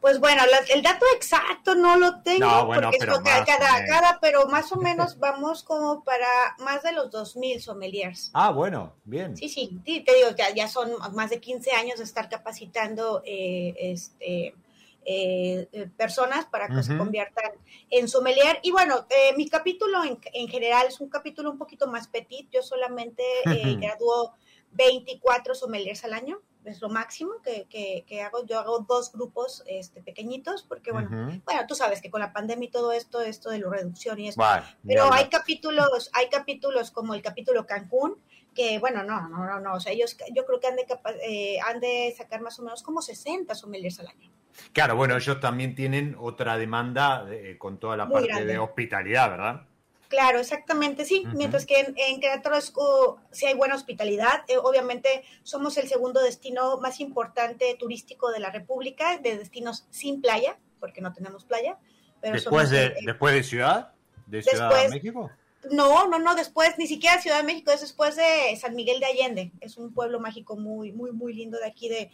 Pues 0.00 0.20
bueno, 0.20 0.42
la- 0.44 0.74
el 0.74 0.82
dato 0.82 1.06
exacto 1.16 1.74
no 1.74 1.96
lo 1.96 2.20
tengo, 2.22 2.40
No, 2.40 2.66
bueno, 2.66 2.82
porque 2.90 2.96
es 2.98 3.00
pero 3.00 3.16
co- 3.16 3.24
cada, 3.24 3.44
cada, 3.46 3.86
cada- 3.86 4.18
pero 4.20 4.46
más 4.48 4.70
o 4.72 4.76
menos 4.76 5.18
vamos 5.18 5.62
como 5.62 6.04
para 6.04 6.26
más 6.58 6.82
de 6.82 6.92
los 6.92 7.10
2.000 7.10 7.58
sommeliers. 7.62 8.30
Ah, 8.34 8.50
bueno, 8.50 8.96
bien. 9.04 9.34
Sí, 9.34 9.48
sí, 9.48 9.80
sí, 9.86 10.00
te 10.00 10.14
digo, 10.14 10.28
ya, 10.36 10.54
ya 10.54 10.68
son 10.68 10.90
más 11.14 11.30
de 11.30 11.40
15 11.40 11.72
años 11.72 11.96
de 11.98 12.04
estar 12.04 12.28
capacitando 12.28 13.22
eh, 13.24 13.74
este, 13.78 14.54
eh, 15.04 15.68
eh, 15.72 15.88
personas 15.96 16.46
para 16.46 16.68
que 16.68 16.82
se 16.82 16.96
conviertan 16.96 17.52
en 17.90 18.08
sommelier. 18.08 18.58
Y 18.62 18.70
bueno, 18.72 19.06
eh, 19.10 19.34
mi 19.36 19.48
capítulo 19.48 20.02
en, 20.04 20.18
en 20.32 20.48
general 20.48 20.86
es 20.88 21.00
un 21.00 21.08
capítulo 21.08 21.50
un 21.50 21.58
poquito 21.58 21.86
más 21.88 22.08
petit. 22.08 22.48
Yo 22.50 22.62
solamente 22.62 23.22
eh, 23.50 23.72
Ujú. 23.72 23.80
gradúo 23.80 24.34
24 24.72 25.54
sommeliers 25.54 26.04
al 26.04 26.12
año, 26.14 26.40
es 26.64 26.80
lo 26.80 26.88
máximo 26.88 27.34
que, 27.42 27.66
que- 27.68 28.04
que 28.06 28.22
hago. 28.22 28.44
Yo 28.46 28.58
hago 28.58 28.80
dos 28.80 29.12
grupos 29.12 29.62
este, 29.66 30.02
pequeñitos 30.02 30.62
porque, 30.62 30.92
bueno, 30.92 31.10
bueno, 31.44 31.60
tú 31.68 31.74
sabes 31.74 32.00
que 32.00 32.10
con 32.10 32.20
la 32.20 32.32
pandemia 32.32 32.68
y 32.68 32.70
todo 32.70 32.92
esto, 32.92 33.20
esto 33.20 33.50
de 33.50 33.58
la 33.60 33.68
reducción 33.70 34.18
y 34.18 34.28
esto, 34.28 34.40
Vale, 34.40 34.64
pero 34.86 35.12
hay 35.12 35.28
capítulos, 35.28 36.10
hay 36.12 36.28
capítulos 36.28 36.90
como 36.90 37.14
el 37.14 37.22
capítulo 37.22 37.66
Cancún, 37.66 38.16
que 38.54 38.78
bueno, 38.78 39.02
no, 39.02 39.28
no, 39.28 39.44
no, 39.44 39.60
no, 39.60 39.74
o 39.74 39.80
sea, 39.80 39.92
ellos 39.92 40.16
yo 40.34 40.44
creo 40.46 40.60
que 40.60 40.66
han 40.68 40.76
de, 40.76 40.86
eh, 41.26 41.58
han 41.60 41.80
de 41.80 42.14
sacar 42.16 42.40
más 42.40 42.58
o 42.58 42.62
menos 42.62 42.82
como 42.82 43.02
60 43.02 43.54
sommeliers 43.54 44.00
al 44.00 44.08
año. 44.08 44.30
Claro, 44.72 44.94
bueno, 44.96 45.16
ellos 45.16 45.40
también 45.40 45.74
tienen 45.74 46.16
otra 46.18 46.56
demanda 46.56 47.26
eh, 47.30 47.56
con 47.58 47.78
toda 47.78 47.96
la 47.96 48.04
Muy 48.06 48.14
parte 48.14 48.28
grande. 48.28 48.52
de 48.52 48.58
hospitalidad, 48.58 49.30
¿verdad? 49.30 49.66
Claro, 50.08 50.38
exactamente, 50.38 51.04
sí. 51.04 51.24
Mientras 51.34 51.66
que 51.66 51.80
en, 51.80 51.94
en 51.96 52.20
Querétaro 52.20 52.56
co- 52.72 53.18
sí 53.32 53.46
hay 53.46 53.54
buena 53.54 53.74
hospitalidad. 53.74 54.44
Eh, 54.46 54.58
obviamente 54.58 55.24
somos 55.42 55.76
el 55.76 55.88
segundo 55.88 56.22
destino 56.22 56.78
más 56.78 57.00
importante 57.00 57.74
turístico 57.80 58.30
de 58.30 58.38
la 58.38 58.50
República, 58.50 59.18
de 59.18 59.38
destinos 59.38 59.88
sin 59.90 60.20
playa, 60.20 60.56
porque 60.78 61.00
no 61.00 61.12
tenemos 61.12 61.44
playa. 61.44 61.78
Pero 62.20 62.34
Después 62.34 62.68
somos 62.68 62.70
de, 62.70 62.94
después 63.04 63.34
de 63.34 63.42
Ciudad, 63.42 63.92
de 64.26 64.42
Ciudad 64.42 64.82
de 64.84 64.88
México. 64.90 65.32
No, 65.70 66.06
no, 66.08 66.18
no, 66.18 66.34
después, 66.34 66.76
ni 66.78 66.86
siquiera 66.86 67.20
Ciudad 67.20 67.38
de 67.38 67.42
México, 67.44 67.70
es 67.70 67.80
después 67.80 68.16
de 68.16 68.56
San 68.60 68.74
Miguel 68.74 69.00
de 69.00 69.06
Allende. 69.06 69.52
Es 69.60 69.76
un 69.76 69.92
pueblo 69.94 70.20
mágico 70.20 70.56
muy, 70.56 70.92
muy, 70.92 71.12
muy 71.12 71.32
lindo 71.32 71.58
de 71.58 71.66
aquí 71.66 71.88
de, 71.88 72.10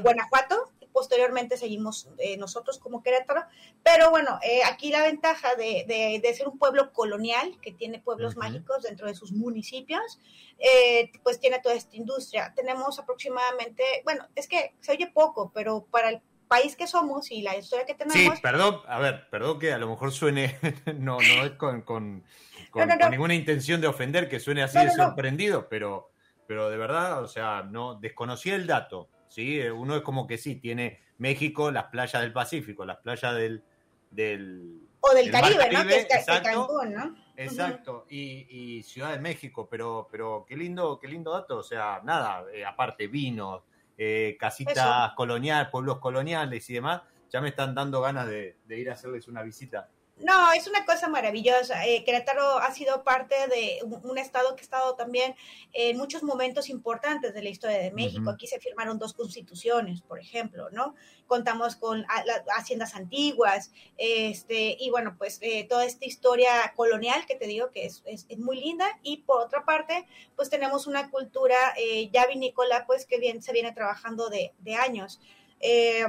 Guanajuato. 0.00 0.70
Posteriormente 0.92 1.58
seguimos 1.58 2.08
eh, 2.18 2.36
nosotros 2.38 2.78
como 2.78 3.02
Querétaro. 3.02 3.44
Pero 3.82 4.10
bueno, 4.10 4.38
eh, 4.42 4.60
aquí 4.64 4.90
la 4.90 5.02
ventaja 5.02 5.54
de, 5.54 5.84
de- 5.86 6.20
de 6.22 6.34
ser 6.34 6.48
un 6.48 6.58
pueblo 6.58 6.92
colonial, 6.92 7.58
que 7.60 7.72
tiene 7.72 7.98
pueblos 7.98 8.36
mágicos 8.36 8.82
dentro 8.82 9.06
de 9.06 9.14
sus 9.14 9.32
municipios, 9.32 10.18
eh, 10.58 11.10
pues 11.22 11.38
tiene 11.38 11.58
toda 11.60 11.74
esta 11.74 11.96
industria. 11.96 12.52
Tenemos 12.56 12.98
aproximadamente, 12.98 13.82
bueno, 14.04 14.26
es 14.34 14.48
que 14.48 14.74
se 14.80 14.92
oye 14.92 15.06
poco, 15.08 15.50
pero 15.54 15.84
para 15.90 16.08
el 16.10 16.20
país 16.48 16.76
que 16.76 16.86
somos 16.86 17.30
y 17.30 17.42
la 17.42 17.56
historia 17.56 17.84
que 17.86 17.92
Sí, 17.94 17.98
tenemos, 18.08 18.40
perdón, 18.40 18.80
a 18.86 18.98
ver, 18.98 19.28
perdón 19.30 19.58
que 19.58 19.72
a 19.72 19.78
lo 19.78 19.88
mejor 19.88 20.12
suene, 20.12 20.56
no, 20.98 21.18
no 21.18 21.44
es 21.44 21.52
con, 21.52 21.82
con- 21.82 22.24
con- 22.70 22.80
No, 22.82 22.86
no, 22.86 22.94
no. 22.94 23.00
con 23.00 23.10
ninguna 23.10 23.34
intención 23.34 23.80
de 23.80 23.86
ofender, 23.88 24.28
que 24.28 24.40
suene 24.40 24.62
así 24.62 24.78
de 24.78 24.90
sorprendido, 24.90 25.68
pero, 25.68 26.10
pero 26.46 26.70
de 26.70 26.76
verdad, 26.76 27.22
o 27.22 27.28
sea, 27.28 27.62
no 27.62 27.94
desconocía 27.96 28.54
el 28.54 28.66
dato, 28.66 29.08
¿sí? 29.28 29.60
Eh, 29.60 29.70
Uno 29.72 29.96
es 29.96 30.02
como 30.02 30.26
que 30.26 30.38
sí, 30.38 30.56
tiene 30.56 31.00
México, 31.18 31.70
las 31.70 31.84
playas 31.84 32.22
del 32.22 32.32
Pacífico, 32.32 32.84
las 32.84 32.98
playas 32.98 33.34
del... 33.34 33.64
del 34.10 34.80
o 35.00 35.14
del 35.14 35.30
Caribe, 35.30 35.68
¿no? 35.70 35.86
Que 35.86 35.96
es 35.98 36.04
exacto. 36.10 36.48
Cancún, 36.48 36.92
¿no? 36.94 37.14
Exacto, 37.36 38.06
y, 38.08 38.46
y 38.78 38.82
Ciudad 38.82 39.12
de 39.12 39.18
México, 39.18 39.68
pero, 39.70 40.08
pero 40.10 40.44
qué 40.48 40.56
lindo, 40.56 40.98
qué 40.98 41.06
lindo 41.06 41.32
dato, 41.32 41.58
o 41.58 41.62
sea, 41.62 42.00
nada, 42.02 42.44
eh, 42.52 42.64
aparte 42.64 43.08
vinos, 43.08 43.62
eh, 43.98 44.36
casitas 44.38 45.12
coloniales, 45.14 45.70
pueblos 45.70 45.98
coloniales 45.98 46.68
y 46.70 46.74
demás, 46.74 47.02
ya 47.30 47.40
me 47.40 47.48
están 47.48 47.74
dando 47.74 48.00
ganas 48.00 48.26
de, 48.26 48.56
de 48.66 48.78
ir 48.78 48.90
a 48.90 48.94
hacerles 48.94 49.28
una 49.28 49.42
visita. 49.42 49.88
No, 50.18 50.50
es 50.52 50.66
una 50.66 50.86
cosa 50.86 51.08
maravillosa. 51.08 51.86
Eh, 51.86 52.02
Querétaro 52.02 52.58
ha 52.58 52.72
sido 52.72 53.04
parte 53.04 53.34
de 53.48 53.80
un, 53.82 54.16
estado 54.16 54.56
que 54.56 54.62
ha 54.62 54.64
estado 54.64 54.94
también 54.94 55.34
en 55.74 55.98
muchos 55.98 56.22
momentos 56.22 56.70
importantes 56.70 57.34
de 57.34 57.42
la 57.42 57.50
historia 57.50 57.76
de 57.76 57.90
México. 57.90 58.22
Uh 58.22 58.26
-huh. 58.28 58.34
Aquí 58.34 58.46
se 58.46 58.58
firmaron 58.58 58.98
dos 58.98 59.12
constituciones, 59.12 60.00
por 60.00 60.18
ejemplo, 60.18 60.70
¿no? 60.70 60.94
Contamos 61.26 61.76
con 61.76 62.06
a, 62.08 62.24
las 62.24 62.42
haciendas 62.56 62.94
antiguas, 62.94 63.72
este, 63.98 64.78
y 64.80 64.88
bueno, 64.88 65.16
pues 65.18 65.38
eh, 65.42 65.64
toda 65.68 65.84
esta 65.84 66.06
historia 66.06 66.72
colonial 66.74 67.26
que 67.26 67.34
te 67.34 67.46
digo 67.46 67.70
que 67.70 67.84
es, 67.84 68.02
es, 68.06 68.24
es, 68.30 68.38
muy 68.38 68.56
linda. 68.58 68.86
Y 69.02 69.18
por 69.18 69.42
otra 69.42 69.66
parte, 69.66 70.06
pues 70.34 70.48
tenemos 70.48 70.86
una 70.86 71.10
cultura 71.10 71.74
eh, 71.76 72.08
ya 72.10 72.26
vinícola, 72.26 72.86
pues 72.86 73.04
que 73.04 73.18
bien 73.18 73.42
se 73.42 73.52
viene 73.52 73.72
trabajando 73.72 74.30
de, 74.30 74.54
de 74.60 74.76
años. 74.76 75.20
Eh, 75.60 76.04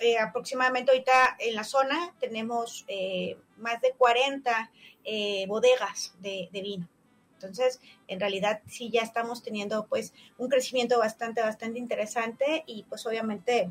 eh, 0.00 0.18
aproximadamente 0.18 0.90
ahorita 0.90 1.36
en 1.38 1.54
la 1.54 1.64
zona 1.64 2.14
tenemos 2.20 2.84
eh, 2.86 3.36
más 3.56 3.80
de 3.80 3.92
40 3.96 4.70
eh, 5.04 5.46
bodegas 5.48 6.14
de, 6.20 6.48
de, 6.52 6.62
vino. 6.62 6.88
Entonces, 7.34 7.80
en 8.06 8.20
realidad 8.20 8.60
sí 8.66 8.90
ya 8.90 9.00
estamos 9.00 9.42
teniendo 9.42 9.86
pues 9.86 10.12
un 10.36 10.50
crecimiento 10.50 10.98
bastante, 10.98 11.40
bastante 11.40 11.78
interesante 11.78 12.64
y 12.66 12.84
pues 12.88 13.06
obviamente 13.06 13.70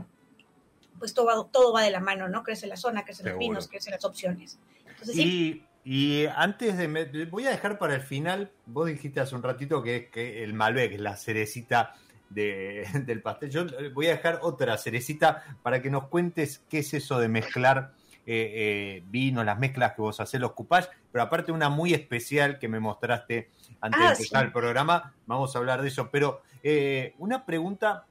pues 0.98 1.14
todo, 1.14 1.28
va, 1.28 1.48
todo 1.52 1.72
va 1.74 1.84
de 1.84 1.92
la 1.92 2.00
mano, 2.00 2.28
¿no? 2.28 2.44
Crece 2.44 2.68
la 2.68 2.76
zona, 2.76 3.06
crecen 3.06 3.30
los 3.30 3.38
vinos, 3.38 3.68
crecen 3.68 3.92
las 3.92 4.04
opciones. 4.04 4.60
Entonces, 4.88 5.16
y, 5.16 5.22
sí. 5.22 5.66
y 5.86 6.26
antes 6.26 6.76
de, 6.78 7.28
voy 7.30 7.46
a 7.46 7.52
dejar 7.52 7.78
para 7.78 7.96
el 7.96 8.02
final, 8.02 8.52
vos 8.66 8.88
dijiste 8.88 9.20
hace 9.20 9.36
un 9.36 9.44
ratito 9.44 9.82
que, 9.82 10.10
que 10.10 10.44
el 10.44 10.54
Malbec, 10.54 11.00
la 11.00 11.16
cerecita 11.16 11.96
de, 12.30 12.88
del 13.06 13.22
pastel. 13.22 13.50
Yo 13.50 13.66
voy 13.94 14.08
a 14.08 14.12
dejar 14.12 14.40
otra 14.42 14.78
cerecita 14.78 15.44
para 15.64 15.82
que 15.82 15.90
nos 15.90 16.08
cuentes 16.08 16.64
qué 16.70 16.80
es 16.80 16.94
eso 16.94 17.20
de 17.20 17.28
mezclar 17.30 17.94
eh, 18.26 18.52
eh, 18.54 19.04
vino, 19.10 19.44
las 19.44 19.58
mezclas 19.58 19.94
que 19.94 20.02
vos 20.04 20.20
hacés, 20.20 20.40
los 20.40 20.52
cupás, 20.52 20.90
pero 21.12 21.24
aparte 21.24 21.52
una 21.52 21.70
muy 21.70 21.94
especial 21.94 22.60
que 22.60 22.68
me 22.68 22.80
mostraste 22.80 23.50
antes 23.82 24.00
ah, 24.00 24.04
de 24.04 24.12
empezar 24.12 24.42
sí. 24.42 24.46
el 24.46 24.52
programa, 24.52 25.16
vamos 25.26 25.56
a 25.56 25.60
hablar 25.60 25.82
de 25.82 25.88
eso. 25.88 26.10
Pero 26.12 26.44
eh, 26.62 27.16
una 27.18 27.46
pregunta 27.46 28.06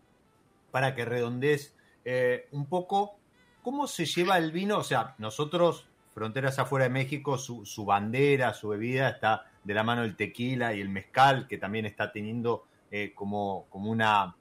para 0.71 0.95
que 0.95 1.05
redondees 1.05 1.75
eh, 2.05 2.49
un 2.53 2.66
poco, 2.66 3.16
¿cómo 3.62 3.87
se 3.87 4.07
lleva 4.07 4.39
el 4.39 4.51
vino? 4.51 4.79
O 4.79 4.85
sea, 4.85 5.14
nosotros, 5.19 5.87
fronteras 6.14 6.59
afuera 6.59 6.85
de 6.85 6.91
México, 6.91 7.39
su, 7.39 7.64
su 7.64 7.85
bandera, 7.85 8.55
su 8.55 8.69
bebida 8.69 9.11
está 9.11 9.47
de 9.62 9.75
la 9.75 9.83
mano 9.83 10.03
del 10.03 10.16
tequila 10.16 10.75
y 10.75 10.81
el 10.81 10.89
mezcal, 10.89 11.47
que 11.47 11.59
también 11.59 11.87
está 11.87 12.11
teniendo 12.11 12.66
eh, 12.91 13.12
como, 13.14 13.66
como 13.70 13.91
una, 13.91 14.36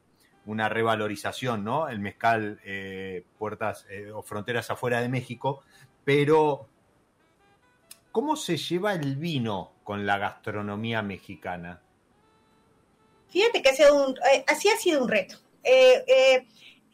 una 0.45 0.70
revalorización, 0.70 1.64
¿no? 1.64 1.89
El 1.89 2.00
mezcal, 2.00 2.60
eh, 2.64 3.24
puertas 3.38 3.86
eh, 3.89 4.12
o 4.12 4.24
fronteras 4.24 4.72
afuera 4.72 5.02
de 5.02 5.10
México, 5.10 5.64
pero 6.06 6.68
¿cómo 8.12 8.36
se 8.36 8.58
lleva 8.58 8.93
el 8.93 9.18
vino 9.18 9.74
con 9.84 10.06
la 10.06 10.18
gastronomía 10.18 11.02
mexicana? 11.02 11.82
Fíjate 13.30 13.62
que 13.62 13.70
ha 13.70 13.76
sido 13.76 14.08
un, 14.08 14.16
así 14.48 14.70
ha 14.70 14.78
sido 14.78 15.04
un 15.04 15.10
reto. 15.10 15.36
Eh, 15.64 16.45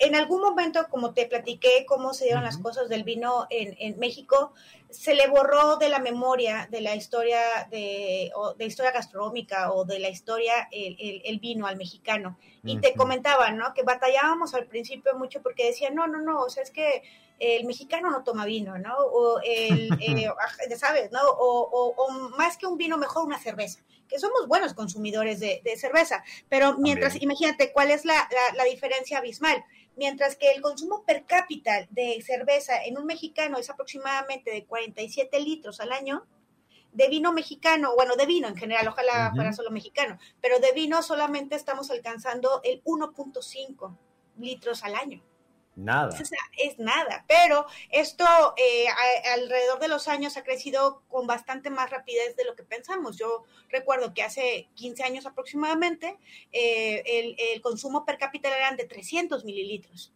en 0.04 0.16
algún 0.16 0.42
momento, 0.42 0.88
como 0.90 1.14
te 1.14 1.26
platiqué 1.26 1.86
cómo 1.88 2.14
se 2.14 2.26
dieron 2.26 2.44
uh 2.44 2.46
-huh. 2.46 2.50
las 2.50 2.58
cosas 2.58 2.90
del 2.90 3.04
vino 3.04 3.48
en, 3.50 3.76
en, 3.80 4.00
México, 4.00 4.54
se 4.90 5.14
le 5.14 5.28
borró 5.28 5.78
de 5.78 5.90
la 5.90 6.00
memoria 6.00 6.68
de 6.70 6.82
la 6.82 6.96
historia 6.96 7.40
de, 7.72 8.32
o 8.36 8.54
de 8.54 8.66
historia 8.66 8.92
gastronómica 8.92 9.72
o 9.72 9.86
de 9.86 10.00
la 10.00 10.10
historia 10.10 10.68
el, 10.72 10.96
el, 11.00 11.22
el 11.26 11.40
vino 11.40 11.68
al 11.68 11.78
mexicano. 11.78 12.38
Y 12.64 12.76
uh 12.76 12.78
-huh. 12.78 12.82
te 12.82 12.94
comentaban, 12.94 13.58
¿no? 13.58 13.74
Que 13.74 13.84
batallábamos 13.84 14.54
al 14.54 14.68
principio 14.68 15.14
mucho 15.16 15.42
porque 15.42 15.66
decían, 15.66 15.96
no, 15.96 16.08
no, 16.08 16.22
no, 16.22 16.42
o 16.42 16.50
sea, 16.50 16.64
es 16.64 16.72
que 16.72 17.04
el 17.40 17.66
mexicano 17.66 18.10
no 18.10 18.24
toma 18.24 18.46
vino, 18.46 18.78
¿no? 18.78 18.96
O 18.98 19.40
el, 19.44 19.90
eh, 20.02 20.30
ya 20.70 20.78
sabes, 20.78 21.12
¿no? 21.12 21.22
O, 21.22 21.70
o, 21.70 21.94
o, 21.98 22.12
más 22.38 22.58
que 22.58 22.66
un 22.66 22.78
vino, 22.78 22.98
mejor 22.98 23.26
una 23.26 23.40
cerveza, 23.40 23.80
que 24.08 24.20
somos 24.20 24.48
buenos 24.48 24.74
consumidores 24.74 25.40
de, 25.40 25.62
de 25.64 25.78
cerveza, 25.78 26.24
pero 26.50 26.78
mientras, 26.78 27.14
También. 27.14 27.32
imagínate 27.32 27.72
cuál 27.72 27.92
es 27.92 28.06
la, 28.06 28.14
la, 28.14 28.56
la 28.58 28.64
diferencia 28.66 29.18
abismal 29.18 29.64
mientras 29.96 30.36
que 30.36 30.52
el 30.52 30.62
consumo 30.62 31.04
per 31.06 31.26
cápita 31.26 31.88
de 31.90 32.22
cerveza 32.22 32.84
en 32.84 32.98
un 32.98 33.06
mexicano 33.06 33.58
es 33.58 33.70
aproximadamente 33.70 34.52
de 34.52 34.66
47 34.66 35.40
litros 35.40 35.80
al 35.80 35.92
año, 35.92 36.26
de 36.92 37.08
vino 37.08 37.34
mexicano, 37.34 37.96
bueno, 37.96 38.16
de 38.16 38.26
vino 38.26 38.48
en 38.48 38.56
general, 38.56 38.88
ojalá 38.88 39.12
uh 39.14 39.32
-huh. 39.32 39.36
fuera 39.36 39.54
solo 39.54 39.72
mexicano, 39.72 40.20
pero 40.42 40.60
de 40.60 40.72
vino 40.74 41.02
solamente 41.02 41.56
estamos 41.56 41.90
alcanzando 41.90 42.62
el 42.64 42.84
1.5 42.84 43.98
litros 44.38 44.84
al 44.84 44.96
año. 44.96 45.24
Nada. 45.76 46.16
Es, 46.58 46.78
nada, 46.78 47.26
pero 47.28 47.66
esto 47.90 48.26
eh, 48.58 48.86
alrededor 49.34 49.80
de 49.80 49.88
los 49.88 50.08
años 50.08 50.38
ha 50.38 50.44
crecido 50.44 51.02
con 51.10 51.26
bastante 51.26 51.72
más 51.72 51.90
rapidez 51.90 52.36
de 52.36 52.46
lo 52.46 52.56
que 52.56 52.64
pensamos. 52.64 53.18
Yo 53.18 53.44
recuerdo 53.70 54.14
que 54.14 54.22
hace 54.22 54.70
15 54.76 55.04
años 55.04 55.26
aproximadamente 55.26 56.18
eh, 56.52 57.02
el, 57.06 57.36
el, 57.40 57.62
consumo 57.62 58.06
per 58.06 58.20
cápita 58.20 58.56
eran 58.56 58.78
de 58.78 58.86
300 58.86 59.46
mililitros. 59.46 60.14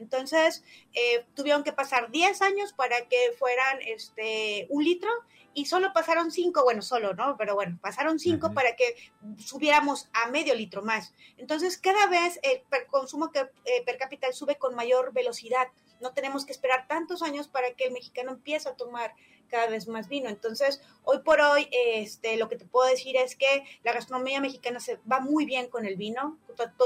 Entonces, 0.00 0.64
eh, 0.94 1.24
tuvieron 1.34 1.62
que 1.62 1.72
pasar 1.72 2.10
10 2.10 2.42
años 2.42 2.72
para 2.72 3.06
que 3.08 3.32
fueran 3.38 3.78
este, 3.82 4.66
un 4.70 4.82
litro 4.82 5.10
y 5.54 5.66
solo 5.66 5.92
pasaron 5.92 6.30
5, 6.30 6.62
bueno, 6.62 6.82
solo, 6.82 7.14
¿no? 7.14 7.36
Pero 7.36 7.54
bueno, 7.54 7.78
pasaron 7.80 8.18
5 8.18 8.46
uh 8.46 8.50
-huh. 8.50 8.54
para 8.54 8.76
que 8.76 8.94
subiéramos 9.38 10.08
a 10.12 10.28
medio 10.30 10.54
litro 10.54 10.82
más. 10.82 11.12
Entonces, 11.36 11.78
cada 11.78 12.06
vez 12.06 12.38
el 12.42 12.60
per 12.62 12.86
consumo 12.86 13.30
que, 13.30 13.40
eh, 13.64 13.82
per 13.84 13.98
cápita 13.98 14.32
sube 14.32 14.56
con 14.56 14.74
mayor 14.74 15.12
velocidad. 15.12 15.68
No 16.00 16.12
tenemos 16.12 16.46
que 16.46 16.52
esperar 16.52 16.86
tantos 16.86 17.22
años 17.22 17.48
para 17.48 17.72
que 17.74 17.84
el 17.86 17.92
mexicano 17.92 18.30
empiece 18.32 18.68
a 18.68 18.76
tomar 18.76 19.14
cada 19.50 19.66
vez 19.66 19.88
más 19.88 20.08
vino. 20.08 20.28
Entonces, 20.28 20.80
hoy 21.04 21.18
por 21.18 21.40
hoy, 21.40 21.68
este, 21.72 22.36
lo 22.36 22.48
que 22.48 22.56
te 22.56 22.64
puedo 22.64 22.88
decir 22.88 23.16
es 23.16 23.36
que 23.36 23.64
la 23.82 23.92
gastronomía 23.92 24.40
mexicana 24.40 24.80
se 24.80 24.98
va 25.10 25.20
muy 25.20 25.44
bien 25.44 25.68
con 25.68 25.84
el 25.84 25.96
vino. 25.96 26.38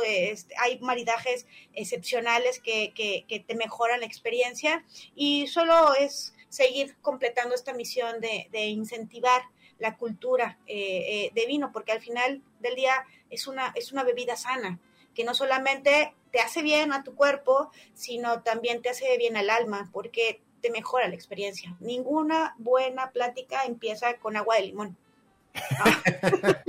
Este, 0.07 0.55
hay 0.59 0.79
maridajes 0.81 1.47
excepcionales 1.75 2.59
que, 2.61 2.93
que, 2.95 3.25
que 3.29 3.41
te 3.41 3.55
mejoran 3.55 4.01
la 4.01 4.07
experiencia 4.07 4.85
y 5.15 5.47
solo 5.47 5.95
es 5.95 6.34
seguir 6.55 6.97
completando 7.03 7.55
esta 7.55 7.73
misión 7.73 8.21
de, 8.21 8.67
incentivar 8.67 9.43
la 9.81 9.97
cultura 9.97 10.57
eh, 10.67 10.77
eh, 10.77 11.31
de 11.35 11.47
vino, 11.47 11.73
porque 11.73 11.91
al 11.91 12.01
final 12.01 12.43
del 12.61 12.77
día 12.77 13.05
es 13.29 13.49
una, 13.49 13.73
es 13.75 13.91
una 13.91 14.05
bebida 14.05 14.37
sana, 14.37 14.79
que 15.15 15.25
no 15.25 15.35
solamente 15.35 16.15
te 16.31 16.41
hace 16.41 16.63
bien 16.63 16.93
a 16.93 17.03
tu 17.03 17.17
cuerpo, 17.17 17.71
sino 17.93 18.43
también 18.43 18.83
te 18.83 18.91
hace 18.91 19.17
bien 19.19 19.37
al 19.37 19.51
alma, 19.51 19.91
porque 19.93 20.41
te 20.61 20.71
mejora 20.71 21.09
la 21.09 21.15
experiencia. 21.17 21.77
Ninguna 21.81 22.55
buena 22.59 23.11
plática 23.11 23.65
empieza 23.65 24.19
con 24.19 24.37
agua 24.37 24.55
de 24.57 24.63
limón. 24.63 24.97
Ah. 25.55 26.03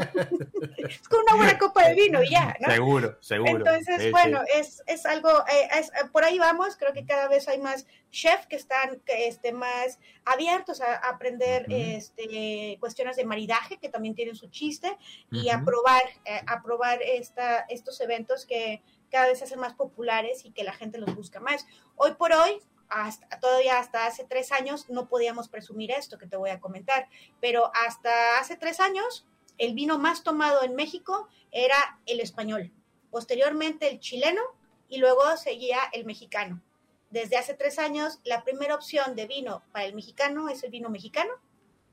es 0.88 1.07
con 1.09 1.21
una 1.21 1.36
buena 1.36 1.57
copa 1.57 1.88
de 1.88 1.95
vino 1.95 2.21
y 2.23 2.29
ya, 2.29 2.55
¿no? 2.59 2.71
Seguro, 2.71 3.17
seguro. 3.21 3.57
Entonces, 3.57 4.03
sí, 4.03 4.11
bueno, 4.11 4.41
sí. 4.45 4.59
Es, 4.59 4.83
es 4.86 5.05
algo, 5.05 5.29
eh, 5.47 5.69
es, 5.79 5.91
por 6.11 6.23
ahí 6.23 6.38
vamos, 6.38 6.75
creo 6.77 6.93
que 6.93 7.05
cada 7.05 7.27
vez 7.27 7.47
hay 7.47 7.59
más 7.59 7.86
chefs 8.11 8.47
que 8.47 8.55
están 8.55 9.01
este, 9.07 9.51
más 9.51 9.99
abiertos 10.23 10.81
a, 10.81 10.93
a 10.93 11.09
aprender 11.09 11.65
uh 11.67 11.71
-huh. 11.71 11.97
este, 11.97 12.77
cuestiones 12.79 13.15
de 13.15 13.25
maridaje, 13.25 13.77
que 13.77 13.89
también 13.89 14.15
tienen 14.15 14.36
su 14.36 14.49
chiste, 14.49 14.89
uh 14.89 15.36
-huh. 15.36 15.43
y 15.43 15.49
a 15.49 15.63
probar, 15.63 16.03
eh, 16.25 16.41
a 16.45 16.61
probar 16.61 17.01
esta, 17.01 17.65
estos 17.69 17.99
eventos 18.01 18.45
que 18.45 18.81
cada 19.11 19.27
vez 19.27 19.39
se 19.39 19.45
hacen 19.45 19.59
más 19.59 19.73
populares 19.73 20.45
y 20.45 20.51
que 20.51 20.63
la 20.63 20.73
gente 20.73 20.97
los 20.97 21.15
busca 21.15 21.39
más. 21.39 21.65
Hoy 21.95 22.13
por 22.15 22.33
hoy, 22.33 22.61
hasta, 22.89 23.39
todavía 23.39 23.79
hasta 23.79 24.05
hace 24.05 24.25
tres 24.25 24.51
años 24.51 24.89
no 24.89 25.07
podíamos 25.07 25.49
presumir 25.49 25.91
esto 25.91 26.17
que 26.17 26.27
te 26.27 26.38
voy 26.38 26.49
a 26.49 26.59
comentar, 26.59 27.07
pero 27.41 27.71
hasta 27.73 28.39
hace 28.39 28.57
tres 28.57 28.79
años 28.79 29.25
el 29.57 29.73
vino 29.73 29.97
más 29.97 30.23
tomado 30.23 30.63
en 30.63 30.75
México 30.75 31.27
era 31.51 31.99
el 32.05 32.19
español, 32.19 32.71
posteriormente 33.11 33.89
el 33.89 33.99
chileno 33.99 34.41
y 34.89 34.97
luego 34.97 35.38
seguía 35.38 35.79
el 35.93 36.05
mexicano. 36.05 36.61
Desde 37.09 37.38
hace 37.38 37.53
tres 37.53 37.79
años 37.79 38.19
la 38.23 38.43
primera 38.43 38.75
opción 38.75 39.15
de 39.15 39.27
vino 39.27 39.63
para 39.71 39.86
el 39.86 39.95
mexicano 39.95 40.49
es 40.49 40.63
el 40.63 40.71
vino 40.71 40.89
mexicano, 40.89 41.31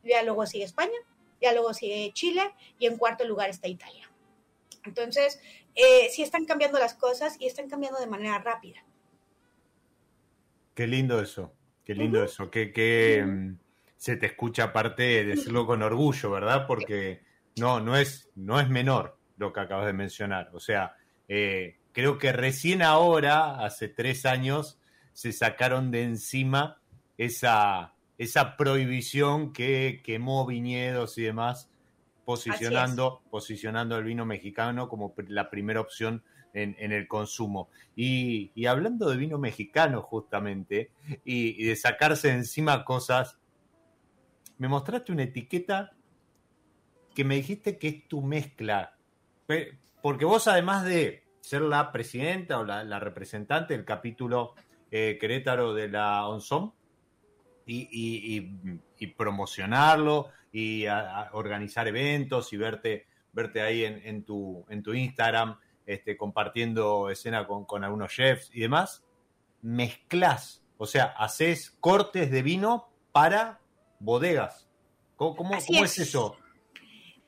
ya 0.03 0.23
luego 0.23 0.47
sigue 0.47 0.65
España, 0.65 0.99
ya 1.41 1.53
luego 1.53 1.75
sigue 1.75 2.13
Chile 2.13 2.55
y 2.79 2.87
en 2.87 2.97
cuarto 2.97 3.25
lugar 3.25 3.51
está 3.51 3.69
Italia. 3.69 4.09
Entonces, 4.85 5.41
eh, 5.75 6.09
sí 6.11 6.23
están 6.23 6.45
cambiando 6.45 6.79
las 6.79 6.95
cosas 6.95 7.37
y 7.39 7.47
están 7.47 7.69
cambiando 7.69 8.01
de 8.01 8.07
manera 8.07 8.39
rápida. 8.39 8.85
Qué 10.75 10.87
lindo 10.87 11.21
eso, 11.21 11.55
qué 11.85 11.95
lindo 11.95 12.19
uh 12.19 12.23
-huh. 12.23 12.27
eso, 12.27 12.51
que, 12.51 12.73
que 12.73 13.25
-huh. 13.25 13.57
se 13.97 14.17
te 14.17 14.27
escucha 14.27 14.65
aparte 14.65 15.25
decirlo 15.25 15.67
con 15.67 15.83
orgullo, 15.83 16.31
¿verdad? 16.31 16.67
Porque 16.67 17.23
no, 17.57 17.81
no 17.81 17.97
es, 17.97 18.31
no 18.35 18.61
es 18.61 18.69
menor 18.69 19.19
lo 19.37 19.53
que 19.53 19.61
acabas 19.61 19.87
de 19.87 19.93
mencionar. 19.93 20.51
O 20.55 20.61
sea, 20.61 20.95
eh, 21.29 21.79
creo 21.93 22.19
que 22.19 22.33
recién 22.33 22.83
ahora, 22.83 23.65
hace 23.65 23.89
tres 23.89 24.25
años, 24.27 24.79
se 25.13 25.33
sacaron 25.33 25.91
de 25.91 26.05
encima 26.05 26.81
esa, 27.19 27.95
esa 28.19 28.57
prohibición 28.57 29.53
que 29.53 30.01
quemó 30.05 30.47
viñedos 30.47 31.19
y 31.19 31.23
demás, 31.23 31.71
posicionando, 32.25 33.23
posicionando 33.31 33.99
el 33.99 34.05
vino 34.05 34.25
mexicano 34.25 34.89
como 34.89 35.15
la 35.29 35.51
primera 35.51 35.81
opción 35.81 36.25
en, 36.55 36.93
el 36.93 37.09
consumo. 37.09 37.69
Y, 37.97 38.53
y, 38.55 38.67
hablando 38.67 39.09
de 39.09 39.17
vino 39.17 39.39
mexicano 39.39 40.03
justamente, 40.03 40.91
y, 41.25 41.65
de 41.65 41.77
sacarse 41.77 42.29
de 42.29 42.35
encima 42.35 42.85
cosas, 42.85 43.39
me 44.59 44.69
mostraste 44.69 45.13
una 45.13 45.25
etiqueta 45.25 45.93
que 47.15 47.25
me 47.25 47.37
dijiste 47.37 47.79
que 47.79 47.89
es 47.89 48.09
tu 48.09 48.23
mezcla. 48.23 48.97
Porque 50.01 50.25
vos 50.25 50.49
además 50.49 50.85
de 50.85 51.25
ser 51.41 51.63
la 51.63 51.93
presidenta 51.93 52.59
o 52.59 52.65
la, 52.65 52.99
representante 53.01 53.75
del 53.75 53.85
capítulo 53.85 54.55
eh, 54.91 55.19
Querétaro 55.21 55.75
de 55.75 55.89
la 55.89 56.27
ONSOM, 56.29 56.73
y, 57.67 57.89
y, 57.91 58.81
y, 58.99 59.07
promocionarlo 59.09 60.31
y 60.53 60.85
organizar 61.33 61.87
eventos 61.89 62.53
y 62.53 62.57
verte, 62.57 63.07
verte 63.33 63.63
ahí 63.63 63.85
en, 63.85 64.25
tu, 64.25 64.65
en 64.69 64.83
tu 64.83 64.93
Instagram 64.93 65.57
este, 65.87 66.17
compartiendo 66.17 67.11
escena 67.11 67.47
con, 67.47 67.65
con 67.65 67.85
algunos 67.85 68.13
chefs 68.13 68.51
y 68.53 68.61
demás, 68.61 69.05
mezclas, 69.61 70.65
o 70.79 70.87
sea, 70.87 71.05
haces 71.05 71.71
cortes 71.81 72.31
de 72.31 72.43
vino 72.43 72.89
para 73.13 73.61
bodegas. 73.99 74.69
¿Cómo, 75.17 75.37
cómo, 75.37 75.51
cómo 75.51 75.85
es. 75.85 75.99
es 75.99 76.09
eso? 76.09 76.37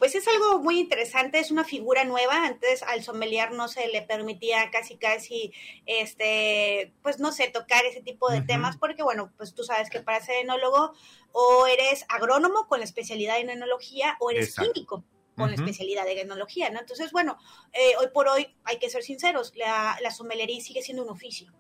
pues 0.05 0.15
es 0.17 0.29
algo 0.29 0.59
muy 0.59 0.81
interesante, 0.81 1.39
es 1.39 1.51
una 1.51 1.65
figura 1.65 2.05
nueva, 2.05 2.45
antes 2.45 2.83
al 2.83 3.03
sommelier 3.03 3.53
no 3.53 3.69
se 3.69 3.89
le 3.89 4.03
permitía 4.03 4.71
casi 4.71 4.99
casi, 4.99 5.55
este, 5.87 6.93
pues 7.03 7.21
no 7.21 7.33
sé, 7.33 7.49
tocar 7.49 7.87
ese 7.87 8.03
tipo 8.03 8.29
de 8.29 8.41
uh 8.41 8.43
-huh. 8.43 8.47
temas, 8.47 8.77
porque 8.77 9.03
bueno, 9.03 9.33
pues 9.39 9.55
tú 9.55 9.63
sabes 9.63 9.89
que 9.89 10.01
para 10.01 10.21
ser 10.21 10.37
enólogo 10.43 10.93
o 11.33 11.67
eres 11.67 12.05
agrónomo 12.11 12.67
con 12.67 12.81
la 12.81 12.85
especialidad 12.85 13.39
en 13.39 13.49
enología 13.49 14.19
o 14.21 14.31
eres 14.31 14.49
Exacto. 14.49 14.73
químico 14.75 15.05
con 15.37 15.45
uh 15.45 15.47
-huh. 15.47 15.51
la 15.51 15.55
especialidad 15.57 16.05
de 16.05 16.21
enología, 16.21 16.71
¿no? 16.71 16.81
Entonces, 16.81 17.13
bueno, 17.13 17.39
eh, 17.73 17.95
hoy 17.99 18.09
por 18.13 18.29
hoy 18.29 18.57
hay 18.65 18.79
que 18.79 18.91
ser 18.91 19.03
sinceros, 19.03 19.53
la, 19.57 19.99
la 20.01 20.11
sommelería 20.11 20.61
sigue 20.61 20.83
siendo 20.83 21.03
un 21.03 21.11
oficio. 21.11 21.53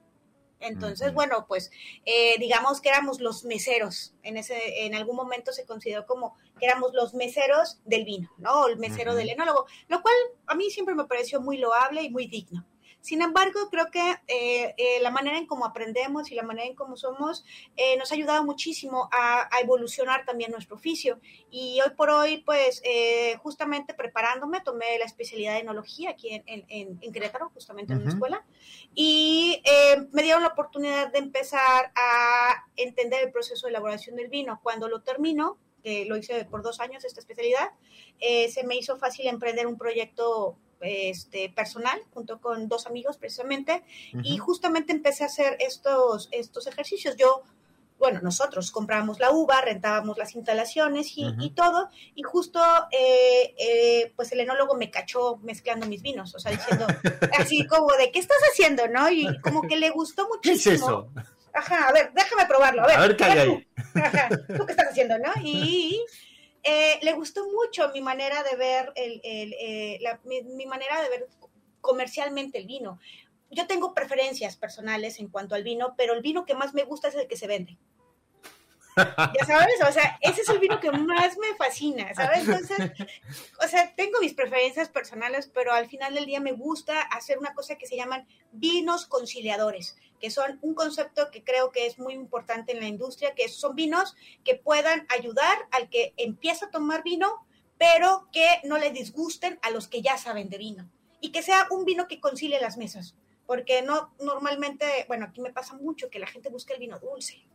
Entonces, 0.60 1.08
uh 1.08 1.10
-huh. 1.10 1.14
bueno, 1.14 1.44
pues 1.46 1.70
eh, 2.06 2.36
digamos 2.38 2.80
que 2.80 2.88
éramos 2.88 3.20
los 3.20 3.44
meseros. 3.44 4.14
En 4.22 4.36
ese, 4.36 4.86
en 4.86 4.94
algún 4.94 5.16
momento 5.16 5.52
se 5.52 5.66
consideró 5.66 6.06
como 6.06 6.36
que 6.58 6.66
éramos 6.66 6.92
los 6.94 7.12
meseros 7.14 7.80
del 7.84 8.04
vino, 8.04 8.30
¿no? 8.38 8.62
O 8.62 8.68
el 8.68 8.78
mesero 8.78 9.10
uh 9.10 9.14
-huh. 9.14 9.18
del 9.18 9.30
enólogo, 9.30 9.66
lo 9.88 10.00
cual 10.00 10.14
a 10.46 10.54
mí 10.54 10.70
siempre 10.70 10.94
me 10.94 11.04
pareció 11.04 11.40
muy 11.40 11.58
loable 11.58 12.02
y 12.02 12.10
muy 12.10 12.26
digno. 12.26 12.64
Sin 13.04 13.20
embargo, 13.20 13.68
creo 13.70 13.90
que 13.90 14.12
eh, 14.28 14.74
eh, 14.78 14.98
la 15.02 15.10
manera 15.10 15.36
en 15.36 15.46
cómo 15.46 15.66
aprendemos 15.66 16.30
y 16.30 16.34
la 16.34 16.42
manera 16.42 16.66
en 16.66 16.74
cómo 16.74 16.96
somos 16.96 17.44
eh, 17.76 17.98
nos 17.98 18.10
ha 18.10 18.14
ayudado 18.14 18.42
muchísimo 18.44 19.10
a, 19.12 19.46
a, 19.54 19.60
evolucionar 19.60 20.24
también 20.24 20.50
nuestro 20.50 20.76
oficio. 20.76 21.20
Y 21.50 21.78
hoy 21.82 21.90
por 21.98 22.08
hoy, 22.08 22.38
pues, 22.38 22.80
eh, 22.82 23.36
justamente 23.42 23.92
preparándome, 23.92 24.62
tomé 24.62 24.98
la 24.98 25.04
especialidad 25.04 25.52
de 25.52 25.58
enología 25.58 26.08
aquí 26.12 26.30
en, 26.30 26.44
en, 26.46 26.98
en 27.02 27.12
Querétaro, 27.12 27.50
justamente 27.52 27.92
uh 27.92 27.96
-huh. 27.96 27.98
en 27.98 28.04
la 28.06 28.10
escuela, 28.10 28.46
y 28.94 29.60
eh, 29.66 30.08
me 30.12 30.22
dieron 30.22 30.42
la 30.42 30.48
oportunidad 30.48 31.12
de 31.12 31.18
empezar 31.18 31.92
a 31.94 32.64
entender 32.76 33.22
el 33.22 33.32
proceso 33.32 33.66
de 33.66 33.72
elaboración 33.72 34.16
del 34.16 34.28
vino. 34.28 34.60
Cuando 34.62 34.88
lo 34.88 35.02
termino, 35.02 35.58
que 35.82 36.06
lo 36.06 36.16
hice 36.16 36.46
por 36.46 36.62
dos 36.62 36.80
años, 36.80 37.04
esta 37.04 37.20
especialidad, 37.20 37.68
eh, 38.18 38.48
se 38.48 38.64
me 38.64 38.76
hizo 38.76 38.96
fácil 38.96 39.26
emprender 39.26 39.66
un 39.66 39.76
proyecto 39.76 40.56
este, 40.84 41.48
personal 41.50 42.00
junto 42.12 42.40
con 42.40 42.68
dos 42.68 42.86
amigos 42.86 43.16
precisamente 43.16 43.82
uh 44.12 44.18
-huh. 44.18 44.22
y 44.24 44.38
justamente 44.38 44.92
empecé 44.92 45.24
a 45.24 45.26
hacer 45.26 45.56
estos, 45.60 46.28
estos 46.32 46.66
ejercicios. 46.66 47.16
Yo, 47.16 47.42
bueno, 47.98 48.20
nosotros 48.22 48.70
comprábamos 48.70 49.18
la 49.18 49.30
uva, 49.30 49.60
rentábamos 49.60 50.18
las 50.18 50.34
instalaciones 50.34 51.16
y, 51.16 51.24
uh 51.24 51.28
-huh. 51.28 51.44
y 51.46 51.50
todo 51.50 51.88
y 52.14 52.22
justo 52.22 52.60
eh, 52.90 53.54
eh, 53.58 54.12
pues 54.16 54.32
el 54.32 54.40
enólogo 54.40 54.74
me 54.74 54.90
cachó 54.90 55.38
mezclando 55.38 55.86
mis 55.86 56.02
vinos, 56.02 56.34
o 56.34 56.38
sea, 56.38 56.52
diciendo 56.52 56.86
así 57.38 57.66
como 57.66 57.92
de, 57.92 58.10
¿qué 58.10 58.18
estás 58.18 58.38
haciendo? 58.52 58.86
¿no? 58.88 59.10
Y 59.10 59.26
como 59.40 59.62
que 59.62 59.76
le 59.76 59.90
gustó 59.90 60.28
muchísimo. 60.28 60.42
¿Qué 60.42 60.74
es 60.74 60.82
eso? 60.82 61.08
Ajá, 61.54 61.88
a 61.88 61.92
ver, 61.92 62.10
déjame 62.14 62.46
probarlo. 62.46 62.82
A 62.82 62.86
ver, 62.86 62.96
a 62.98 63.06
ver 63.06 63.38
ahí. 63.38 63.66
Ajá, 63.94 64.28
¿tú 64.28 64.66
qué 64.66 64.72
estás 64.72 64.88
haciendo, 64.90 65.16
no? 65.18 65.32
Y 65.42 66.04
eh, 66.64 66.98
le 67.02 67.12
gustó 67.12 67.46
mucho 67.50 67.90
mi 67.92 68.00
manera 68.00 68.42
de 68.42 68.56
ver, 68.56 68.92
el, 68.96 69.20
el, 69.22 69.54
eh, 69.54 69.98
la, 70.00 70.20
mi, 70.24 70.42
mi, 70.42 70.66
manera 70.66 71.02
de 71.02 71.08
ver 71.08 71.28
comercialmente 71.80 72.58
el 72.58 72.66
vino. 72.66 72.98
Yo 73.50 73.66
tengo 73.66 73.94
preferencias 73.94 74.56
personales 74.56 75.20
en 75.20 75.28
cuanto 75.28 75.54
al 75.54 75.62
vino, 75.62 75.94
pero 75.96 76.14
el 76.14 76.22
vino 76.22 76.44
que 76.44 76.54
más 76.54 76.74
me 76.74 76.84
gusta 76.84 77.08
es 77.08 77.14
el 77.14 77.28
que 77.28 77.36
se 77.36 77.46
vende. 77.46 77.76
Ya 78.96 79.46
sabes, 79.46 79.74
o 79.86 79.92
sea, 79.92 80.18
ese 80.20 80.42
es 80.42 80.48
el 80.48 80.58
vino 80.58 80.78
que 80.78 80.90
más 80.92 81.36
me 81.38 81.54
fascina, 81.56 82.14
¿sabes? 82.14 82.46
Entonces, 82.46 82.92
o 83.64 83.66
sea, 83.66 83.92
tengo 83.94 84.20
mis 84.20 84.34
preferencias 84.34 84.88
personales, 84.88 85.50
pero 85.52 85.72
al 85.72 85.88
final 85.88 86.14
del 86.14 86.26
día 86.26 86.40
me 86.40 86.52
gusta 86.52 87.00
hacer 87.00 87.38
una 87.38 87.54
cosa 87.54 87.76
que 87.76 87.86
se 87.86 87.96
llaman 87.96 88.26
vinos 88.52 89.06
conciliadores, 89.06 89.96
que 90.20 90.30
son 90.30 90.58
un 90.62 90.74
concepto 90.74 91.30
que 91.30 91.42
creo 91.42 91.72
que 91.72 91.86
es 91.86 91.98
muy 91.98 92.14
importante 92.14 92.72
en 92.72 92.80
la 92.80 92.86
industria, 92.86 93.34
que 93.34 93.48
son 93.48 93.74
vinos 93.74 94.14
que 94.44 94.54
puedan 94.54 95.06
ayudar 95.08 95.66
al 95.72 95.88
que 95.88 96.14
empieza 96.16 96.66
a 96.66 96.70
tomar 96.70 97.02
vino, 97.02 97.44
pero 97.78 98.28
que 98.32 98.60
no 98.62 98.78
le 98.78 98.92
disgusten 98.92 99.58
a 99.62 99.70
los 99.70 99.88
que 99.88 100.02
ya 100.02 100.18
saben 100.18 100.48
de 100.48 100.58
vino. 100.58 100.88
Y 101.20 101.32
que 101.32 101.42
sea 101.42 101.66
un 101.70 101.84
vino 101.84 102.06
que 102.06 102.20
concilie 102.20 102.60
las 102.60 102.76
mesas. 102.76 103.16
Porque 103.46 103.82
no, 103.82 104.14
normalmente, 104.20 104.86
bueno, 105.08 105.26
aquí 105.26 105.40
me 105.40 105.52
pasa 105.52 105.74
mucho 105.74 106.08
que 106.08 106.18
la 106.18 106.26
gente 106.26 106.48
busca 106.48 106.74
el 106.74 106.80
vino 106.80 106.98
dulce 106.98 107.46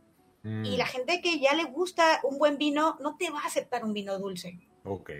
Mm. 0.42 0.64
Y 0.64 0.76
la 0.76 0.86
gente 0.86 1.20
que 1.20 1.38
ya 1.38 1.54
le 1.54 1.64
gusta 1.64 2.20
un 2.24 2.38
buen 2.38 2.58
vino 2.58 2.96
no 3.00 3.16
te 3.16 3.30
va 3.30 3.40
a 3.40 3.46
aceptar 3.46 3.84
un 3.84 3.92
vino 3.92 4.18
dulce. 4.18 4.58
Ok. 4.84 5.10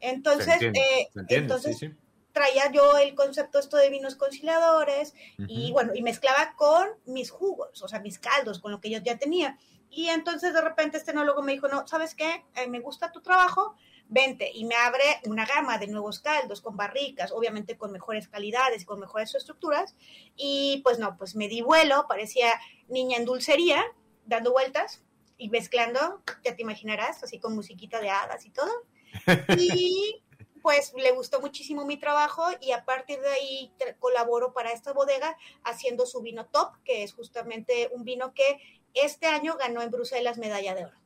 Entonces, 0.00 0.62
eh, 0.62 1.08
entonces 1.28 1.78
sí, 1.78 1.88
sí. 1.88 1.94
traía 2.32 2.72
yo 2.72 2.96
el 2.96 3.14
concepto 3.14 3.58
esto 3.58 3.76
de 3.76 3.90
vinos 3.90 4.16
conciliadores 4.16 5.14
uh 5.38 5.42
-huh. 5.42 5.46
y 5.48 5.72
bueno, 5.72 5.94
y 5.94 6.02
mezclaba 6.02 6.54
con 6.56 6.88
mis 7.04 7.30
jugos, 7.30 7.82
o 7.82 7.88
sea, 7.88 8.00
mis 8.00 8.18
caldos, 8.18 8.60
con 8.60 8.72
lo 8.72 8.80
que 8.80 8.90
yo 8.90 8.98
ya 9.00 9.18
tenía. 9.18 9.58
Y 9.90 10.06
entonces 10.06 10.54
de 10.54 10.60
repente 10.62 10.96
este 10.96 11.10
enólogo 11.10 11.42
me 11.42 11.52
dijo, 11.52 11.68
no, 11.68 11.86
¿sabes 11.86 12.14
qué? 12.14 12.44
Eh, 12.54 12.68
me 12.68 12.80
gusta 12.80 13.12
tu 13.12 13.20
trabajo, 13.20 13.74
vente. 14.08 14.50
Y 14.54 14.64
me 14.64 14.76
abre 14.76 15.02
una 15.26 15.44
gama 15.44 15.78
de 15.78 15.88
nuevos 15.88 16.20
caldos 16.20 16.60
con 16.60 16.76
barricas, 16.76 17.32
obviamente 17.32 17.76
con 17.76 17.90
mejores 17.90 18.28
calidades, 18.28 18.84
con 18.86 19.00
mejores 19.00 19.34
estructuras. 19.34 19.96
Y 20.36 20.80
pues 20.84 20.98
no, 20.98 21.16
pues 21.18 21.34
me 21.34 21.48
di 21.48 21.60
vuelo, 21.60 22.06
parecía 22.08 22.52
niña 22.88 23.18
en 23.18 23.24
dulcería 23.24 23.84
dando 24.26 24.52
vueltas 24.52 25.02
y 25.36 25.48
mezclando, 25.48 26.22
ya 26.44 26.54
te 26.54 26.62
imaginarás, 26.62 27.22
así 27.22 27.38
con 27.38 27.54
musiquita 27.54 28.00
de 28.00 28.10
hadas 28.10 28.44
y 28.46 28.50
todo. 28.50 28.70
Y 29.58 30.22
pues 30.62 30.92
le 30.94 31.12
gustó 31.12 31.40
muchísimo 31.40 31.84
mi 31.86 31.96
trabajo 31.96 32.44
y 32.60 32.72
a 32.72 32.84
partir 32.84 33.20
de 33.20 33.30
ahí 33.30 33.72
colaboro 33.98 34.52
para 34.52 34.72
esta 34.72 34.92
bodega 34.92 35.36
haciendo 35.64 36.06
su 36.06 36.20
vino 36.20 36.46
top, 36.46 36.72
que 36.84 37.02
es 37.02 37.14
justamente 37.14 37.90
un 37.92 38.04
vino 38.04 38.34
que 38.34 38.58
este 38.94 39.26
año 39.26 39.56
ganó 39.56 39.80
en 39.82 39.90
Bruselas 39.90 40.38
medalla 40.38 40.74
de 40.74 40.84
oro. 40.84 40.98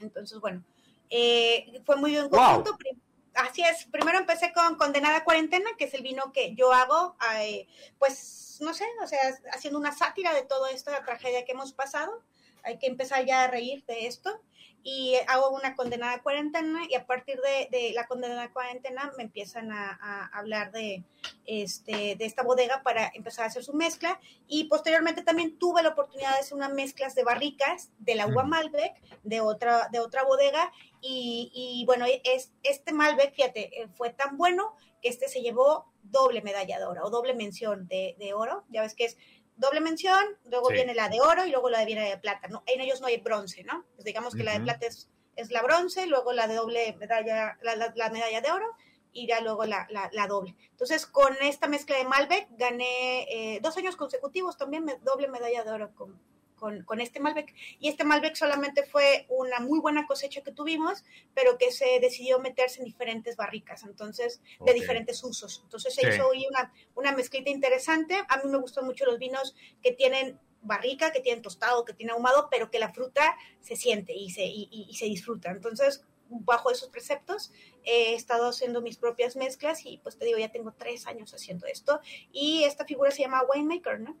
Entonces, 0.00 0.38
bueno, 0.40 0.62
eh, 1.08 1.80
fue 1.84 1.96
muy 1.96 2.12
bien 2.12 2.28
conjunto. 2.28 2.72
Wow. 2.72 3.00
Así 3.34 3.62
es, 3.62 3.86
primero 3.86 4.18
empecé 4.18 4.52
con 4.52 4.74
Condenada 4.76 5.24
Cuarentena, 5.24 5.70
que 5.78 5.84
es 5.84 5.94
el 5.94 6.02
vino 6.02 6.32
que 6.32 6.54
yo 6.54 6.72
hago, 6.72 7.16
eh, 7.36 7.68
pues, 7.98 8.58
no 8.60 8.74
sé, 8.74 8.84
o 9.02 9.06
sea, 9.06 9.20
haciendo 9.52 9.78
una 9.78 9.92
sátira 9.92 10.34
de 10.34 10.42
toda 10.42 10.70
esta 10.70 11.04
tragedia 11.04 11.44
que 11.44 11.52
hemos 11.52 11.72
pasado. 11.72 12.22
Hay 12.62 12.78
que 12.78 12.86
empezar 12.86 13.24
ya 13.24 13.44
a 13.44 13.48
reír 13.48 13.84
de 13.86 14.06
esto 14.06 14.40
y 14.82 15.14
hago 15.28 15.50
una 15.50 15.74
condenada 15.76 16.22
cuarentena 16.22 16.80
y 16.88 16.94
a 16.94 17.06
partir 17.06 17.38
de, 17.40 17.68
de 17.76 17.92
la 17.92 18.06
condenada 18.06 18.52
cuarentena 18.52 19.12
me 19.16 19.24
empiezan 19.24 19.72
a, 19.72 19.98
a, 20.00 20.26
hablar 20.38 20.72
de, 20.72 21.04
este, 21.44 22.16
de 22.16 22.24
esta 22.24 22.42
bodega 22.42 22.82
para 22.82 23.10
empezar 23.14 23.44
a 23.44 23.48
hacer 23.48 23.62
su 23.62 23.74
mezcla. 23.74 24.18
Y 24.48 24.64
posteriormente 24.64 25.22
también 25.22 25.58
tuve 25.58 25.82
la 25.82 25.90
oportunidad 25.90 26.32
de 26.32 26.40
hacer 26.40 26.56
unas 26.56 26.72
mezclas 26.72 27.14
de 27.14 27.24
barricas 27.24 27.90
de 27.98 28.14
la 28.14 28.26
uva 28.26 28.44
Malbec 28.44 28.94
de 29.22 29.40
otra, 29.40 29.88
de 29.92 30.00
otra 30.00 30.24
bodega. 30.24 30.72
Y, 31.02 31.50
y 31.54 31.84
bueno, 31.84 32.06
es, 32.24 32.52
este 32.62 32.92
Malbec, 32.92 33.34
fíjate, 33.34 33.82
eh, 33.82 33.88
fue 33.94 34.10
tan 34.10 34.38
bueno 34.38 34.74
que 35.02 35.08
este 35.08 35.28
se 35.28 35.42
llevó 35.42 35.86
doble 36.02 36.42
medalla 36.42 36.78
de 36.78 36.84
oro 36.84 37.04
o 37.04 37.10
doble 37.10 37.34
mención 37.34 37.86
de, 37.86 38.16
de 38.18 38.34
oro, 38.34 38.64
ya 38.68 38.82
ves 38.82 38.94
que 38.94 39.04
es 39.04 39.16
doble 39.60 39.80
mención, 39.80 40.24
luego 40.44 40.68
sí. 40.68 40.74
viene 40.74 40.94
la 40.94 41.08
de 41.08 41.20
oro 41.20 41.46
y 41.46 41.50
luego 41.50 41.70
la 41.70 41.80
de 41.80 41.86
viene 41.86 42.08
de 42.08 42.18
plata, 42.18 42.48
¿no? 42.48 42.62
En 42.66 42.80
ellos 42.80 43.00
no 43.00 43.06
hay 43.06 43.18
bronce, 43.18 43.62
¿no? 43.64 43.84
Pues 43.94 44.04
digamos 44.04 44.34
que 44.34 44.40
uh 44.40 44.42
-huh. 44.42 44.46
la 44.46 44.52
de 44.54 44.60
plata 44.60 44.86
es, 44.86 45.08
es, 45.36 45.50
la 45.50 45.62
bronce, 45.62 46.06
luego 46.06 46.32
la 46.32 46.48
de 46.48 46.54
doble 46.54 46.96
medalla, 46.98 47.58
la, 47.62 47.76
la, 47.76 47.92
la 47.94 48.10
medalla 48.10 48.40
de 48.40 48.50
oro 48.50 48.66
y 49.12 49.26
ya 49.26 49.40
luego 49.40 49.64
la, 49.64 49.86
la, 49.90 50.26
doble. 50.26 50.54
Entonces, 50.70 51.06
con 51.06 51.34
esta 51.42 51.66
mezcla 51.66 51.96
de 51.96 52.04
Malbec 52.04 52.48
gané 52.52 53.22
eh, 53.28 53.60
dos 53.60 53.76
años 53.76 53.96
consecutivos 53.96 54.56
también 54.56 54.84
me, 54.84 54.96
doble 54.98 55.28
medalla 55.28 55.64
de 55.64 55.70
oro 55.70 55.94
con, 55.94 56.20
con, 56.60 56.84
con, 56.84 57.00
este 57.00 57.18
Malbec. 57.18 57.52
Y 57.80 57.88
este 57.88 58.04
Malbec 58.04 58.36
solamente 58.36 58.84
fue 58.84 59.26
una 59.28 59.58
muy 59.58 59.80
buena 59.80 60.06
cosecha 60.06 60.42
que 60.42 60.52
tuvimos, 60.52 61.04
pero 61.34 61.58
que 61.58 61.72
se 61.72 61.98
decidió 62.00 62.38
meterse 62.38 62.80
en 62.80 62.84
diferentes 62.84 63.34
barricas, 63.34 63.82
entonces, 63.82 64.40
okay. 64.58 64.74
de 64.74 64.80
diferentes 64.80 65.24
usos. 65.24 65.62
Entonces 65.64 65.94
se 65.94 66.02
sí. 66.02 66.08
hizo 66.08 66.28
hoy 66.28 66.46
una, 66.48 66.72
una 66.94 67.12
mezclita 67.12 67.50
interesante. 67.50 68.14
A 68.28 68.36
mí 68.36 68.50
me 68.50 68.58
gustan 68.58 68.84
mucho 68.84 69.06
los 69.06 69.18
vinos 69.18 69.56
que 69.82 69.92
tienen 69.92 70.38
barrica, 70.62 71.10
que 71.10 71.20
tienen 71.20 71.42
tostado, 71.42 71.84
que 71.84 71.94
tienen 71.94 72.14
ahumado, 72.14 72.48
pero 72.50 72.70
que 72.70 72.78
la 72.78 72.92
fruta 72.92 73.36
se 73.62 73.76
siente 73.76 74.14
y 74.14 74.30
se, 74.30 74.44
y, 74.44 74.68
y, 74.70 74.86
y 74.90 74.94
se 74.94 75.06
disfruta. 75.06 75.50
Entonces, 75.50 76.04
bajo 76.30 76.70
esos 76.70 76.88
preceptos 76.88 77.50
he 77.84 78.14
estado 78.14 78.48
haciendo 78.48 78.80
mis 78.80 78.96
propias 78.96 79.36
mezclas 79.36 79.84
y 79.84 79.98
pues 79.98 80.16
te 80.16 80.24
digo, 80.24 80.38
ya 80.38 80.52
tengo 80.52 80.72
tres 80.72 81.06
años 81.06 81.34
haciendo 81.34 81.66
esto 81.66 82.00
y 82.32 82.64
esta 82.64 82.84
figura 82.84 83.10
se 83.10 83.22
llama 83.22 83.42
winemaker, 83.42 84.00
¿no? 84.00 84.16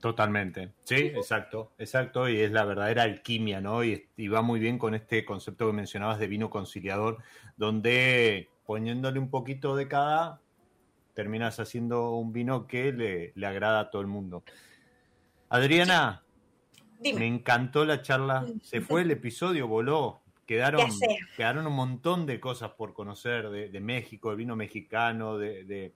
Totalmente, 0.00 0.72
sí, 0.84 0.94
exacto, 0.94 1.72
exacto, 1.78 2.26
y 2.26 2.40
es 2.40 2.50
la 2.52 2.64
verdadera 2.64 3.02
alquimia, 3.02 3.60
¿no? 3.60 3.84
Y, 3.84 4.08
y, 4.16 4.28
va 4.28 4.40
muy 4.40 4.58
bien 4.58 4.78
con 4.78 4.94
este 4.94 5.26
concepto 5.26 5.66
que 5.66 5.74
mencionabas 5.74 6.18
de 6.18 6.26
vino 6.26 6.48
conciliador, 6.48 7.18
donde 7.58 8.48
poniéndole 8.64 9.18
un 9.18 9.28
poquito 9.28 9.76
de 9.76 9.88
cada, 9.88 10.40
terminas 11.12 11.60
haciendo 11.60 12.12
un 12.12 12.32
vino 12.32 12.66
que 12.66 12.92
le, 12.92 13.32
le 13.34 13.46
agrada 13.46 13.80
a 13.80 13.90
todo 13.90 14.00
el 14.00 14.08
mundo. 14.08 14.42
Adriana, 15.50 16.22
me 17.02 17.26
encantó 17.26 17.84
la 17.84 18.00
charla, 18.00 18.46
se 18.62 18.80
fue 18.80 19.02
el 19.02 19.10
episodio, 19.10 19.68
voló, 19.68 20.22
quedaron, 20.46 20.88
quedaron 21.36 21.66
un 21.66 21.74
montón 21.74 22.24
de 22.24 22.40
cosas 22.40 22.70
por 22.70 22.94
conocer 22.94 23.50
de, 23.50 23.68
de 23.68 23.80
México, 23.80 24.30
el 24.30 24.38
vino 24.38 24.56
mexicano, 24.56 25.36
de, 25.36 25.64
de, 25.64 25.92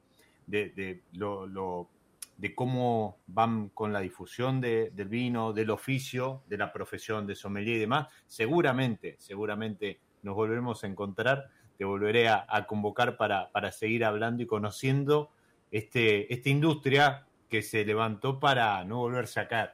de 0.46 1.02
lo, 1.12 1.46
lo 1.46 1.88
de 2.36 2.54
cómo 2.54 3.18
van 3.26 3.68
con 3.68 3.92
la 3.92 4.00
difusión 4.00 4.60
de, 4.60 4.90
del 4.90 5.08
vino, 5.08 5.52
del 5.52 5.70
oficio, 5.70 6.42
de 6.46 6.58
la 6.58 6.72
profesión 6.72 7.26
de 7.26 7.34
sommelier 7.34 7.76
y 7.76 7.80
demás. 7.80 8.08
Seguramente, 8.26 9.16
seguramente 9.18 10.00
nos 10.22 10.34
volveremos 10.34 10.82
a 10.82 10.86
encontrar, 10.86 11.48
te 11.78 11.84
volveré 11.84 12.28
a, 12.28 12.44
a 12.48 12.66
convocar 12.66 13.16
para, 13.16 13.50
para, 13.52 13.72
seguir 13.72 14.04
hablando 14.04 14.42
y 14.42 14.46
conociendo 14.46 15.30
este, 15.70 16.32
esta 16.32 16.48
industria 16.48 17.26
que 17.48 17.62
se 17.62 17.84
levantó 17.84 18.40
para 18.40 18.84
no 18.84 18.98
volverse 18.98 19.40
a 19.40 19.48
caer. 19.48 19.72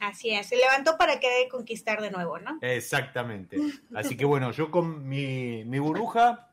Así 0.00 0.30
es, 0.30 0.46
se 0.46 0.56
levantó 0.56 0.96
para 0.96 1.20
querer 1.20 1.48
conquistar 1.48 2.00
de 2.00 2.10
nuevo, 2.10 2.38
¿no? 2.38 2.58
Exactamente. 2.62 3.58
Así 3.94 4.16
que 4.16 4.24
bueno, 4.24 4.50
yo 4.50 4.70
con 4.70 5.06
mi, 5.06 5.64
mi 5.64 5.78
burbuja, 5.78 6.50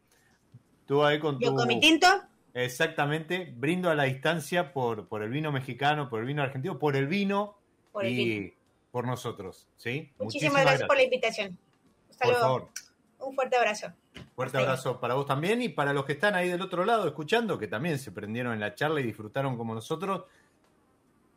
tú 0.86 1.03
ahí 1.03 1.17
con 1.19 1.39
tu... 1.39 1.45
Yo 1.45 1.55
con 1.55 1.67
mi 1.67 1.80
tinto. 1.80 2.07
Exactamente, 2.57 3.53
brindo 3.55 3.91
a 3.91 3.95
la 3.95 4.05
distancia 4.05 4.73
por, 4.73 5.07
por 5.07 5.21
el 5.21 5.29
vino 5.29 5.51
mexicano, 5.51 6.09
por 6.09 6.21
el 6.21 6.25
vino 6.25 6.41
argentino, 6.41 6.79
por 6.79 6.95
el 6.95 7.05
vino 7.05 7.55
por 7.91 8.03
el 8.03 8.11
y 8.11 8.39
vino. 8.39 8.53
por 8.89 9.05
nosotros. 9.05 9.67
¿sí? 9.77 10.11
Muchísimas, 10.17 10.19
Muchísimas 10.19 10.51
gracias, 10.53 10.65
gracias, 10.65 10.87
por 10.87 10.97
la 10.97 11.03
invitación. 11.03 11.59
Hasta 12.09 12.25
por 12.25 12.33
luego. 12.33 12.45
favor. 12.47 12.69
Un 13.19 13.35
fuerte 13.35 13.57
abrazo. 13.57 13.93
Fuerte 14.35 14.57
abrazo 14.57 14.99
para 14.99 15.13
vos 15.13 15.27
también 15.27 15.61
y 15.61 15.69
para 15.69 15.93
los 15.93 16.05
que 16.05 16.13
están 16.13 16.33
ahí 16.33 16.49
del 16.49 16.61
otro 16.63 16.83
lado 16.83 17.07
escuchando, 17.07 17.59
que 17.59 17.67
también 17.67 17.99
se 17.99 18.11
prendieron 18.11 18.53
en 18.53 18.59
la 18.59 18.73
charla 18.73 19.01
y 19.01 19.03
disfrutaron 19.03 19.55
como 19.55 19.75
nosotros. 19.75 20.25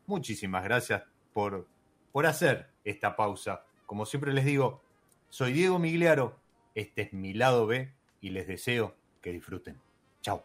Muchísimas 0.06 0.64
gracias 0.64 1.02
por, 1.34 1.66
por 2.12 2.24
hacer 2.24 2.70
esta 2.82 3.14
pausa. 3.14 3.64
Como 3.84 4.06
siempre 4.06 4.32
les 4.32 4.46
digo, 4.46 4.80
soy 5.28 5.52
Diego 5.52 5.78
Migliaro, 5.78 6.38
este 6.74 7.02
es 7.02 7.12
mi 7.12 7.34
lado 7.34 7.66
B 7.66 7.92
y 8.22 8.30
les 8.30 8.46
deseo 8.46 8.94
que 9.20 9.32
disfruten. 9.32 9.78
Chao. 10.22 10.44